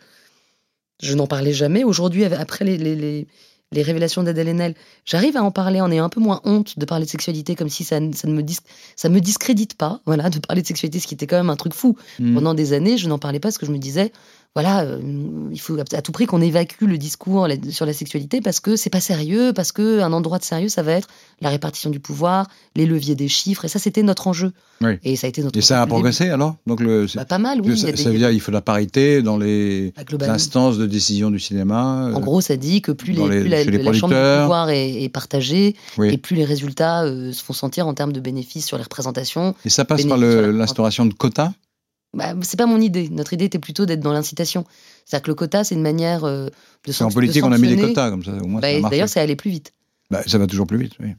je 1.02 1.14
n'en 1.16 1.28
parlais 1.28 1.54
jamais. 1.54 1.84
Aujourd'hui, 1.84 2.24
après 2.26 2.64
les, 2.66 2.78
les, 2.78 2.96
les, 2.96 3.28
les 3.72 3.82
révélations 3.82 4.24
d'Adèle 4.24 4.48
Haenel, 4.50 4.76
j'arrive 5.06 5.36
à 5.36 5.44
en 5.44 5.52
parler 5.52 5.82
en 5.82 5.92
ayant 5.92 6.06
un 6.06 6.10
peu 6.10 6.22
moins 6.22 6.40
honte 6.46 6.78
de 6.80 6.86
parler 6.86 7.06
de 7.06 7.10
sexualité, 7.10 7.56
comme 7.56 7.70
si 7.70 7.84
ça, 7.84 8.00
ne- 8.00 8.14
ça 8.14 8.28
ne 8.28 8.34
me, 8.34 8.44
dis, 8.44 8.58
ça 8.96 9.10
me 9.10 9.20
discrédite 9.20 9.76
pas, 9.76 10.02
voilà, 10.06 10.30
de 10.30 10.40
parler 10.40 10.62
de 10.62 10.68
sexualité, 10.68 11.00
ce 11.00 11.08
qui 11.08 11.16
était 11.16 11.28
quand 11.28 11.38
même 11.38 11.50
un 11.50 11.56
truc 11.56 11.74
fou. 11.74 11.98
Mhm. 12.20 12.36
Pendant 12.36 12.54
des 12.54 12.74
années, 12.74 12.98
je 12.98 13.08
n'en 13.10 13.20
parlais 13.20 13.40
pas 13.40 13.48
parce 13.50 13.58
que 13.58 13.66
je 13.66 13.72
me 13.72 13.80
disais, 13.80 14.12
voilà, 14.56 14.82
euh, 14.84 15.00
il 15.52 15.60
faut 15.60 15.76
à 15.80 16.02
tout 16.04 16.12
prix 16.12 16.28
qu'on 16.28 16.40
évacue 16.42 16.84
le 16.86 17.00
discours 17.00 17.48
sur 17.72 17.86
la 17.88 17.94
sexualité 17.94 18.40
parce 18.40 18.60
que 18.60 18.76
c'est 18.76 18.92
pas 18.92 19.00
sérieux, 19.00 19.52
parce 19.52 19.72
que 19.72 20.00
un 20.02 20.14
endroit 20.14 20.38
de 20.38 20.44
sérieux, 20.44 20.70
ça 20.70 20.84
va 20.84 20.92
être 20.92 21.08
la 21.42 21.50
répartition 21.50 21.90
du 21.90 22.00
pouvoir, 22.00 22.48
les 22.76 22.86
leviers 22.86 23.16
des 23.16 23.28
chiffres, 23.28 23.66
et 23.66 23.68
ça, 23.68 23.80
c'était 23.80 24.04
notre 24.04 24.28
enjeu. 24.28 24.52
Oui. 24.82 24.94
Et 25.04 25.16
ça 25.16 25.26
a 25.26 25.30
été 25.30 25.42
notre 25.42 25.58
Et 25.58 25.62
ça 25.62 25.82
a 25.82 25.88
progressé 25.88 26.30
alors? 26.30 26.56
Donc 26.68 26.82
le, 26.82 27.02
début. 27.08 27.14
Bah, 27.18 27.26
pas 27.26 27.40
mal, 27.40 27.62
oui. 27.62 27.78
ça, 27.78 27.88
a 27.88 27.92
des- 27.92 27.98
ça 27.98 28.12
veut 28.12 28.18
dire 28.18 28.30
qu'il 28.30 28.42
faut 28.42 28.52
la 28.52 28.62
parité 28.62 29.24
dans 29.24 29.38
les 29.38 29.92
bah, 30.20 30.32
instances 30.32 30.78
de 30.78 30.86
décision 30.86 31.32
du 31.32 31.40
cinéma. 31.40 32.10
euh, 32.10 32.14
En 32.14 32.20
gros, 32.20 32.40
ça 32.42 32.56
dit 32.56 32.82
que 32.84 32.92
plus, 32.92 33.14
les, 33.14 33.44
les- 33.44 33.66
plus 33.66 33.78
la, 33.80 33.94
chambre 33.94 34.14
du 34.14 34.42
pouvoir 34.42 34.70
est, 34.70 35.02
est 35.04 35.10
partagée, 35.10 35.76
oui. 35.98 36.14
et 36.14 36.18
plus 36.20 36.36
les 36.36 36.46
résultats 36.46 37.04
euh, 37.06 37.32
se 37.32 37.44
font 37.44 37.54
sentir 37.54 37.88
en 37.88 37.94
termes 37.96 38.14
de 38.14 38.20
bénéfices 38.20 38.68
sur 38.68 38.78
les 38.78 38.84
représentations. 38.84 39.56
Et 39.66 39.70
ça 39.70 39.84
passe 39.84 40.06
par 40.06 40.18
l'instauration 40.18 41.06
de 41.08 41.14
quotas? 41.14 41.54
Bah, 42.14 42.34
c'est 42.42 42.58
pas 42.58 42.66
mon 42.68 42.80
idée. 42.80 43.10
Notre 43.10 43.34
idée 43.34 43.46
était 43.46 43.60
plutôt 43.60 43.86
d'être 43.86 44.00
dans 44.02 44.14
l'incitation. 44.14 44.66
C'est-à-dire 45.06 45.24
que 45.24 45.32
le 45.32 45.36
quota, 45.36 45.64
c'est 45.64 45.76
une 45.76 45.82
manière 45.82 46.24
euh, 46.26 46.46
de 46.46 46.52
Parce 46.86 46.98
qu'en 47.00 47.06
sanc- 47.06 47.10
de 47.10 47.14
politique, 47.16 47.44
on 47.44 47.52
a 47.52 47.58
mis 47.58 47.64
des 47.64 47.70
sanctionner. 47.70 47.94
quotas, 47.94 48.10
comme 48.12 48.24
ça, 48.24 48.32
au 48.42 48.48
moins 48.48 48.62
Bah, 48.62 48.68
ça. 48.82 48.90
D'ailleurs, 48.90 49.10
c'est 49.10 49.20
aller 49.20 49.36
plus 49.36 49.52
vite. 49.52 49.74
Bah, 50.12 50.22
ça 50.28 50.38
va 50.38 50.46
toujours 50.48 50.68
plus 50.68 50.78
vite, 50.78 50.94
oui. 51.00 51.10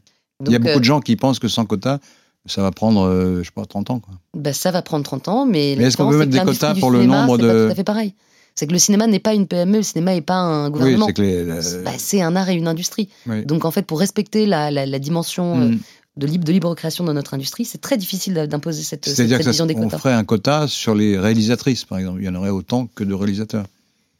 Il 0.47 0.53
y 0.53 0.57
a 0.57 0.59
beaucoup 0.59 0.77
euh, 0.77 0.79
de 0.79 0.85
gens 0.85 1.01
qui 1.01 1.17
pensent 1.17 1.39
que 1.39 1.49
sans 1.49 1.65
quotas, 1.65 1.99
ça 2.47 2.63
va 2.63 2.71
prendre, 2.71 3.07
euh, 3.07 3.39
je 3.41 3.45
sais 3.45 3.51
pas, 3.55 3.65
30 3.65 3.91
ans. 3.91 4.01
Quoi. 4.01 4.15
bah, 4.35 4.53
ça 4.53 4.71
va 4.71 4.83
prendre 4.83 5.05
30 5.05 5.29
ans, 5.29 5.47
mais, 5.47 5.75
Mais 5.79 5.85
est-ce 5.85 5.97
qu'on 5.97 6.11
peut 6.11 6.19
mettre 6.19 6.31
des 6.33 6.41
quotas 6.41 6.75
pour 6.75 6.91
le 6.91 7.05
nombre 7.05 7.37
c'est 7.39 7.47
pas 7.47 7.53
de- 7.55 7.67
tout 7.67 7.73
à 7.73 7.75
fait 7.75 7.85
pareil. 7.85 8.15
C'est 8.57 8.69
que 8.69 8.73
le 8.73 8.79
cinéma 8.79 9.09
n'est 9.09 9.19
pas 9.19 9.35
une 9.35 9.49
PME, 9.49 9.79
le 9.79 9.83
cinéma 9.83 10.15
n'est 10.15 10.21
pas 10.21 10.37
un 10.37 10.67
Oui, 10.67 10.73
gouvernement. 10.73 11.07
c'est 11.07 11.13
que 11.15 11.23
les. 11.23 11.35
euh, 11.49 11.83
Bah, 11.85 11.91
c'est 11.99 12.23
un 12.23 12.37
art 12.37 12.49
et 12.51 12.55
une 12.55 12.69
industrie. 12.69 13.09
oui. 13.27 13.45
Donc 13.45 13.65
en 13.65 13.73
fait, 13.73 13.83
pour 13.83 13.99
respecter 13.99 14.47
la, 14.47 14.71
la- 14.71 14.87
la 14.87 14.99
dimension 15.01 15.61
euh, 15.61 15.69
Mm. 15.71 15.79
De, 16.16 16.27
libre, 16.27 16.44
de 16.44 16.53
libre 16.53 16.74
création 16.74 17.05
dans 17.05 17.14
notre 17.14 17.35
industrie, 17.35 17.64
c'est 17.64 17.81
très 17.81 17.96
difficile 17.96 18.35
d'imposer 18.48 18.83
cette, 18.83 19.05
cette, 19.05 19.16
C'est-à-dire 19.16 19.38
vision 19.38 19.66
des 19.66 19.74
on 19.74 19.83
quotas. 19.83 19.98
ferait 19.98 20.12
un 20.12 20.24
quota 20.24 20.68
sur 20.68 20.94
les 20.94 21.18
réalisatrices, 21.18 21.85
par 21.85 21.98
exemple. 21.98 22.20
Il 22.20 22.24
y 22.24 22.29
en 22.29 22.35
aurait 22.35 22.50
autant 22.50 22.87
que 22.94 23.05
de 23.05 23.14
réalisateurs. 23.14 23.66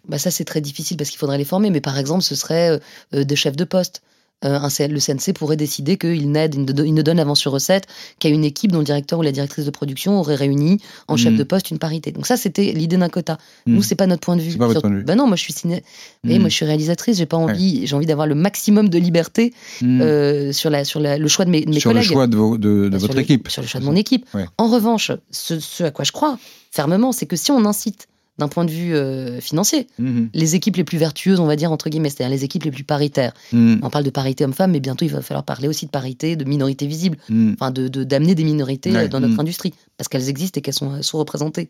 Bah 0.07 0.19
ça 0.19 0.31
c'est 0.31 0.45
très 0.45 0.61
difficile 0.61 0.99
parce 0.99 1.09
qu'il 1.09 1.19
faudrait 1.19 1.39
les 1.39 1.45
former. 1.47 1.71
Mais 1.71 1.81
par 1.81 1.99
exemple, 1.99 2.23
ce 2.23 2.35
serait 2.35 2.71
euh, 2.71 2.79
euh, 3.15 3.25
des 3.25 3.37
chefs 3.37 3.57
de 3.57 3.65
poste. 3.65 4.03
Euh, 4.45 4.59
un 4.61 4.69
le 4.89 4.99
CNC 5.01 5.33
pourrait 5.35 5.57
décider 5.57 5.97
qu'il 5.97 6.31
n'aide, 6.31 6.55
il 6.55 6.95
ne 6.95 7.03
donne 7.03 7.19
avance 7.19 7.41
sur 7.41 7.53
recette 7.53 7.87
qu'à 8.19 8.29
une 8.29 8.45
équipe 8.45 8.73
dont 8.73 8.79
le 8.79 8.85
directeur 8.85 9.19
ou 9.19 9.23
la 9.23 9.33
directrice 9.33 9.65
de 9.65 9.71
production 9.71 10.19
aurait 10.21 10.35
réuni 10.35 10.81
en 11.09 11.17
chef 11.17 11.33
Mhm. 11.33 11.39
de 11.39 11.45
poste 11.45 11.71
une 11.71 11.79
parité. 11.79 12.13
Donc 12.13 12.27
ça 12.27 12.37
c'était 12.37 12.73
l'idée 12.73 12.97
d'un 12.97 13.09
quota. 13.09 13.39
Mhm. 13.67 13.75
Nous 13.77 13.83
c'est 13.83 13.95
pas 13.95 14.07
notre 14.07 14.21
point 14.21 14.37
de 14.37 14.43
vue. 14.43 14.57
Pas 14.59 14.67
votre 14.67 14.73
Sur- 14.75 14.81
point 14.83 14.91
de 14.91 14.97
vue. 14.97 15.05
Bah 15.05 15.15
non, 15.15 15.27
moi 15.27 15.37
je 15.37 15.43
suis 15.43 15.53
ciné. 15.53 15.83
Et 16.29 16.35
Mhm. 16.35 16.41
moi 16.41 16.49
je 16.49 16.55
suis 16.55 16.65
réalisatrice. 16.65 17.17
J'ai 17.19 17.27
pas 17.27 17.37
envie. 17.37 17.87
J'ai 17.87 17.97
envie 17.97 18.07
d'avoir 18.07 18.27
le 18.27 18.35
maximum 18.35 18.89
de 18.89 18.99
liberté 18.99 19.53
euh, 19.83 20.53
sur 20.53 20.71
la 20.71 20.85
sur 20.85 21.01
la- 21.01 21.19
le 21.19 21.29
choix 21.29 21.45
de 21.45 21.51
mes, 21.51 21.63
de 21.63 21.71
mes 21.71 21.81
sur 21.81 21.91
le 21.91 21.97
collègues. 22.01 22.13
choix 22.13 22.27
de, 22.27 22.37
vos- 22.37 22.59
de, 22.59 22.89
de 22.89 22.99
sur 22.99 23.01
votre 23.09 23.15
le- 23.15 23.21
équipe. 23.23 23.49
Sur 23.49 23.63
le 23.63 23.69
choix 23.69 23.81
de 23.81 23.87
mon 23.87 23.97
équipe. 23.97 24.27
Ouais. 24.35 24.47
En 24.59 24.69
revanche, 24.69 25.13
ce, 25.31 25.59
ce 25.61 25.85
à 25.85 25.91
quoi 25.91 26.05
je 26.05 26.13
crois 26.13 26.39
fermement, 26.71 27.13
c'est 27.13 27.27
que 27.27 27.37
si 27.37 27.51
on 27.53 27.65
incite 27.67 28.09
d'un 28.39 28.49
point 28.49 28.65
de 28.65 28.71
vue 28.71 28.95
euh, 28.97 29.41
financier, 29.41 29.87
Mhm. 29.99 30.29
les 30.35 30.55
équipes 30.57 30.77
les 30.77 30.85
plus 30.85 30.99
vertueuses, 30.99 31.39
on 31.41 31.47
va 31.47 31.55
dire 31.57 31.71
entre 31.71 31.89
guillemets, 31.89 32.11
c'est-à-dire 32.11 32.35
les 32.37 32.43
équipes 32.45 32.65
les 32.65 32.71
plus 32.73 32.83
paritaires. 32.85 33.33
Mm. 33.53 33.77
On 33.83 33.91
parle 33.91 34.05
de 34.05 34.11
parité 34.11 34.45
homme-femme, 34.45 34.73
mais 34.73 34.81
bientôt 34.81 35.05
il 35.05 35.11
va 35.13 35.23
falloir 35.23 35.45
parler 35.45 35.69
aussi 35.69 35.87
de 35.87 35.91
parité, 35.91 36.35
de 36.35 36.45
minorité 36.45 36.87
visible, 36.87 37.17
Mm. 37.29 37.53
enfin 37.55 37.71
de 37.71 37.87
de- 37.89 38.03
d'amener 38.05 38.35
des 38.35 38.45
minorités 38.45 38.91
Ouais. 38.91 39.05
euh, 39.05 39.09
dans 39.09 39.21
notre 39.21 39.39
industrie, 39.39 39.73
parce 39.97 40.09
qu'elles 40.09 40.29
existent 40.29 40.59
et 40.59 40.63
qu'elles 40.63 40.75
sont 40.75 40.93
euh, 40.95 41.03
sous-représentées. 41.03 41.69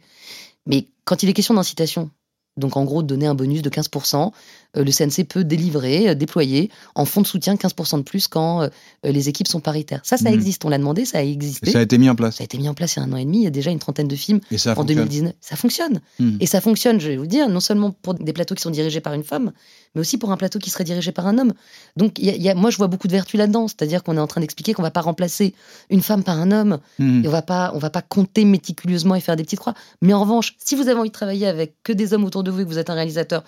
Mais 0.67 0.87
quand 1.05 1.23
il 1.23 1.29
est 1.29 1.35
question 1.35 1.53
d'incitation, 1.55 2.11
donc 2.57 2.77
en 2.77 2.85
gros 2.85 3.03
de 3.03 3.09
donner 3.09 3.27
un 3.27 3.35
bonus 3.35 3.63
de 3.63 3.71
15%, 3.71 4.31
euh, 4.77 4.85
le 4.85 4.91
CNC 4.91 5.25
peut 5.29 5.45
délivrer, 5.45 6.11
euh, 6.11 6.15
déployer 6.15 6.71
en 6.95 7.05
fonds 7.05 7.21
de 7.21 7.27
soutien 7.27 7.55
15% 7.57 7.99
de 7.99 8.03
plus 8.03 8.29
quand 8.29 8.63
euh, 8.63 8.69
les 9.05 9.29
équipes 9.29 9.49
sont 9.49 9.61
paritaires. 9.61 10.01
Ça, 10.05 10.17
ça 10.17 10.29
Mhm. 10.31 10.35
existe, 10.35 10.65
on 10.65 10.69
l'a 10.69 10.79
demandé, 10.79 11.05
ça 11.05 11.19
a 11.19 11.23
Et 11.23 11.31
existé. 11.31 11.71
ça 11.71 11.79
a 11.79 11.83
été 11.83 11.99
mis 11.99 12.09
en 12.11 12.15
place. 12.15 12.37
Ça 12.37 12.43
a 12.43 12.45
été 12.45 12.59
mis 12.59 12.69
en 12.69 12.75
place 12.75 12.95
il 12.97 13.01
y 13.01 13.03
a 13.03 13.07
un 13.07 13.13
an 13.13 13.17
et 13.17 13.25
demi, 13.25 13.39
il 13.39 13.45
y 13.45 13.47
a 13.47 13.51
déjà 13.51 13.71
une 13.71 13.79
trentaine 13.79 14.09
de 14.09 14.17
films 14.17 14.41
Et 14.51 14.59
ça 14.59 14.73
en 14.73 14.75
fonctionne. 14.77 14.97
2019. 14.99 15.33
Ça 15.41 15.57
fonctionne. 15.57 16.01
Hmm. 16.19 16.37
Et 16.41 16.47
ça 16.47 16.61
fonctionne, 16.61 17.01
je 17.01 17.09
vais 17.09 17.17
vous 17.17 17.27
dire, 17.27 17.49
non 17.49 17.61
seulement 17.61 17.91
pour 17.91 18.15
des 18.15 18.33
plateaux 18.33 18.55
qui 18.55 18.63
sont 18.63 18.71
dirigés 18.71 19.01
par 19.01 19.15
une 19.15 19.25
femme, 19.25 19.53
mais 19.95 20.01
aussi 20.01 20.19
pour 20.19 20.33
un 20.33 20.37
plateau 20.37 20.59
qui 20.59 20.71
serait 20.71 20.85
dirigé 20.85 21.13
par 21.13 21.27
un 21.27 21.39
homme. 21.39 21.53
Donc, 21.97 22.19
il 22.19 22.25
y 22.27 22.31
a- 22.31 22.35
il 22.35 22.43
y 22.43 22.49
a- 22.49 22.55
moi, 22.55 22.71
je 22.71 22.77
vois 22.77 22.89
beaucoup 22.89 23.07
de 23.07 23.13
vertus 23.13 23.39
là-dedans. 23.39 23.69
C'est-à-dire 23.69 24.03
qu'on 24.03 24.17
est 24.17 24.21
en 24.21 24.27
train 24.27 24.41
d'expliquer 24.41 24.75
qu'on 24.75 24.83
va 24.83 24.91
pas 24.91 25.01
remplacer 25.03 25.55
une 25.91 26.03
femme 26.03 26.23
par 26.25 26.39
un 26.41 26.51
homme. 26.53 26.79
Mm. 26.99 27.25
Et 27.25 27.29
on 27.29 27.31
va 27.31 27.43
pas, 27.43 27.71
on 27.75 27.79
va 27.79 27.91
pas 27.91 28.03
compter 28.03 28.45
méticuleusement 28.45 29.15
et 29.15 29.21
faire 29.21 29.37
des 29.37 29.45
petites 29.45 29.61
croix. 29.61 29.75
Mais 30.03 30.13
en 30.15 30.21
revanche, 30.21 30.57
si 30.59 30.75
vous 30.75 30.89
avez 30.89 30.99
envie 30.99 31.11
de 31.11 31.15
travailler 31.15 31.47
avec 31.47 31.75
que 31.83 31.93
des 31.93 32.13
hommes 32.13 32.25
autour 32.25 32.43
de 32.45 32.51
vous 32.51 32.61
et 32.61 32.65
que 32.65 32.69
vous 32.69 32.79
êtes 32.79 32.91
un 32.91 32.95
réalisateur, 32.95 33.45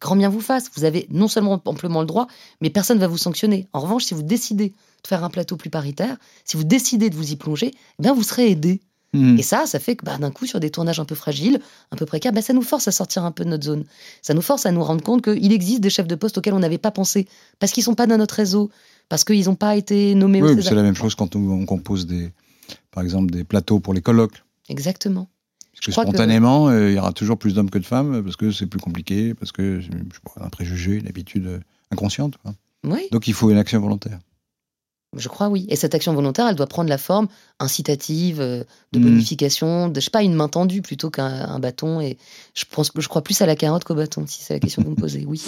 grand 0.00 0.16
bien 0.16 0.28
vous 0.28 0.40
fasse. 0.40 0.70
Vous 0.76 0.84
avez 0.84 1.06
non 1.10 1.28
seulement 1.28 1.60
amplement 1.64 2.00
le 2.00 2.06
droit, 2.06 2.26
mais 2.60 2.70
personne 2.70 2.98
va 2.98 3.06
vous 3.06 3.18
sanctionner. 3.18 3.68
En 3.72 3.80
revanche, 3.80 4.04
si 4.04 4.14
vous 4.14 4.22
décidez 4.22 4.68
de 4.68 5.08
faire 5.08 5.24
un 5.24 5.30
plateau 5.30 5.56
plus 5.56 5.70
paritaire, 5.70 6.16
si 6.44 6.56
vous 6.56 6.64
décidez 6.64 7.10
de 7.10 7.16
vous 7.16 7.32
y 7.32 7.36
plonger, 7.36 7.72
eh 7.74 8.02
bien, 8.02 8.14
vous 8.14 8.22
serez 8.22 8.50
aidé. 8.50 8.80
Mm. 9.12 9.38
Et 9.38 9.42
ça, 9.42 9.64
ça 9.66 9.78
fait 9.78 9.96
que 9.96 10.04
bah, 10.04 10.18
d'un 10.18 10.30
coup, 10.30 10.46
sur 10.46 10.60
des 10.60 10.70
tournages 10.70 10.98
un 10.98 11.04
peu 11.04 11.14
fragiles, 11.14 11.60
un 11.92 11.96
peu 11.96 12.04
précaires, 12.04 12.32
bah, 12.32 12.42
ça 12.42 12.52
nous 12.52 12.62
force 12.62 12.88
à 12.88 12.92
sortir 12.92 13.24
un 13.24 13.30
peu 13.30 13.44
de 13.44 13.50
notre 13.50 13.64
zone. 13.64 13.84
Ça 14.22 14.34
nous 14.34 14.42
force 14.42 14.66
à 14.66 14.72
nous 14.72 14.82
rendre 14.82 15.02
compte 15.02 15.22
qu'il 15.22 15.52
existe 15.52 15.80
des 15.80 15.90
chefs 15.90 16.08
de 16.08 16.16
poste 16.16 16.38
auxquels 16.38 16.54
on 16.54 16.58
n'avait 16.58 16.78
pas 16.78 16.90
pensé, 16.90 17.28
parce 17.60 17.72
qu'ils 17.72 17.84
sont 17.84 17.94
pas 17.94 18.06
dans 18.06 18.18
notre 18.18 18.34
réseau, 18.34 18.70
parce 19.08 19.24
qu'ils 19.24 19.46
n'ont 19.46 19.54
pas 19.54 19.76
été 19.76 20.14
nommés 20.14 20.42
Oui, 20.42 20.60
c'est 20.62 20.74
la 20.74 20.82
même 20.82 20.96
chose 20.96 21.14
quand 21.14 21.36
on, 21.36 21.48
on 21.50 21.64
compose 21.64 22.06
des, 22.06 22.32
par 22.90 23.04
exemple, 23.04 23.30
des 23.30 23.44
plateaux 23.44 23.78
pour 23.78 23.94
les 23.94 24.02
colloques. 24.02 24.42
Exactement. 24.68 25.28
Parce 25.74 25.86
que 25.86 25.92
spontanément, 25.92 26.68
euh, 26.68 26.90
il 26.90 26.94
y 26.96 26.98
aura 26.98 27.12
toujours 27.12 27.36
plus 27.38 27.54
d'hommes 27.54 27.70
que 27.70 27.78
de 27.78 27.84
femmes, 27.86 28.22
parce 28.22 28.36
que 28.36 28.50
c'est 28.52 28.66
plus 28.66 28.80
compliqué, 28.80 29.34
parce 29.34 29.52
que 29.52 29.80
c'est 29.82 30.42
un 30.42 30.48
préjugé, 30.48 30.92
une 30.92 31.08
habitude 31.08 31.46
euh, 31.46 31.58
inconsciente. 31.90 32.34
Oui, 32.84 33.08
Donc 33.12 33.28
il 33.28 33.34
faut 33.34 33.50
une 33.50 33.58
action 33.58 33.80
volontaire. 33.80 34.18
je 35.16 35.28
crois 35.28 35.48
oui. 35.48 35.66
Et 35.68 35.76
cette 35.76 35.94
action 35.94 36.12
volontaire, 36.14 36.46
elle 36.48 36.54
doit 36.56 36.66
prendre 36.66 36.88
la 36.88 36.98
forme 36.98 37.28
incitative, 37.60 38.40
euh, 38.40 38.64
de 38.92 38.98
Mm. 38.98 39.02
bonification, 39.02 39.88
de, 39.88 40.00
je 40.00 40.04
sais 40.06 40.10
pas, 40.10 40.22
une 40.22 40.34
main 40.34 40.48
tendue 40.48 40.80
plutôt 40.82 41.10
qu'un 41.10 41.26
un 41.26 41.58
bâton. 41.58 42.00
Et 42.00 42.18
je, 42.54 42.64
pense, 42.70 42.90
je 42.96 43.08
crois 43.08 43.22
plus 43.22 43.40
à 43.42 43.46
la 43.46 43.56
carotte 43.56 43.84
qu'au 43.84 43.94
bâton, 43.94 44.24
si 44.26 44.42
c'est 44.42 44.54
la 44.54 44.60
question 44.60 44.82
que 44.82 44.88
vous 44.88 44.94
me 44.94 45.00
posez. 45.00 45.24
Oui. 45.26 45.42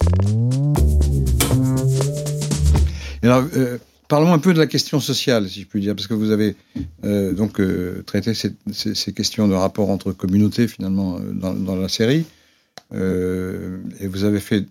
Et 3.23 3.27
alors, 3.27 3.45
euh, 3.57 3.79
parlons 4.09 4.33
un 4.33 4.39
peu 4.39 4.53
de 4.55 4.59
la 4.59 4.67
question 4.67 5.01
sociale, 5.01 5.49
si 5.49 5.63
je 5.63 5.67
puis 5.67 5.81
dire, 5.81 5.95
parce 5.95 6.07
que 6.07 6.15
vous 6.15 6.31
avez 6.31 6.55
euh, 7.05 7.33
donc 7.33 7.61
euh, 7.61 8.03
traité 8.07 8.35
ces, 8.35 8.53
ces- 8.73 8.95
ces 8.95 9.13
questions 9.13 9.49
de 9.49 9.55
rapport 9.55 9.91
entre 9.91 10.13
communautés 10.13 10.69
finalement 10.69 11.17
euh, 11.19 11.33
dans, 11.33 11.55
dans 11.55 11.77
la 11.77 11.89
série, 11.89 12.25
Euh, 12.93 13.79
et 14.01 14.07
vous 14.07 14.25
avez 14.25 14.39
fait 14.41 14.65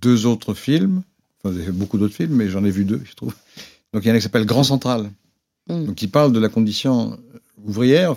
deux 0.00 0.26
autres 0.26 0.52
films, 0.54 1.02
enfin, 1.38 1.50
vous 1.52 1.56
avez 1.56 1.66
fait 1.66 1.72
beaucoup 1.72 1.96
d'autres 1.98 2.14
films, 2.14 2.34
mais 2.34 2.48
j'en 2.48 2.64
ai 2.64 2.70
vu 2.70 2.84
deux, 2.84 3.00
je 3.04 3.14
trouve. 3.14 3.34
Donc 3.92 4.04
il 4.04 4.08
y 4.08 4.10
en 4.10 4.14
a 4.14 4.16
un 4.16 4.18
qui 4.18 4.22
s'appelle 4.24 4.46
Grand 4.46 4.64
Central, 4.64 5.10
Mm. 5.68 5.84
donc 5.86 5.94
qui 5.94 6.08
parle 6.08 6.32
de 6.32 6.40
la 6.40 6.48
condition 6.48 7.18
ouvrière 7.64 8.16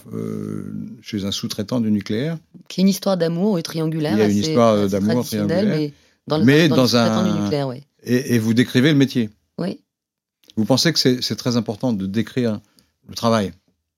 chez 1.03 1.25
un 1.25 1.31
sous-traitant 1.31 1.79
du 1.79 1.91
nucléaire. 1.91 2.37
Qui 2.67 2.81
est 2.81 2.83
une 2.83 2.89
histoire 2.89 3.17
d'amour 3.17 3.59
et 3.59 3.63
triangulaire. 3.63 4.13
Il 4.13 4.19
y 4.19 4.21
a 4.21 4.25
une 4.25 4.31
assez- 4.39 4.49
histoire 4.49 4.87
d'amour 4.89 5.23
triangulaire. 5.23 5.63
Mais 5.77 5.93
dans, 6.27 6.37
le- 6.39 6.43
Mais 6.43 6.67
dans, 6.67 6.75
dans 6.77 6.81
le 6.81 6.87
sous-traitant 6.87 7.19
un- 7.19 7.35
du 7.35 7.41
nucléaire, 7.43 7.69
et 8.03 8.39
vous 8.39 8.53
décrivez 8.55 8.91
le 8.91 8.97
métier. 8.97 9.29
Oui. 9.59 9.79
Vous 10.57 10.65
pensez 10.65 10.93
que 10.93 10.99
c'est 11.21 11.35
très 11.35 11.57
important 11.57 11.93
de 11.93 12.05
décrire 12.05 12.59
le 13.09 13.15
travail? 13.15 13.51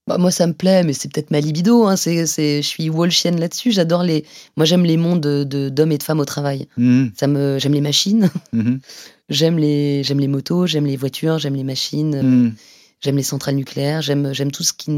Bah, 0.08 0.18
moi, 0.18 0.32
ça 0.32 0.48
me 0.48 0.54
plaît, 0.54 0.84
mais 0.84 0.94
c'est 0.94 1.12
peut-être 1.12 1.32
ma 1.32 1.40
libido. 1.42 1.84
Hein. 1.86 1.98
C'est, 1.98 2.26
c'est, 2.26 2.62
je 2.62 2.68
suis 2.68 2.90
walshienne 2.90 3.40
là-dessus. 3.40 3.72
J'adore 3.72 4.04
les. 4.04 4.24
Moi, 4.56 4.66
j'aime 4.66 4.86
les 4.86 4.96
mondes 4.98 5.20
de, 5.22 5.70
d'hommes 5.70 5.92
et 5.92 5.98
de 5.98 6.04
femmes 6.04 6.20
au 6.22 6.26
travail. 6.26 6.68
Mhm, 6.78 7.12
Ça 7.18 7.28
me, 7.28 7.60
j'aime 7.60 7.74
les 7.74 7.82
machines. 7.82 8.30
mhm, 8.54 8.80
J'aime 9.30 9.58
les, 9.58 10.04
j'aime 10.06 10.22
les 10.22 10.30
motos. 10.30 10.66
J'aime 10.68 10.86
les 10.86 10.96
voitures. 10.96 11.38
J'aime 11.40 11.56
les 11.56 11.66
machines. 11.66 12.22
mhm. 12.22 12.56
J'aime 13.02 13.18
les 13.18 13.24
centrales 13.24 13.56
nucléaires. 13.56 14.02
J'aime, 14.02 14.34
j'aime 14.34 14.52
tout 14.52 14.64
ce 14.64 14.72
qui. 14.74 14.90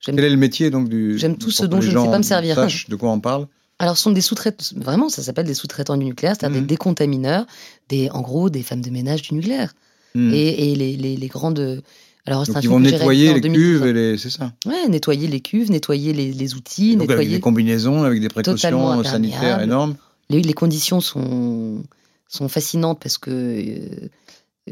J'aime 0.00 0.16
Quel 0.16 0.24
est 0.24 0.30
le 0.30 0.36
métier 0.38 0.70
donc 0.70 0.88
du 0.88 1.18
J'aime 1.18 1.36
tout 1.36 1.50
ce 1.50 1.66
dont 1.66 1.80
je 1.82 1.90
ne 1.90 2.02
sais 2.02 2.10
pas 2.10 2.18
me 2.18 2.22
servir. 2.22 2.54
sachent 2.56 2.88
de 2.88 2.96
quoi 2.96 3.10
on 3.10 3.20
parle? 3.20 3.46
Alors, 3.78 3.96
ce 3.98 4.02
sont 4.04 4.10
des 4.12 4.20
sous-traitants. 4.22 4.64
Vraiment, 4.76 5.08
ça 5.10 5.22
s'appelle 5.22 5.46
des 5.46 5.54
sous-traitants 5.54 5.96
du 5.98 6.04
nucléaire, 6.06 6.34
c'est-à-dire 6.38 6.60
des 6.60 6.66
décontamineurs, 6.66 7.46
des, 7.90 8.10
en 8.10 8.22
gros, 8.22 8.48
des 8.50 8.62
femmes 8.62 8.80
de 8.80 8.90
ménage 8.90 9.22
du 9.22 9.34
nucléaire. 9.34 9.74
Mhm. 10.14 10.32
Et, 10.34 10.72
et 10.72 10.74
les, 10.76 10.96
les, 10.96 11.16
les 11.16 11.26
grandes. 11.28 11.82
Alors, 12.26 12.44
Donc 12.46 12.62
ils 12.62 12.68
vont 12.68 12.80
nettoyer 12.80 13.32
les 13.34 13.40
cuves 13.40 13.80
2012. 13.80 13.82
et 13.88 13.92
les 13.92 14.18
c'est 14.18 14.30
ça. 14.30 14.52
Ouais, 14.66 14.88
nettoyer 14.88 15.26
les 15.26 15.40
cuves, 15.40 15.70
nettoyer 15.70 16.12
les, 16.12 16.32
les 16.32 16.54
outils, 16.54 16.92
Donc 16.96 17.04
avec 17.10 17.10
nettoyer. 17.18 17.36
des 17.36 17.40
combinaisons, 17.40 18.02
avec 18.04 18.20
des 18.20 18.28
précautions 18.28 19.02
sanitaires 19.04 19.60
énormes. 19.62 19.96
Les, 20.28 20.42
les 20.42 20.52
conditions 20.52 21.00
sont, 21.00 21.82
sont 22.28 22.48
fascinantes 22.48 23.00
parce 23.00 23.18
que. 23.18 23.30
euh, 23.30 24.08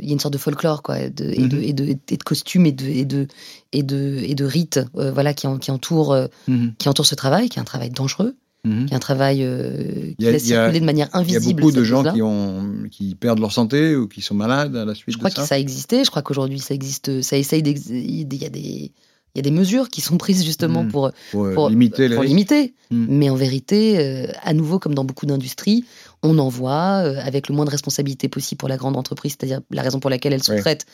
il 0.01 0.05
y 0.07 0.11
a 0.11 0.12
une 0.12 0.20
sorte 0.20 0.34
de 0.34 0.39
folklore 0.39 0.82
quoi, 0.82 1.09
de, 1.09 1.24
et, 1.32 1.49
de, 1.49 1.57
Mhm. 1.57 1.62
et, 1.64 1.72
de, 1.72 1.84
et 1.86 2.16
de 2.18 2.22
costumes 2.22 2.66
et 2.66 2.72
de, 2.72 2.84
et 2.86 3.05
de, 3.05 3.26
et 3.72 3.82
de, 3.82 4.20
et 4.22 4.34
de 4.36 4.45
rites 4.45 4.78
euh, 4.97 5.11
voilà, 5.11 5.34
qui, 5.34 5.47
en- 5.49 5.59
qui, 5.59 5.70
entourent, 5.72 6.12
euh, 6.12 6.26
Mhm, 6.47 6.74
qui 6.78 6.89
entourent 6.89 7.07
ce 7.07 7.16
travail, 7.16 7.49
qui 7.49 7.59
est 7.59 7.62
un 7.62 7.64
travail 7.64 7.91
dangereux, 7.91 8.36
mhm. 8.64 8.86
qui 8.86 8.92
est 8.92 8.96
un 8.96 9.00
travail 9.00 9.42
euh, 9.42 10.12
qui 10.18 10.26
a- 10.26 10.30
laisse 10.32 10.44
a- 10.44 10.46
circuler 10.46 10.80
de 10.80 10.84
manière 10.84 11.09
Il 11.12 11.16
y 11.16 11.16
a 11.16 11.20
invisible. 11.20 11.61
beaucoup 11.62 11.72
de 11.74 11.84
gens 11.84 12.02
qui 12.12 12.22
ont 12.22 12.64
qui 12.90 13.14
perdent 13.14 13.40
leur 13.40 13.52
santé 13.52 13.96
ou 13.96 14.09
qui 14.09 14.20
sont 14.20 14.34
malades 14.34 14.74
à 14.76 14.84
la 14.84 14.94
suite 14.94 15.12
Je 15.12 15.18
crois 15.18 15.30
de 15.30 15.34
que 15.34 15.40
ça. 15.40 15.46
ça 15.46 15.54
a 15.54 15.59
existé. 15.59 16.04
Je 16.04 16.11
crois 16.11 16.22
qu'aujourd'hui, 16.22 16.59
ça 16.59 16.74
existe. 16.74 17.20
Ça 17.22 17.36
essaye 17.36 17.61
Il 17.61 18.34
y 18.34 18.44
a 18.44 18.48
des. 18.50 18.92
Il 19.34 19.38
y 19.38 19.40
a 19.40 19.42
des 19.42 19.50
mesures 19.50 19.88
qui 19.90 20.00
sont 20.00 20.16
prises 20.16 20.42
justement 20.44 20.82
Mhm. 20.84 20.90
pour, 20.90 21.11
Pour, 21.30 21.44
euh, 21.44 21.54
pour- 21.54 21.68
limiter 21.68 22.09
les 22.09 22.14
pour 22.16 22.24
limiter. 22.24 22.74
Mhm. 22.90 23.06
Mais 23.11 23.30
en 23.30 23.36
vérité, 23.36 23.98
euh, 23.98 24.26
à 24.42 24.52
nouveau, 24.54 24.78
comme 24.80 24.94
dans 24.94 25.04
beaucoup 25.04 25.26
d'industries, 25.26 25.84
on 26.22 26.38
envoie 26.38 27.02
euh, 27.04 27.20
avec 27.22 27.48
le 27.48 27.54
moins 27.54 27.66
de 27.66 27.70
responsabilité 27.70 28.28
possible 28.28 28.59
pour 28.59 28.70
la 28.70 28.78
grande 28.78 28.96
entreprise, 28.96 29.36
c'est-à-dire 29.38 29.61
la 29.70 29.82
raison 29.82 30.00
pour 30.00 30.09
laquelle 30.11 30.32
elle 30.32 30.40
Ouais. 30.40 30.56
sous-traite. 30.56 30.86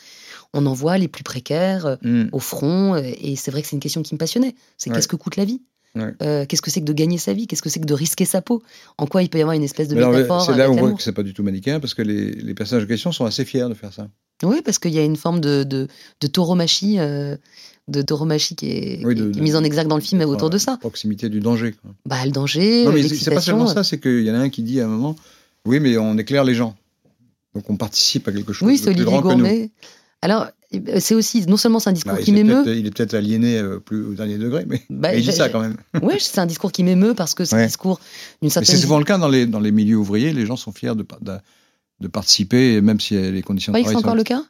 On 0.53 0.65
envoie 0.67 0.97
les 0.97 1.07
plus 1.07 1.23
précaires 1.23 1.97
Mhm. 2.03 2.29
au 2.33 2.39
front. 2.39 2.95
Et 2.97 3.35
c'est 3.37 3.51
vrai 3.51 3.61
que 3.61 3.67
c'est 3.69 3.75
une 3.77 3.81
question 3.81 4.03
qui 4.03 4.13
me 4.13 4.19
passionnait. 4.19 4.53
C'est 4.77 4.89
Ouais. 4.89 4.97
qu'est-ce 4.97 5.07
que 5.07 5.15
coûte 5.15 5.37
la 5.37 5.45
vie? 5.45 5.61
Ouais. 5.95 6.13
Euh, 6.21 6.45
Qu'est-ce 6.45 6.61
que 6.61 6.69
c'est 6.71 6.81
que 6.81 6.85
de 6.85 6.93
gagner 6.93 7.17
sa 7.17 7.33
vie? 7.33 7.47
Qu'est-ce 7.47 7.61
que 7.61 7.69
c'est 7.69 7.79
que 7.79 7.85
de 7.85 7.93
risquer 7.93 8.25
sa 8.25 8.41
peau? 8.41 8.61
En 8.97 9.07
quoi 9.07 9.23
il 9.23 9.29
peut 9.29 9.37
y 9.37 9.41
avoir 9.41 9.55
une 9.55 9.63
espèce 9.63 9.87
de 9.87 9.95
métaphore 9.95 10.41
C'est 10.45 10.55
là 10.57 10.69
où 10.69 10.73
on 10.73 10.77
voit 10.77 10.93
que 10.93 11.01
c'est 11.01 11.13
pas 11.13 11.23
du 11.23 11.33
tout 11.33 11.41
manichéen 11.43 11.79
parce 11.79 11.93
que 11.93 12.01
les, 12.01 12.31
les 12.31 12.53
personnages 12.53 12.83
en 12.83 12.87
question 12.87 13.11
sont 13.11 13.25
assez 13.25 13.45
fiers 13.45 13.67
de 13.69 13.73
faire 13.73 13.93
ça. 13.93 14.07
Oui, 14.43 14.61
parce 14.63 14.77
qu'il 14.79 14.91
y 14.93 14.99
a 14.99 15.03
une 15.03 15.15
forme 15.15 15.39
de, 15.39 15.63
de, 15.63 15.87
de 16.19 16.27
tauromachie, 16.27 16.99
euh, 16.99 17.37
de 17.87 18.01
tauromachie 18.01 18.55
qui 18.55 18.69
est, 18.71 19.05
Oui, 19.05 19.15
qui 19.15 19.21
est- 19.21 19.25
de- 19.25 19.31
qui 19.31 19.39
est 19.39 19.41
mise 19.41 19.55
en 19.55 19.63
exergue 19.63 19.87
dans 19.87 19.95
le 19.95 20.01
film 20.01 20.21
autour 20.23 20.49
de 20.49 20.57
ça. 20.57 20.75
Proximité 20.77 21.29
du 21.29 21.39
danger. 21.39 21.73
quoi. 21.81 21.91
Bah, 22.05 22.25
le 22.25 22.31
danger, 22.31 22.83
Non, 22.83 22.89
euh, 22.91 22.93
mais 22.95 23.07
c'est 23.07 23.33
pas 23.33 23.39
seulement 23.41 23.67
ça, 23.67 23.83
c'est 23.85 23.99
qu'il 23.99 24.23
y 24.23 24.29
en 24.31 24.35
a 24.35 24.39
un 24.39 24.49
qui 24.49 24.63
dit 24.63 24.81
à 24.81 24.85
un 24.85 24.89
moment, 24.89 25.15
oui, 25.65 25.79
mais 25.79 25.97
on 25.97 26.17
éclaire 26.17 26.43
les 26.43 26.55
gens. 26.55 26.75
Donc 27.53 27.69
on 27.69 27.77
participe 27.77 28.27
à 28.27 28.33
quelque 28.33 28.51
chose 28.51 28.67
Oui, 28.67 28.77
de 28.77 28.83
c'est 28.83 28.89
Olivier 28.89 29.05
grand 29.05 29.21
que 29.21 29.33
nous. 29.35 29.69
Alors, 30.25 30.47
euh, 30.73 30.97
c'est 30.99 31.13
aussi, 31.13 31.45
non 31.47 31.55
seulement 31.55 31.79
c'est 31.79 31.91
un 31.91 31.93
discours 31.93 32.13
Bah, 32.13 32.21
qui 32.21 32.31
m'émeut, 32.31 32.63
Il 32.65 32.87
est 32.87 32.91
peut-être 32.91 33.13
aliéné 33.13 33.59
euh, 33.59 33.79
plus 33.79 34.03
au 34.03 34.13
dernier 34.15 34.39
degré, 34.39 34.65
mais 34.67 34.81
Bah, 34.89 35.09
mais 35.11 35.19
il 35.19 35.23
dit 35.23 35.31
ça 35.31 35.49
quand 35.49 35.59
même. 35.59 35.77
ouais, 36.01 36.17
c'est 36.19 36.39
un 36.39 36.47
discours 36.47 36.71
qui 36.71 36.83
m'émeut 36.83 37.13
parce 37.13 37.35
que 37.35 37.45
c'est 37.45 37.55
un 37.55 37.67
discours 37.67 37.99
d'une 38.41 38.49
certaine. 38.49 38.75
c'est 38.75 38.81
souvent 38.81 38.97
le 38.97 39.05
cas 39.05 39.19
dans 39.19 39.27
les, 39.27 39.45
dans 39.45 39.59
les 39.59 39.71
milieux 39.71 39.97
ouvriers, 39.97 40.33
les 40.33 40.47
gens 40.47 40.55
sont 40.55 40.71
fiers 40.71 40.95
de, 40.95 41.05
de, 41.21 41.37
de 41.99 42.07
participer, 42.07 42.81
même 42.81 42.99
si 42.99 43.13
les 43.13 43.43
conditions 43.43 43.71
de 43.71 43.77
croyez 43.77 43.83
que 43.83 43.89
c'est 43.89 44.01
travail 44.01 44.01
sont... 44.01 44.07
encore 44.07 44.15
le 44.15 44.23
cas? 44.23 44.49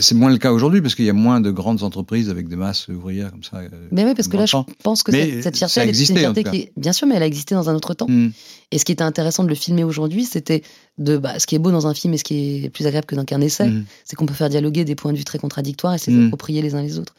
C'est 0.00 0.14
moins 0.14 0.30
le 0.30 0.38
cas 0.38 0.52
aujourd'hui 0.52 0.82
parce 0.82 0.94
qu'il 0.94 1.04
y 1.06 1.10
a 1.10 1.14
moins 1.14 1.40
de 1.40 1.50
grandes 1.50 1.82
entreprises 1.82 2.28
avec 2.30 2.48
des 2.48 2.56
masses 2.56 2.88
ouvrières 2.88 3.30
comme 3.30 3.42
ça. 3.42 3.58
euh, 3.58 3.68
Mais 3.90 4.04
oui, 4.04 4.14
parce 4.14 4.28
que 4.28 4.36
là, 4.36 4.44
je 4.46 4.56
pense 4.82 5.02
que 5.02 5.12
Mais 5.12 5.40
cette, 5.42 5.56
fierté, 5.56 5.80
elle 5.80 5.88
existait, 5.88 6.12
une 6.14 6.18
fierté 6.34 6.44
qui. 6.44 6.70
Bien 6.76 6.92
sûr, 6.92 7.06
mais 7.06 7.14
elle 7.14 7.22
a 7.22 7.26
existé 7.26 7.54
dans 7.54 7.70
un 7.70 7.74
autre 7.74 7.94
temps. 7.94 8.06
Hmm. 8.08 8.30
Et 8.70 8.78
ce 8.78 8.84
qui 8.84 8.92
était 8.92 9.02
intéressant 9.04 9.44
de 9.44 9.48
le 9.48 9.54
filmer 9.54 9.84
aujourd'hui, 9.84 10.24
c'était 10.24 10.62
de. 10.98 11.16
Bah, 11.16 11.38
ce 11.38 11.46
qui 11.46 11.54
est 11.54 11.58
beau 11.58 11.70
dans 11.70 11.86
un 11.86 11.94
film 11.94 12.12
et 12.12 12.18
ce 12.18 12.24
qui 12.24 12.64
est 12.64 12.70
plus 12.70 12.86
agréable 12.86 13.06
que 13.06 13.14
dans 13.14 13.24
qu'un 13.24 13.40
essai, 13.40 13.68
Mhm. 13.68 13.84
c'est 14.04 14.14
qu'on 14.16 14.26
peut 14.26 14.34
faire 14.34 14.50
dialoguer 14.50 14.84
des 14.84 14.94
points 14.94 15.12
de 15.12 15.18
vue 15.18 15.24
très 15.24 15.38
contradictoires 15.38 15.94
et 15.94 15.98
se 15.98 16.10
Mm. 16.10 16.26
approprier 16.26 16.60
les 16.60 16.74
uns 16.74 16.82
les 16.82 16.98
autres. 16.98 17.14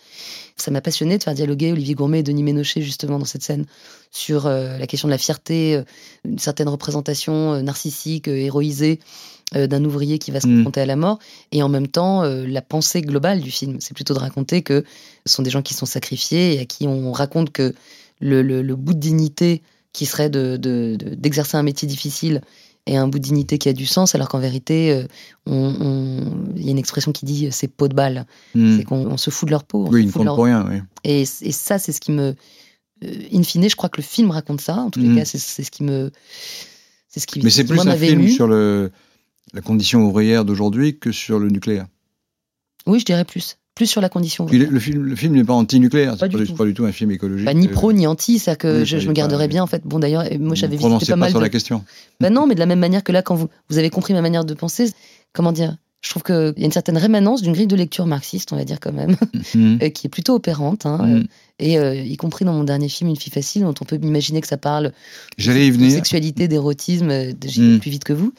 Ça 0.58 0.70
m'a 0.70 0.82
passionné 0.82 1.18
de 1.18 1.24
faire 1.24 1.34
dialoguer 1.34 1.72
Olivier 1.72 1.96
Gourmet 1.96 2.20
et 2.20 2.24
Denis 2.24 2.44
Ménochet 2.44 2.82
justement 2.82 3.18
dans 3.18 3.26
cette 3.26 3.42
scène 3.44 3.66
sur 4.12 4.46
euh, 4.46 4.78
la 4.78 4.86
question 4.88 5.08
de 5.08 5.12
la 5.14 5.18
fierté, 5.18 5.76
euh, 5.78 5.84
une 6.26 6.38
certaine 6.38 6.68
représentation 6.68 7.54
euh, 7.54 7.62
narcissique, 7.62 8.28
héroïsée 8.28 9.00
d'un 9.56 9.84
ouvrier 9.86 10.20
qui 10.20 10.32
va 10.32 10.40
se 10.40 10.48
Mm. 10.48 10.58
confronter 10.58 10.82
à 10.82 10.86
la 10.86 10.96
mort, 10.96 11.20
et 11.52 11.64
en 11.64 11.70
même 11.70 11.88
temps 11.88 12.24
euh, 12.24 12.46
la 12.48 12.62
pensée 12.62 13.02
globale 13.02 13.42
du 13.42 13.52
film. 13.52 13.78
C'est 13.80 13.94
plutôt 13.96 14.14
de 14.14 14.20
raconter 14.20 14.62
que 14.62 14.84
ce 15.26 15.34
sont 15.34 15.42
des 15.44 15.50
gens 15.50 15.62
qui 15.62 15.74
sont 15.74 15.86
sacrifiés 15.88 16.56
et 16.56 16.60
à 16.60 16.66
qui 16.66 16.88
on 16.88 17.12
raconte 17.12 17.52
que 17.52 17.74
le, 18.20 18.42
le- 18.42 18.62
le 18.62 18.76
bout 18.76 18.94
de 18.94 19.00
dignité 19.00 19.62
qui 19.94 20.06
serait 20.06 20.30
de- 20.30 20.58
de- 20.58 20.96
de- 21.00 21.16
d'exercer 21.16 21.58
un 21.58 21.64
métier 21.64 21.88
difficile 21.88 22.42
et 22.86 22.96
un 22.98 23.08
bout 23.08 23.18
de 23.20 23.24
dignité 23.24 23.58
qui 23.58 23.70
a 23.70 23.74
du 23.74 23.86
sens, 23.86 24.14
alors 24.16 24.30
qu'en 24.30 24.40
vérité, 24.40 24.92
euh, 24.92 25.06
on- 25.48 25.76
on- 25.80 26.54
il 26.56 26.64
y 26.66 26.68
a 26.68 26.72
une 26.72 26.78
expression 26.78 27.12
qui 27.12 27.26
dit 27.26 27.48
euh, 27.48 27.50
c'est 27.52 27.68
peau 27.68 27.88
de 27.88 27.94
balle. 27.96 28.26
Hmm. 28.56 28.78
C'est 28.78 28.84
qu'on 28.84 29.06
on 29.08 29.18
se 29.18 29.30
fout 29.32 29.48
de 29.48 29.52
leur 29.52 29.64
peau. 29.64 29.86
on 29.86 29.90
Oui, 29.90 30.02
se 30.02 30.06
ils 30.06 30.08
ne 30.16 30.20
de 30.20 30.24
leur- 30.26 30.36
pour 30.36 30.46
rien. 30.46 30.66
Oui. 30.70 30.78
Et, 31.04 31.22
et 31.22 31.52
ça, 31.52 31.80
c'est 31.80 31.92
ce 31.92 32.00
qui 32.02 32.12
me. 32.12 32.36
euh, 33.04 33.14
in 33.34 33.44
fine, 33.44 33.68
je 33.70 33.76
crois 33.76 33.90
que 33.90 33.98
le 33.98 34.04
film 34.06 34.30
raconte 34.32 34.62
ça. 34.62 34.76
En 34.76 34.90
tous 34.90 35.00
les 35.00 35.08
Mhm. 35.10 35.18
cas, 35.20 35.26
c'est 35.26 35.38
ce 35.64 35.72
qui 35.72 35.84
me. 35.84 36.12
C'est 37.08 37.20
ce 37.20 37.26
qui, 37.28 37.42
Mais 37.42 37.50
c'est 37.50 37.64
plus 37.64 37.80
un 37.80 37.96
film 37.96 38.22
ému. 38.22 38.30
sur 38.32 38.48
le, 38.48 38.92
la 39.54 39.62
condition 39.62 40.04
ouvrière 40.06 40.46
d'aujourd'hui 40.46 40.98
que 40.98 41.12
sur 41.12 41.40
le 41.40 41.50
nucléaire. 41.50 41.88
Oui, 42.88 43.00
je 43.00 43.06
dirais 43.06 43.26
plus. 43.26 43.58
Plus 43.76 43.88
sur 43.88 44.02
la 44.02 44.10
condition. 44.10 44.46
Puis 44.46 44.58
le, 44.58 44.80
film, 44.80 45.04
le 45.04 45.16
film 45.16 45.36
n'est 45.36 45.44
pas 45.44 45.54
anti-nucléaire, 45.54 46.18
Pas 46.18 46.28
c'est 46.30 46.38
pas, 46.38 46.46
tout. 46.46 46.54
pas 46.56 46.66
du 46.66 46.74
tout 46.74 46.86
un 46.86 46.92
film 46.92 47.12
écologique. 47.12 47.46
Bah, 47.46 47.54
ni 47.54 47.68
pro 47.70 47.94
ni 47.94 48.08
anti, 48.08 48.38
c'est 48.40 48.58
que 48.58 48.80
oui, 48.82 48.86
je, 48.86 48.98
je 48.98 49.04
me 49.04 49.08
pas- 49.08 49.14
garderais 49.14 49.48
bien 49.48 49.64
en 49.64 49.68
fait. 49.68 49.84
Bon 49.86 50.00
d'ailleurs, 50.00 50.26
moi 50.40 50.56
j'avais 50.56 50.76
visité 50.76 51.06
pas 51.06 51.12
pas 51.14 51.16
mal 51.16 51.30
sur 51.30 51.40
de. 51.40 51.44
la 51.46 51.50
question. 51.50 51.84
Bah 52.20 52.30
non, 52.30 52.46
mais 52.46 52.56
de 52.56 52.60
la 52.60 52.66
même 52.66 52.80
manière 52.80 53.04
que 53.04 53.12
là, 53.14 53.22
quand 53.22 53.36
vous, 53.36 53.48
vous 53.70 53.78
avez 53.78 53.90
compris 53.90 54.14
ma 54.14 54.22
manière 54.22 54.44
de 54.44 54.54
penser, 54.54 54.92
comment 55.32 55.54
dire 55.54 55.78
Je 56.02 56.10
trouve 56.10 56.24
qu'il 56.24 56.54
y 56.58 56.64
a 56.64 56.66
une 56.66 56.74
certaine 56.74 56.98
rémanence 56.98 57.42
d'une 57.42 57.54
grille 57.54 57.68
de 57.68 57.76
lecture 57.78 58.06
marxiste, 58.06 58.52
on 58.52 58.58
va 58.58 58.66
dire 58.66 58.80
quand 58.82 58.92
même, 58.92 59.16
Mhm. 59.56 59.80
euh, 59.82 59.90
qui 59.90 60.08
est 60.08 60.10
plutôt 60.10 60.34
opérante. 60.36 60.86
hein, 60.86 60.98
Mhm. 61.06 61.16
euh, 61.16 61.24
et 61.60 61.78
euh, 61.80 61.96
y 61.96 62.18
compris 62.18 62.44
dans 62.44 62.54
mon 62.54 62.64
dernier 62.66 62.90
film, 62.90 63.10
Une 63.10 63.16
fille 63.18 63.32
facile, 63.32 63.62
dont 63.62 63.74
on 63.80 63.86
peut 63.86 64.00
imaginer 64.02 64.42
que 64.42 64.48
ça 64.48 64.58
parle 64.58 64.92
J'allais 65.38 65.68
y 65.68 65.72
de 65.78 65.90
sexualité, 65.90 66.48
d'érotisme, 66.50 67.08
de- 67.34 67.76
Mm. 67.76 67.80
plus 67.80 67.92
vite 67.92 68.04
que 68.04 68.14
vous, 68.14 68.34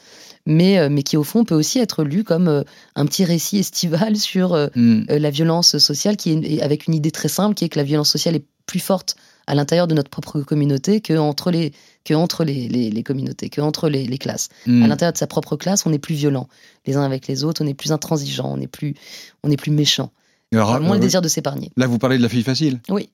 mais, 0.50 0.78
euh, 0.78 0.88
mais 0.90 1.02
qui 1.02 1.16
au 1.16 1.22
fond 1.22 1.44
peut 1.44 1.54
aussi 1.54 1.78
être 1.78 2.02
lu 2.02 2.24
comme 2.24 2.48
euh, 2.48 2.62
un 2.96 3.06
petit 3.06 3.24
récit 3.24 3.58
estival 3.60 4.16
sur 4.16 4.52
euh, 4.52 4.66
euh, 4.76 5.04
la 5.08 5.30
violence 5.30 5.78
sociale, 5.78 6.16
qui 6.16 6.32
est, 6.32 6.60
avec 6.60 6.86
une 6.86 6.94
idée 6.94 7.12
très 7.12 7.28
simple, 7.28 7.54
qui 7.54 7.64
est 7.64 7.68
que 7.68 7.78
la 7.78 7.84
violence 7.84 8.10
sociale 8.10 8.36
est 8.36 8.44
plus 8.66 8.80
forte 8.80 9.16
à 9.46 9.54
l'intérieur 9.54 9.86
de 9.86 9.94
notre 9.94 10.10
propre 10.10 10.40
communauté 10.42 11.00
que 11.00 11.16
entre 11.16 11.50
les, 11.50 11.72
que 12.04 12.14
entre 12.14 12.44
les, 12.44 12.68
les, 12.68 12.90
les 12.90 13.02
communautés, 13.02 13.48
que 13.48 13.60
entre 13.60 13.88
les, 13.88 14.06
les 14.06 14.18
classes. 14.18 14.48
Mhm. 14.66 14.82
À 14.82 14.88
l'intérieur 14.88 15.12
de 15.12 15.18
sa 15.18 15.26
propre 15.26 15.56
classe, 15.56 15.86
on 15.86 15.92
est 15.92 15.98
plus 15.98 16.14
violent 16.14 16.48
les 16.86 16.96
uns 16.96 17.02
avec 17.02 17.26
les 17.26 17.44
autres, 17.44 17.64
on 17.64 17.66
est 17.66 17.74
plus 17.74 17.92
intransigeant, 17.92 18.52
on 18.52 18.60
est 18.60 18.68
plus, 18.68 18.94
on 19.42 19.50
est 19.50 19.56
plus 19.56 19.72
méchant, 19.72 20.10
Alors, 20.52 20.70
On 20.70 20.74
a 20.74 20.80
moins 20.80 20.94
le 20.96 21.00
désir 21.00 21.22
de 21.22 21.28
s'épargner. 21.28 21.70
Là, 21.76 21.86
vous 21.86 21.98
parlez 21.98 22.18
de 22.18 22.22
la 22.22 22.28
fille 22.28 22.42
facile. 22.42 22.80
Oui. 22.88 23.10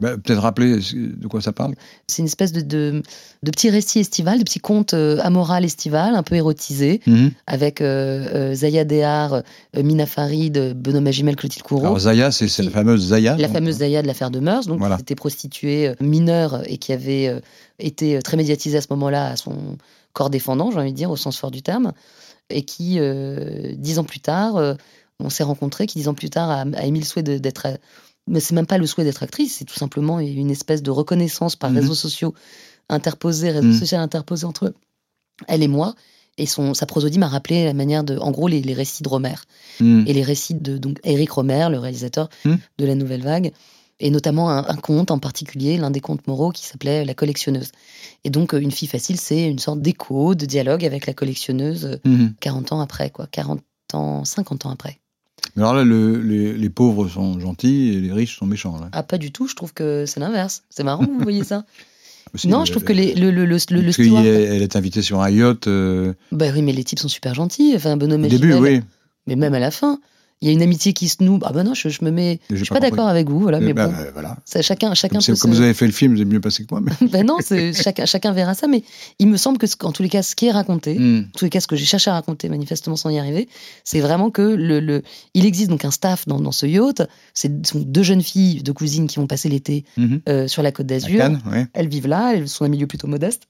Bah, 0.00 0.16
Peut-être 0.18 0.40
rappeler 0.40 0.78
de 0.92 1.28
quoi 1.28 1.40
ça 1.40 1.52
parle. 1.52 1.74
C'est 2.08 2.20
une 2.22 2.26
espèce 2.26 2.50
de, 2.52 2.62
de, 2.62 3.02
de 3.44 3.50
petit 3.52 3.70
récit 3.70 4.00
estival, 4.00 4.38
de 4.40 4.42
petit 4.44 4.58
conte 4.58 4.92
euh, 4.92 5.18
amoral 5.22 5.64
estival, 5.64 6.16
un 6.16 6.24
peu 6.24 6.34
érotisé, 6.34 7.00
Mhm. 7.06 7.30
avec 7.46 7.80
euh, 7.80 8.26
euh, 8.50 8.54
Zaya 8.54 8.84
Dehar, 8.84 9.42
Mina 9.76 10.04
Farid, 10.06 10.74
Benoît 10.76 11.00
Magimel, 11.00 11.36
Clotilde 11.36 11.62
Courreau. 11.62 11.86
Alors 11.86 11.98
Zaya, 12.00 12.32
c'est 12.32 12.58
la 12.62 12.70
fameuse 12.70 13.06
Zaya. 13.06 13.36
La 13.36 13.46
donc, 13.46 13.54
fameuse 13.56 13.76
Zaya 13.76 14.02
de 14.02 14.08
l'affaire 14.08 14.30
de 14.32 14.40
Meurs, 14.40 14.64
donc 14.66 14.80
Voilà. 14.80 14.96
qui 14.96 15.02
était 15.02 15.14
prostituée 15.14 15.92
mineure 16.00 16.62
et 16.66 16.78
qui 16.78 16.92
avait 16.92 17.28
euh, 17.28 17.38
été 17.78 18.20
très 18.20 18.36
médiatisée 18.36 18.78
à 18.78 18.80
ce 18.80 18.88
moment-là 18.90 19.28
à 19.30 19.36
son 19.36 19.76
corps 20.12 20.30
défendant, 20.30 20.70
j'ai 20.72 20.78
envie 20.78 20.90
de 20.92 20.96
dire, 20.96 21.10
au 21.12 21.16
sens 21.16 21.38
fort 21.38 21.50
du 21.52 21.62
terme, 21.62 21.92
et 22.50 22.62
qui, 22.62 22.98
dix 23.76 23.98
ans 23.98 24.04
plus 24.04 24.20
tard, 24.20 24.76
on 25.18 25.28
s'est 25.30 25.42
rencontrés, 25.42 25.86
qui 25.86 25.98
dix 25.98 26.06
ans 26.08 26.14
plus 26.14 26.30
tard 26.30 26.50
a, 26.50 26.60
a 26.76 26.84
émis 26.84 27.00
le 27.00 27.04
souhait 27.04 27.22
d'être. 27.22 27.66
Euh, 28.28 28.32
Mais 28.32 28.40
c'est 28.40 28.54
même 28.54 28.66
pas 28.66 28.78
le 28.78 28.86
souhait 28.86 29.04
d'être 29.04 29.22
actrice, 29.22 29.56
c'est 29.56 29.64
tout 29.64 29.74
simplement 29.74 30.20
une 30.20 30.50
espèce 30.50 30.82
de 30.82 30.90
reconnaissance 30.90 31.56
par 31.56 31.70
Mhm. 31.70 31.76
réseaux 31.78 31.94
sociaux 31.94 32.34
interposés, 32.88 33.50
réseaux 33.50 33.68
Mhm. 33.68 33.78
sociaux 33.78 33.98
interposés 33.98 34.46
entre 34.46 34.74
elle 35.48 35.62
et 35.62 35.68
moi. 35.68 35.94
Et 36.36 36.46
son, 36.46 36.74
sa 36.74 36.86
prosodie 36.86 37.18
m'a 37.20 37.28
rappelé 37.28 37.64
la 37.64 37.74
manière 37.74 38.02
de, 38.02 38.16
en 38.18 38.32
gros, 38.32 38.48
les, 38.48 38.60
les 38.60 38.74
récits 38.74 39.02
de 39.04 39.08
Romer 39.08 39.36
Mhm. 39.80 40.04
et 40.06 40.12
les 40.12 40.22
récits 40.22 40.54
de 40.54 40.78
donc 40.78 40.98
Eric 41.04 41.30
Romer, 41.30 41.68
le 41.70 41.78
réalisateur 41.78 42.28
de 42.78 42.84
la 42.84 42.94
Nouvelle 42.96 43.22
Vague, 43.22 43.52
et 44.00 44.10
notamment 44.10 44.50
un, 44.50 44.66
un 44.66 44.74
conte 44.74 45.12
en 45.12 45.20
particulier, 45.20 45.76
l'un 45.78 45.92
des 45.92 46.00
contes 46.00 46.26
moraux 46.26 46.50
qui 46.50 46.66
s'appelait 46.66 47.04
La 47.04 47.14
collectionneuse. 47.14 47.70
Et 48.24 48.30
donc, 48.30 48.52
euh, 48.52 48.58
Une 48.58 48.72
fille 48.72 48.88
facile, 48.88 49.18
c'est 49.20 49.48
une 49.48 49.60
sorte 49.60 49.80
d'écho, 49.80 50.34
de 50.34 50.44
dialogue 50.46 50.84
avec 50.84 51.06
la 51.06 51.14
collectionneuse 51.14 51.84
euh, 51.84 51.96
Mhm. 52.04 52.34
40 52.40 52.72
ans 52.72 52.80
après, 52.80 53.10
quoi, 53.10 53.28
40 53.30 53.62
ans, 53.92 54.24
50 54.24 54.66
ans 54.66 54.70
après. 54.70 54.98
Mais 55.56 55.62
alors 55.62 55.74
là, 55.74 55.84
le- 55.84 56.20
les, 56.20 56.52
les 56.54 56.70
pauvres 56.70 57.08
sont 57.08 57.38
gentils 57.40 57.88
et 57.94 58.00
les 58.00 58.12
riches 58.12 58.38
sont 58.38 58.46
méchants. 58.46 58.78
Là. 58.80 58.88
Ah, 58.92 59.02
pas 59.02 59.18
du 59.18 59.30
tout, 59.32 59.46
je 59.46 59.54
trouve 59.54 59.72
que 59.72 60.04
c'est 60.06 60.20
l'inverse. 60.20 60.62
C'est 60.70 60.82
marrant, 60.84 61.04
vous 61.04 61.20
voyez 61.20 61.44
ça 61.44 61.64
Aussi, 62.34 62.48
Non, 62.48 62.64
je 62.64 62.72
trouve 62.72 62.82
que 62.84 62.92
les, 62.92 63.14
le, 63.14 63.30
le, 63.30 63.44
le, 63.44 63.56
le, 63.70 63.92
steward- 63.92 64.24
elle 64.26 64.62
est 64.62 64.74
invitée 64.76 65.02
sur 65.02 65.20
un 65.22 65.30
yacht. 65.30 65.68
euh, 65.68 66.14
Bah 66.32 66.46
oui, 66.52 66.62
mais 66.62 66.72
les 66.72 66.82
types 66.82 66.98
sont 66.98 67.08
super 67.08 67.34
gentils. 67.34 67.72
Enfin, 67.76 67.96
bonhomme 67.96 68.24
au 68.24 68.28
début, 68.28 68.52
Gimel, 68.52 68.74
oui. 68.74 68.80
Mais 69.28 69.36
même 69.36 69.54
à 69.54 69.60
la 69.60 69.70
fin, 69.70 70.00
il 70.40 70.48
y 70.48 70.50
a 70.50 70.52
une 70.52 70.62
amitié 70.62 70.92
qui 70.92 71.08
se 71.08 71.22
noue. 71.22 71.38
Ah 71.42 71.52
bah 71.52 71.62
non, 71.64 71.72
je, 71.74 71.88
je 71.88 72.04
me 72.04 72.10
mets. 72.10 72.38
Je 72.50 72.56
suis 72.56 72.66
pas 72.66 72.80
d'accord 72.80 73.08
avec 73.08 73.30
vous, 73.30 73.38
voilà. 73.40 73.60
Mais 73.60 73.72
Bah, 73.72 73.86
bon, 73.88 73.94
voilà. 74.12 74.36
ça, 74.44 74.60
chacun, 74.60 74.92
chacun 74.92 75.18
Comme, 75.20 75.24
peut 75.34 75.36
comme 75.40 75.52
se- 75.52 75.56
vous 75.56 75.62
avez 75.62 75.72
fait 75.74 75.86
le 75.86 75.92
film, 75.92 76.14
vous 76.14 76.20
avez 76.20 76.30
mieux 76.30 76.40
passé 76.40 76.64
que 76.66 76.74
moi. 76.74 76.82
Mais... 76.82 77.08
Ben 77.08 77.24
non, 77.26 77.38
chacun, 77.72 78.04
chacun 78.04 78.32
verra 78.32 78.54
ça, 78.54 78.66
mais 78.66 78.82
il 79.18 79.28
me 79.28 79.36
semble 79.38 79.56
que, 79.58 79.66
en 79.84 79.92
tous 79.92 80.02
les 80.02 80.08
cas, 80.10 80.22
ce 80.22 80.34
qui 80.36 80.46
est 80.46 80.50
raconté, 80.50 80.98
Hmm. 80.98 81.24
en 81.34 81.38
tous 81.38 81.44
les 81.46 81.50
cas, 81.50 81.60
ce 81.60 81.66
que 81.66 81.76
j'ai 81.76 81.86
cherché 81.86 82.10
à 82.10 82.14
raconter, 82.14 82.48
manifestement 82.50 82.96
sans 82.96 83.08
y 83.10 83.18
arriver, 83.18 83.48
c'est 83.84 84.00
vraiment 84.00 84.30
que 84.30 84.42
le, 84.42 84.80
le, 84.80 85.02
il 85.32 85.46
existe 85.46 85.70
donc 85.70 85.84
un 85.84 85.90
staff 85.90 86.26
dans, 86.26 86.40
dans 86.40 86.52
ce 86.52 86.66
yacht. 86.66 87.02
C'est 87.32 87.66
sont 87.66 87.80
deux 87.80 88.02
jeunes 88.02 88.22
filles, 88.22 88.62
deux 88.62 88.72
cousines 88.74 89.06
qui 89.06 89.16
vont 89.16 89.26
passer 89.26 89.48
l'été 89.48 89.84
Mhm. 89.96 90.20
euh, 90.28 90.46
sur 90.48 90.62
la 90.62 90.72
côte 90.72 90.86
d'Azur. 90.86 91.24
Ouais. 91.50 91.66
Elles 91.72 91.88
vivent 91.88 92.08
là, 92.08 92.32
elles 92.34 92.48
sont 92.48 92.64
un 92.64 92.68
milieu 92.68 92.86
plutôt 92.86 93.06
modeste. 93.06 93.44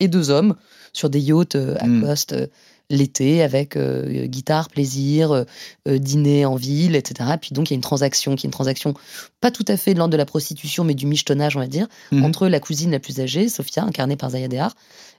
Et 0.00 0.08
deux 0.08 0.28
hommes 0.30 0.56
sur 0.92 1.08
des 1.08 1.20
yachts 1.20 1.54
euh, 1.56 1.74
à 1.80 1.86
Mm. 1.86 2.02
coste 2.02 2.32
euh, 2.32 2.46
l'été 2.88 3.42
avec 3.42 3.76
euh, 3.76 4.26
guitare, 4.26 4.68
plaisir, 4.68 5.32
euh, 5.32 5.44
euh, 5.88 5.98
dîner 5.98 6.44
en 6.44 6.54
ville, 6.54 6.94
etc. 6.94 7.30
Puis 7.40 7.50
donc 7.52 7.68
il 7.68 7.72
y 7.72 7.74
a 7.74 7.76
une 7.76 7.80
transaction 7.80 8.36
qui 8.36 8.46
est 8.46 8.48
une 8.48 8.52
transaction 8.52 8.94
pas 9.40 9.50
tout 9.50 9.64
à 9.68 9.76
fait 9.76 9.92
de 9.92 9.98
l'ordre 9.98 10.12
de 10.12 10.16
la 10.16 10.24
prostitution, 10.24 10.84
mais 10.84 10.94
du 10.94 11.06
michetonnage, 11.06 11.56
on 11.56 11.60
va 11.60 11.66
dire, 11.66 11.88
Mhm. 12.12 12.24
entre 12.24 12.46
la 12.48 12.60
cousine 12.60 12.90
la 12.92 13.00
plus 13.00 13.20
âgée, 13.20 13.48
Sophia, 13.48 13.82
incarnée 13.84 14.16
par 14.16 14.30
Zaya 14.30 14.48
Dehar, 14.48 14.74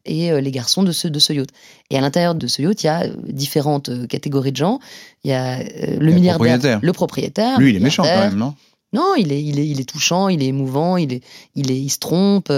et 0.06 0.32
euh, 0.32 0.40
les 0.40 0.52
garçons 0.52 0.84
de 0.84 0.92
ce, 0.94 1.08
de 1.10 1.20
ce 1.20 1.34
yacht. 1.34 1.50
Et 1.90 1.98
à 1.98 2.02
l'intérieur 2.02 2.36
de 2.36 2.48
ce 2.48 2.62
yacht, 2.62 2.84
il 2.84 2.86
y 2.86 2.90
a 2.90 3.08
différentes 3.28 4.08
catégories 4.08 4.52
de 4.54 4.58
gens. 4.58 4.80
Il 5.26 5.32
y 5.32 5.34
a 5.34 5.62
le 5.64 6.12
milliardaire, 6.14 6.36
propriétaire. 6.38 6.80
le 6.82 6.94
propriétaire. 6.94 7.60
Lui, 7.60 7.72
il 7.72 7.76
est 7.76 7.80
méchant 7.80 8.04
quand 8.04 8.10
même, 8.20 8.36
non? 8.38 8.54
Non, 8.94 9.16
il 9.18 9.34
est, 9.34 9.44
il 9.44 9.60
est, 9.60 9.68
il 9.68 9.82
est 9.82 9.90
touchant, 9.90 10.30
il 10.30 10.42
est 10.42 10.46
émouvant, 10.48 10.96
il 10.96 11.12
est, 11.12 11.22
il 11.56 11.70
est, 11.72 11.78
il 11.78 11.90
se 11.90 12.00
trompe, 12.00 12.50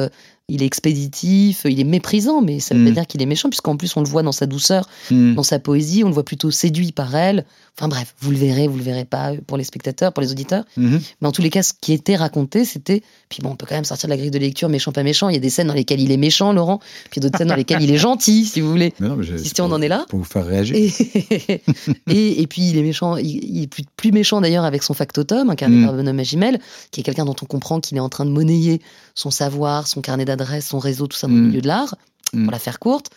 il 0.50 0.62
est 0.64 0.66
expéditif, 0.66 1.62
il 1.70 1.80
est 1.80 1.84
méprisant, 1.86 2.42
mais 2.42 2.60
ça 2.60 2.76
veut 2.76 2.84
pas 2.84 2.90
Mm. 2.92 2.94
dire 2.94 3.08
qu'il 3.08 3.22
est 3.22 3.26
méchant, 3.26 3.50
puisqu'en 3.50 3.78
plus 3.78 3.96
on 3.96 4.02
le 4.02 4.08
voit 4.08 4.24
dans 4.24 4.32
sa 4.32 4.46
douceur, 4.46 4.88
Hmm. 5.12 5.36
dans 5.36 5.44
sa 5.44 5.60
poésie, 5.60 6.04
on 6.04 6.08
le 6.08 6.14
voit 6.14 6.26
plutôt 6.26 6.52
séduit 6.52 6.92
par 6.92 7.16
elle. 7.16 7.46
Enfin 7.78 7.88
bref, 7.88 8.14
vous 8.20 8.32
le 8.32 8.38
verrez, 8.38 8.68
vous 8.68 8.78
le 8.78 8.84
verrez 8.84 9.06
pas 9.06 9.32
pour 9.48 9.56
les 9.58 9.64
spectateurs, 9.64 10.12
pour 10.12 10.22
les 10.22 10.32
auditeurs. 10.32 10.66
Mhm. 10.76 11.00
Mais 11.22 11.28
en 11.28 11.32
tous 11.32 11.42
les 11.42 11.50
cas, 11.50 11.64
ce 11.64 11.72
qui 11.80 11.94
était 11.94 12.16
raconté, 12.18 12.66
c'était. 12.66 13.02
Puis 13.30 13.40
bon, 13.42 13.52
on 13.52 13.56
peut 13.56 13.66
quand 13.70 13.76
même 13.76 13.86
sortir 13.86 14.08
de 14.08 14.12
la 14.14 14.18
grille 14.18 14.32
de 14.32 14.40
lecture, 14.40 14.68
méchant, 14.70 14.92
pas 14.92 15.04
méchant. 15.04 15.30
Il 15.30 15.34
y 15.34 15.38
a 15.38 15.40
des 15.42 15.50
scènes 15.50 15.68
dans 15.68 15.74
lesquelles 15.74 16.02
il 16.02 16.12
est 16.12 16.18
méchant, 16.18 16.52
Laurent, 16.52 16.80
puis 17.12 17.22
d'autres 17.22 17.38
scènes 17.38 17.48
dans 17.48 17.56
lesquelles 17.56 17.82
il 17.82 17.92
est 17.92 17.98
gentil, 17.98 18.46
si 18.46 18.60
vous 18.60 18.70
voulez. 18.70 18.94
Non, 19.00 19.16
mais 19.16 19.26
Si 19.38 19.54
on 19.62 19.72
en 19.72 19.82
est 19.82 19.88
là. 19.88 20.06
Pour 20.10 20.20
vous 20.20 20.26
faire 20.26 20.46
réagir. 20.46 20.76
Et, 20.76 20.90
et, 22.10 22.42
et 22.42 22.48
puis 22.48 22.64
il 22.70 22.78
est 22.78 22.82
méchant, 22.84 23.18
il, 23.18 23.28
il 23.44 23.64
est 23.64 23.68
plus, 23.68 23.84
plus 23.96 24.12
méchant 24.12 24.42
d'ailleurs 24.42 24.66
avec 24.66 24.84
son 24.84 24.94
factotum, 24.94 25.50
incarné 25.50 25.78
Mm. 25.78 25.86
par 25.86 25.94
Bonhomme 25.94 26.16
Magimel, 26.16 26.60
qui 26.92 27.02
est 27.02 27.04
quelqu'un 27.04 27.26
dont 27.26 27.36
on 27.42 27.46
comprend 27.46 27.80
qu'il 27.80 27.96
est 27.98 28.02
en 28.02 28.10
train 28.10 28.26
de 28.26 28.32
monnayer 28.32 28.82
son 29.16 29.32
savoir, 29.32 29.88
son 29.88 30.02
carnet 30.02 30.26
d'adresses, 30.26 30.39
son 30.62 30.80
réseau, 30.80 31.08
tout 31.08 31.18
ça 31.18 31.28
dans 31.28 31.34
le 31.34 31.40
Mm. 31.42 31.48
milieu 31.48 31.62
de 31.62 31.68
l'art, 31.68 31.96
Mm. 32.34 32.44
pour 32.44 32.52
la 32.52 32.60
faire 32.60 32.80
courte, 32.80 33.10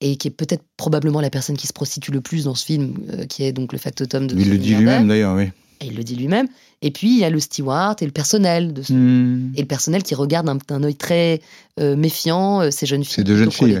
et 0.00 0.16
qui 0.16 0.28
est 0.28 0.32
peut-être 0.32 0.62
probablement 0.76 1.20
la 1.20 1.30
personne 1.30 1.56
qui 1.56 1.66
se 1.66 1.72
prostitue 1.72 2.10
le 2.12 2.20
plus 2.20 2.44
dans 2.44 2.54
ce 2.54 2.64
film, 2.64 2.94
euh, 3.12 3.24
qui 3.26 3.44
est 3.44 3.52
donc 3.52 3.72
le 3.72 3.78
factotum 3.78 4.26
de 4.26 4.38
Il 4.38 4.50
le 4.50 4.58
dit 4.58 4.74
lui-même 4.74 5.08
d'ailleurs, 5.08 5.34
oui. 5.36 5.50
Et 5.80 5.86
il 5.86 5.96
le 5.96 6.04
dit 6.04 6.14
lui-même. 6.14 6.46
Et 6.80 6.92
puis 6.92 7.08
il 7.10 7.18
y 7.18 7.24
a 7.24 7.30
le 7.30 7.40
steward 7.40 8.00
et 8.02 8.06
le 8.06 8.12
personnel 8.12 8.72
de 8.72 8.82
ce 8.82 8.92
Hmm. 8.92 9.52
et 9.56 9.60
le 9.62 9.66
personnel 9.66 10.04
qui 10.04 10.14
regarde 10.14 10.46
d'un 10.68 10.82
œil 10.84 10.94
très 10.94 11.40
euh, 11.80 11.96
méfiant 11.96 12.60
euh, 12.62 12.70
ces 12.70 12.86
jeunes 12.86 13.02
filles, 13.04 13.14
Ces 13.16 13.24
deux 13.24 13.36
jeunes 13.36 13.50
filles, 13.50 13.80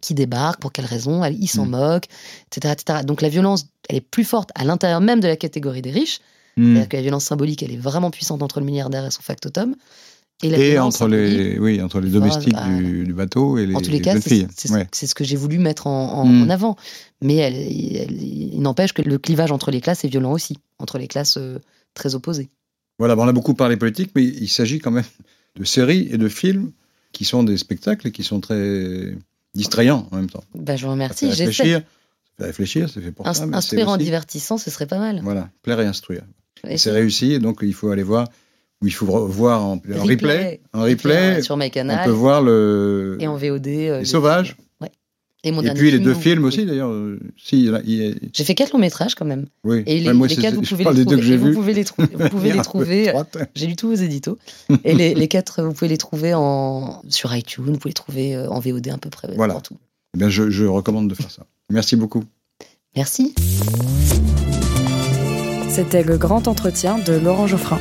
qui 0.00 0.14
débarquent, 0.14 0.60
pour 0.60 0.70
quelle 0.72 0.84
raison, 0.84 1.24
ils 1.24 1.48
s'en 1.48 1.66
Mm. 1.66 1.70
moquent, 1.70 2.08
etc., 2.52 2.74
etc. 2.78 3.00
Donc 3.04 3.22
la 3.22 3.28
violence, 3.28 3.66
elle 3.88 3.96
est 3.96 4.00
plus 4.00 4.24
forte 4.24 4.50
à 4.54 4.64
l'intérieur 4.64 5.00
même 5.00 5.18
de 5.20 5.26
la 5.28 5.36
catégorie 5.36 5.82
des 5.82 5.90
riches. 5.90 6.20
C'est-à-dire 6.56 6.88
que 6.88 6.96
la 6.96 7.02
violence 7.02 7.24
symbolique, 7.24 7.62
elle 7.62 7.72
est 7.72 7.76
vraiment 7.78 8.10
puissante 8.10 8.42
entre 8.42 8.60
le 8.60 8.66
milliardaire 8.66 9.06
et 9.06 9.10
son 9.10 9.22
factotum. 9.22 9.74
Et, 10.42 10.48
Et 10.72 10.78
entre 10.78 11.06
les, 11.08 11.58
oui, 11.58 11.80
entre 11.80 12.00
les 12.00 12.10
domestiques 12.10 12.56
du, 12.66 13.04
du 13.04 13.12
bateau 13.14 13.58
et 13.58 13.66
les, 13.66 13.74
en 13.76 13.80
tous 13.80 13.90
les 13.90 14.00
cas, 14.00 14.20
filles. 14.20 14.48
c'est- 14.56 14.70
Ouais. 14.72 14.88
ce 14.92 15.14
que 15.14 15.22
j'ai 15.24 15.36
voulu 15.36 15.58
mettre 15.58 15.86
en, 15.86 16.14
en- 16.14 16.26
Mm. 16.26 16.42
en 16.42 16.50
avant. 16.50 16.76
Mais 17.20 17.36
elle- 17.36 17.54
elle- 17.54 18.22
il 18.22 18.60
n'empêche 18.60 18.92
que 18.92 19.02
le 19.02 19.18
clivage 19.18 19.52
entre 19.52 19.70
les 19.70 19.80
classes 19.80 20.04
est 20.04 20.08
violent 20.08 20.32
aussi, 20.32 20.56
entre 20.78 20.98
les 20.98 21.06
classes 21.06 21.36
euh, 21.38 21.58
très 21.94 22.14
opposées. 22.16 22.48
Voilà, 22.98 23.14
bon, 23.16 23.24
on 23.24 23.28
a 23.28 23.32
beaucoup 23.32 23.54
parlé 23.54 23.76
politique, 23.76 24.10
mais 24.16 24.24
il 24.24 24.48
s'agit 24.48 24.78
quand 24.80 24.90
même 24.90 25.04
de 25.56 25.64
séries 25.64 26.08
et 26.10 26.18
de 26.18 26.28
films 26.28 26.72
qui 27.12 27.24
sont 27.24 27.42
des 27.44 27.56
spectacles 27.56 28.08
et 28.08 28.10
qui 28.12 28.22
sont 28.24 28.40
très 28.40 29.14
distrayants 29.54 30.08
en 30.10 30.16
même 30.16 30.30
temps. 30.30 30.42
Bah, 30.54 30.76
je 30.76 30.82
vous 30.82 30.88
Ça 30.88 30.92
remercie, 30.92 31.26
fait 31.26 31.32
j'essaie. 31.32 31.44
réfléchir, 31.46 31.78
ça 31.78 31.84
fait 32.38 32.44
réfléchir, 32.46 32.88
c'est 32.92 33.00
fait 33.00 33.12
pour 33.12 33.26
ça. 33.32 33.44
Instruire 33.52 33.88
en 33.88 33.96
aussi- 33.96 34.04
divertissant, 34.04 34.58
ce 34.58 34.70
serait 34.70 34.86
pas 34.86 34.98
mal. 34.98 35.20
Voilà, 35.22 35.50
plaire 35.62 35.80
et 35.80 35.86
instruire. 35.86 36.22
C'est 36.76 36.90
réussi, 36.92 37.38
donc 37.40 37.58
il 37.62 37.74
faut 37.74 37.90
aller 37.90 38.02
voir, 38.04 38.28
ou 38.82 38.86
il 38.86 38.92
faut 38.92 39.06
voir 39.06 39.62
en, 39.64 39.72
en 39.74 40.02
replay, 40.02 40.60
en 40.72 40.82
Replay, 40.82 40.90
replay, 41.28 41.42
sur 41.42 41.54
on 41.54 41.58
MyCanal. 41.58 42.04
peut 42.04 42.10
voir 42.10 42.42
le, 42.42 43.16
Et 43.20 43.26
en 43.28 43.36
VOD. 43.36 43.66
euh, 43.68 43.98
Les 44.00 44.04
Sauvages. 44.04 44.56
Ouais. 44.80 44.90
Et 45.44 45.50
mon 45.52 45.60
et 45.60 45.64
dernier 45.64 45.80
puis 45.80 45.90
les 45.90 45.98
deux 45.98 46.14
films 46.14 46.44
aussi 46.44 46.66
d'ailleurs. 46.66 46.90
euh, 46.90 47.18
Si, 47.36 47.68
J'ai 48.32 48.44
fait 48.44 48.54
quatre 48.54 48.72
longs 48.72 48.78
métrages 48.80 49.14
quand 49.14 49.24
même. 49.24 49.46
oui. 49.64 49.82
Et 49.86 50.00
les, 50.00 50.06
Ouais, 50.08 50.12
moi, 50.14 50.26
les 50.26 50.36
quatre, 50.36 50.54
vous 50.56 50.64
je 50.64 50.70
pouvez 50.70 50.84
les 50.84 51.04
trouver. 51.04 51.16
que 51.16 51.22
j'ai 51.22 51.34
et 51.34 51.36
vous 51.36 51.46
vus. 51.46 51.54
pouvez 51.54 51.72
les 51.74 51.84
trouver. 51.84 52.08
Vous 52.12 52.28
pouvez 52.28 52.52
les 52.54 52.62
trouver. 52.62 53.12
J'ai 53.54 53.66
lu 53.66 53.76
tous 53.76 53.88
vos 53.88 53.94
éditos. 53.94 54.38
Et 54.84 54.94
les, 54.94 55.14
les 55.14 55.28
quatre, 55.28 55.62
vous 55.62 55.72
pouvez 55.72 55.88
les 55.88 55.98
trouver 55.98 56.34
en, 56.34 57.02
sur 57.08 57.34
iTunes. 57.34 57.64
Vous 57.66 57.72
pouvez 57.78 57.90
les 57.90 57.94
trouver 57.94 58.34
euh, 58.36 58.48
en 58.50 58.60
VOD 58.60 58.88
à 58.88 58.98
peu 58.98 59.10
près. 59.10 59.28
Voilà. 59.36 59.54
partout. 59.54 59.76
Eh 60.14 60.18
bien, 60.18 60.28
je, 60.28 60.50
je 60.50 60.64
recommande 60.64 61.08
de 61.08 61.14
faire 61.14 61.30
ça. 61.30 61.42
Merci 61.70 61.96
beaucoup. 61.96 62.24
Merci. 62.96 63.34
C'était 65.70 66.02
le 66.02 66.18
grand 66.18 66.46
entretien 66.48 66.98
de 66.98 67.14
Laurent 67.14 67.46
Geoffrin. 67.46 67.78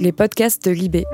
Les 0.00 0.12
podcasts 0.12 0.64
de 0.64 0.70
Libé. 0.70 1.04